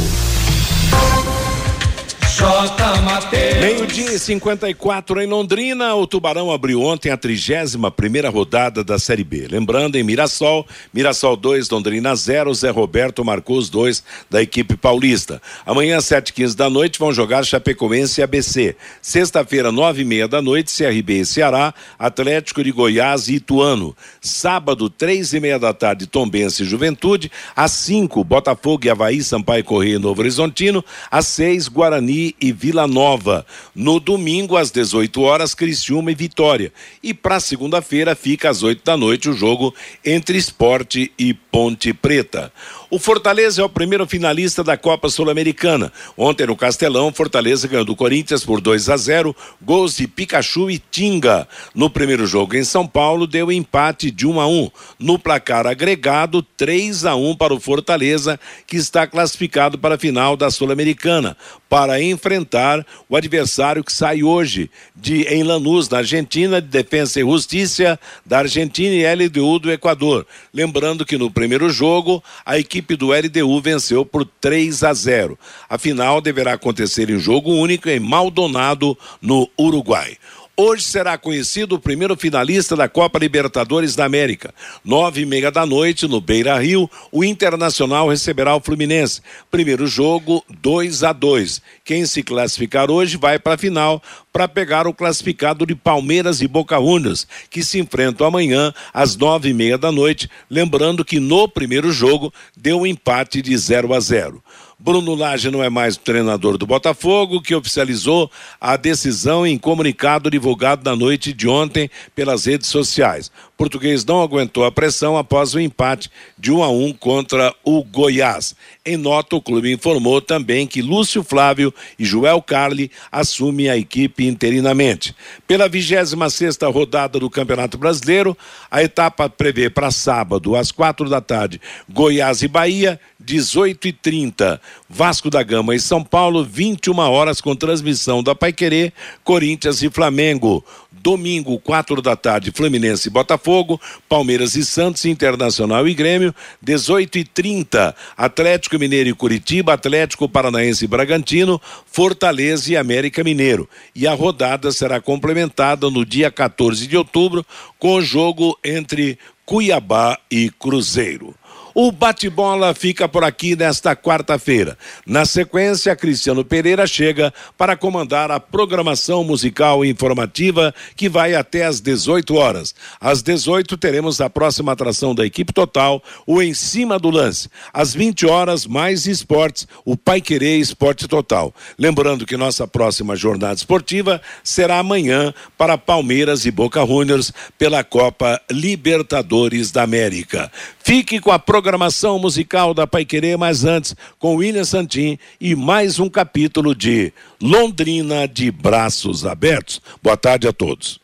Meio-dia 3.62 4.14
e 4.14 4.20
54 4.20 5.22
em 5.22 5.28
Londrina, 5.28 5.94
o 5.94 6.08
Tubarão 6.08 6.52
abriu 6.52 6.82
ontem 6.82 7.12
a 7.12 7.18
31 7.18 7.92
primeira 7.92 8.30
rodada 8.30 8.84
da 8.84 8.98
Série 8.98 9.24
B. 9.24 9.48
Lembrando, 9.50 9.96
em 9.98 10.04
Mirassol, 10.04 10.66
Mirassol 10.92 11.38
2, 11.38 11.70
Londrina 11.70 12.16
0, 12.16 12.54
Zé 12.54 12.72
Roberto 12.72 13.24
marcou 13.24 13.58
os 13.58 13.70
dois 13.70 14.04
da 14.30 14.42
equipe 14.42 14.76
paulista. 14.76 15.40
Amanhã, 15.66 15.98
às 15.98 16.06
7h15 16.06 16.56
da 16.56 16.70
noite, 16.70 16.98
vão 16.98 17.14
jogar 17.14 17.46
Chapecoense 17.46 18.22
e 18.22 18.24
ABC. 18.24 18.76
Sexta-feira, 19.02 19.72
9 19.72 20.02
e 20.02 20.06
meia 20.06 20.28
da 20.28 20.42
noite, 20.42 20.76
CRB 20.76 21.22
e 21.22 21.26
Ceará, 21.26 21.74
Atlético 22.00 22.64
de 22.64 22.72
Goiás 22.72 23.28
e 23.28 23.36
Ituano. 23.36 23.96
Sábado, 24.20 24.90
três 24.90 25.34
e 25.34 25.40
meia 25.40 25.60
da 25.60 25.74
tarde, 25.74 26.08
Tombense 26.08 26.64
e 26.64 26.66
Juventude. 26.66 27.32
Às 27.56 27.72
5, 27.72 28.24
Botafogo 28.24 28.86
e 28.86 28.90
Havaí, 28.90 29.22
Sampaio 29.22 29.64
Correia 29.64 29.96
e 29.96 30.00
Novo 30.00 30.22
Horizontino. 30.22 30.84
Às 31.12 31.28
6, 31.28 31.68
Guarani 31.68 32.31
e 32.40 32.52
Vila 32.52 32.88
Nova. 32.88 33.46
No 33.74 34.00
domingo, 34.00 34.58
às 34.58 34.72
18 34.72 35.22
horas, 35.22 35.54
Criciúma 35.54 36.12
e 36.12 36.16
Vitória. 36.16 36.72
E 37.02 37.14
para 37.14 37.40
segunda-feira 37.40 38.16
fica 38.16 38.50
às 38.50 38.64
8 38.64 38.84
da 38.84 38.96
noite 38.96 39.30
o 39.30 39.34
jogo 39.34 39.74
entre 40.06 40.38
Esporte 40.38 41.12
e 41.18 41.34
Ponte 41.34 41.94
Preta. 41.94 42.52
O 42.94 43.00
Fortaleza 43.00 43.62
é 43.62 43.64
o 43.64 43.70
primeiro 43.70 44.06
finalista 44.06 44.62
da 44.66 44.76
Copa 44.76 45.08
Sul-Americana. 45.08 45.94
Ontem 46.18 46.46
no 46.46 46.58
Castelão, 46.58 47.14
Fortaleza 47.14 47.66
ganhou 47.66 47.86
do 47.86 47.96
Corinthians 47.96 48.44
por 48.44 48.60
2 48.60 48.90
a 48.90 48.98
0, 48.98 49.34
gols 49.62 49.96
de 49.96 50.10
Pikachu 50.10 50.70
e 50.70 50.78
Tinga. 50.78 51.48
No 51.74 51.90
primeiro 51.90 52.28
jogo 52.28 52.54
em 52.58 52.66
São 52.66 52.86
Paulo, 52.86 53.26
deu 53.26 53.50
empate 53.50 54.12
de 54.12 54.28
1 54.28 54.42
a 54.42 54.46
1. 54.46 54.70
No 55.00 55.18
placar 55.18 55.66
agregado, 55.66 56.44
3 56.44 57.06
a 57.06 57.16
1 57.16 57.34
para 57.38 57.54
o 57.54 57.62
Fortaleza, 57.62 58.38
que 58.68 58.76
está 58.76 59.08
classificado 59.08 59.80
para 59.80 59.96
a 59.96 59.98
final 59.98 60.36
da 60.36 60.52
Sul-Americana, 60.52 61.38
para 61.70 62.04
enfrentar 62.04 62.86
o 63.08 63.16
adversário 63.16 63.86
que 63.86 63.94
sai 63.94 64.22
hoje 64.22 64.70
de 64.94 65.22
em 65.30 65.44
Lanús, 65.44 65.88
na 65.88 66.00
Argentina, 66.00 66.62
de 66.62 66.68
Defensa 66.68 67.22
e 67.22 67.24
Justiça 67.24 67.98
da 68.26 68.40
Argentina 68.40 68.94
e 68.94 69.16
LDU 69.16 69.60
do 69.60 69.72
Equador. 69.72 70.28
Lembrando 70.54 71.06
que 71.06 71.18
no 71.18 71.32
primeiro 71.32 71.70
jogo, 71.70 72.22
a 72.46 72.60
equipe 72.60 72.81
do 72.96 73.12
LDU 73.12 73.62
venceu 73.62 74.06
por 74.06 74.26
3 74.26 74.84
a 74.84 74.94
0. 74.94 75.38
A 75.70 75.78
final 75.78 76.22
deverá 76.22 76.54
acontecer 76.54 77.10
em 77.10 77.20
jogo 77.20 77.52
único 77.52 77.90
em 77.90 78.00
Maldonado, 78.00 78.98
no 79.22 79.50
Uruguai. 79.58 80.18
Hoje 80.64 80.84
será 80.84 81.18
conhecido 81.18 81.74
o 81.74 81.80
primeiro 81.80 82.16
finalista 82.16 82.76
da 82.76 82.88
Copa 82.88 83.18
Libertadores 83.18 83.96
da 83.96 84.06
América. 84.06 84.54
Nove 84.86 85.22
e 85.22 85.26
meia 85.26 85.50
da 85.50 85.66
noite, 85.66 86.08
no 86.08 86.22
Beira 86.22 86.56
Rio, 86.60 86.88
o 87.12 87.24
Internacional 87.24 88.08
receberá 88.08 88.56
o 88.56 88.62
Fluminense. 88.62 89.22
Primeiro 89.50 89.88
jogo, 89.88 90.46
2 90.62 91.04
a 91.04 91.14
2 91.14 91.64
Quem 91.84 92.06
se 92.06 92.22
classificar 92.22 92.92
hoje 92.92 93.18
vai 93.18 93.40
para 93.40 93.56
a 93.56 93.58
final 93.58 94.04
para 94.32 94.48
pegar 94.48 94.86
o 94.86 94.94
classificado 94.94 95.66
de 95.66 95.74
Palmeiras 95.74 96.42
e 96.44 96.48
Boca 96.48 96.78
Juniors, 96.78 97.28
que 97.50 97.64
se 97.64 97.80
enfrentam 97.80 98.28
amanhã 98.28 98.72
às 98.94 99.18
nove 99.18 99.50
e 99.50 99.56
meia 99.56 99.80
da 99.80 99.92
noite. 99.92 100.30
Lembrando 100.48 101.04
que 101.04 101.20
no 101.20 101.48
primeiro 101.48 101.92
jogo 101.92 102.32
deu 102.56 102.82
um 102.82 102.86
empate 102.86 103.42
de 103.42 103.58
0 103.58 103.96
a 103.96 104.00
0. 104.00 104.44
Bruno 104.84 105.14
Lage 105.14 105.52
não 105.52 105.64
é 105.64 105.70
mais 105.70 105.96
treinador 105.96 106.58
do 106.58 106.66
Botafogo, 106.66 107.40
que 107.40 107.54
oficializou 107.54 108.32
a 108.60 108.76
decisão 108.76 109.46
em 109.46 109.56
comunicado 109.56 110.28
divulgado 110.28 110.84
na 110.84 110.96
noite 110.96 111.32
de 111.34 111.48
ontem 111.48 111.88
pelas 112.16 112.46
redes 112.46 112.68
sociais. 112.68 113.32
Português 113.56 114.04
não 114.04 114.24
aguentou 114.24 114.66
a 114.66 114.72
pressão 114.72 115.16
após 115.16 115.54
o 115.54 115.60
empate 115.60 116.10
de 116.36 116.52
1 116.52 116.58
um 116.58 116.64
a 116.64 116.70
1 116.72 116.86
um 116.86 116.94
contra 116.94 117.54
o 117.64 117.84
Goiás. 117.84 118.56
Em 118.84 118.98
nota, 118.98 119.36
o 119.36 119.42
clube 119.42 119.72
informou 119.72 120.20
também 120.20 120.66
que 120.66 120.82
Lúcio 120.82 121.24
Flávio 121.24 121.72
e 122.00 122.04
Joel 122.04 122.42
Carli 122.42 122.90
assumem 123.12 123.70
a 123.70 123.78
equipe 123.78 124.26
interinamente. 124.26 125.16
Pela 125.46 125.70
26 125.70 126.16
sexta 126.34 126.68
rodada 126.70 127.20
do 127.20 127.30
Campeonato 127.30 127.78
Brasileiro, 127.78 128.36
a 128.72 128.82
etapa 128.82 129.30
prevê 129.30 129.70
para 129.70 129.92
sábado, 129.92 130.56
às 130.56 130.72
quatro 130.72 131.08
da 131.08 131.22
tarde, 131.22 131.62
Goiás 131.88 132.42
e 132.42 132.48
Bahia, 132.48 133.00
18 133.26 133.88
e 133.88 133.94
30 133.94 134.62
Vasco 134.90 135.30
da 135.30 135.42
Gama 135.44 135.74
e 135.74 135.80
São 135.80 136.04
Paulo, 136.04 136.44
21 136.44 136.98
horas 137.00 137.40
com 137.40 137.56
transmissão 137.56 138.22
da 138.22 138.36
Paiquerê, 138.36 138.92
Corinthians 139.24 139.82
e 139.82 139.90
Flamengo. 139.90 140.64
Domingo, 140.92 141.58
quatro 141.58 142.02
da 142.02 142.16
tarde, 142.16 142.52
Fluminense 142.52 143.08
e 143.08 143.12
Botafogo, 143.12 143.82
Palmeiras 144.08 144.56
e 144.56 144.64
Santos, 144.64 145.06
Internacional 145.06 145.88
e 145.88 145.94
Grêmio, 145.94 146.36
18 146.62 147.18
e 147.18 147.24
30 147.24 147.96
Atlético 148.16 148.78
Mineiro 148.78 149.10
e 149.10 149.14
Curitiba, 149.14 149.74
Atlético 149.74 150.30
Paranaense 150.30 150.86
e 150.86 150.88
Bragantino, 150.88 151.60
Fortaleza 151.86 152.72
e 152.72 152.78
América 152.78 153.24
Mineiro. 153.24 153.68
E 153.96 154.06
a 154.06 154.14
rodada 154.14 154.72
será 154.72 155.02
complementada 155.02 155.90
no 155.90 156.06
dia 156.06 156.30
14 156.30 156.86
de 156.86 156.96
outubro 156.96 157.46
com 157.80 157.96
o 157.96 158.02
jogo 158.02 158.58
entre 158.64 159.18
Cuiabá 159.46 160.20
e 160.30 160.50
Cruzeiro. 160.52 161.34
O 161.74 161.92
bate-bola 161.92 162.74
fica 162.74 163.08
por 163.08 163.24
aqui 163.24 163.56
nesta 163.56 163.96
quarta-feira. 163.96 164.78
Na 165.06 165.24
sequência, 165.26 165.96
Cristiano 165.96 166.44
Pereira 166.44 166.86
chega 166.86 167.34
para 167.58 167.78
comandar 167.78 168.30
a 168.30 168.40
programação 168.40 169.24
musical 169.24 169.86
e 169.86 169.90
informativa 169.90 170.74
que 170.96 171.08
vai 171.08 171.34
até 171.34 171.66
às 171.66 171.80
18 171.80 172.36
horas. 172.36 172.76
Às 173.00 173.22
18 173.22 173.78
teremos 173.78 174.20
a 174.20 174.30
próxima 174.30 174.74
atração 174.74 175.16
da 175.16 175.26
equipe 175.26 175.54
total, 175.54 176.04
o 176.28 176.42
Em 176.42 176.54
Cima 176.54 177.00
do 177.00 177.10
Lance. 177.10 177.50
Às 177.74 177.94
20 177.94 178.26
horas, 178.26 178.66
mais 178.66 179.06
esportes, 179.06 179.68
o 179.86 179.96
Pai 179.96 180.20
Querer 180.20 180.60
Esporte 180.60 181.08
Total. 181.08 181.54
Lembrando 181.78 182.26
que 182.26 182.36
nossa 182.36 182.68
próxima 182.68 183.16
jornada 183.16 183.54
esportiva 183.54 184.22
será 184.44 184.80
amanhã 184.80 185.34
para 185.58 185.78
Palmeiras 185.78 186.46
e 186.46 186.52
Boca 186.52 186.86
Juniors 186.86 187.32
pela 187.58 187.84
Copa 187.84 188.42
Libertadores 188.52 189.72
da 189.72 189.84
América. 189.84 190.52
Fique 190.84 191.20
com 191.20 191.32
a 191.32 191.40
programação 191.40 192.20
musical 192.20 192.74
da 192.74 192.88
Pai 192.88 193.06
Querer, 193.06 193.38
mas 193.38 193.64
antes, 193.64 193.96
com 194.20 194.36
William 194.36 194.66
Santin 194.66 195.18
e 195.40 195.56
mais 195.56 196.00
um 196.00 196.10
capítulo 196.10 196.76
de 196.76 197.14
Londrina 197.42 198.28
de 198.28 198.52
Braços 198.52 199.26
Abertos. 199.26 199.82
Boa 200.02 200.18
tarde 200.18 200.48
a 200.48 200.54
todos. 200.54 201.00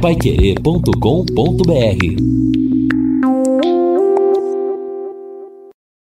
paiquerê.com.br 0.00 2.61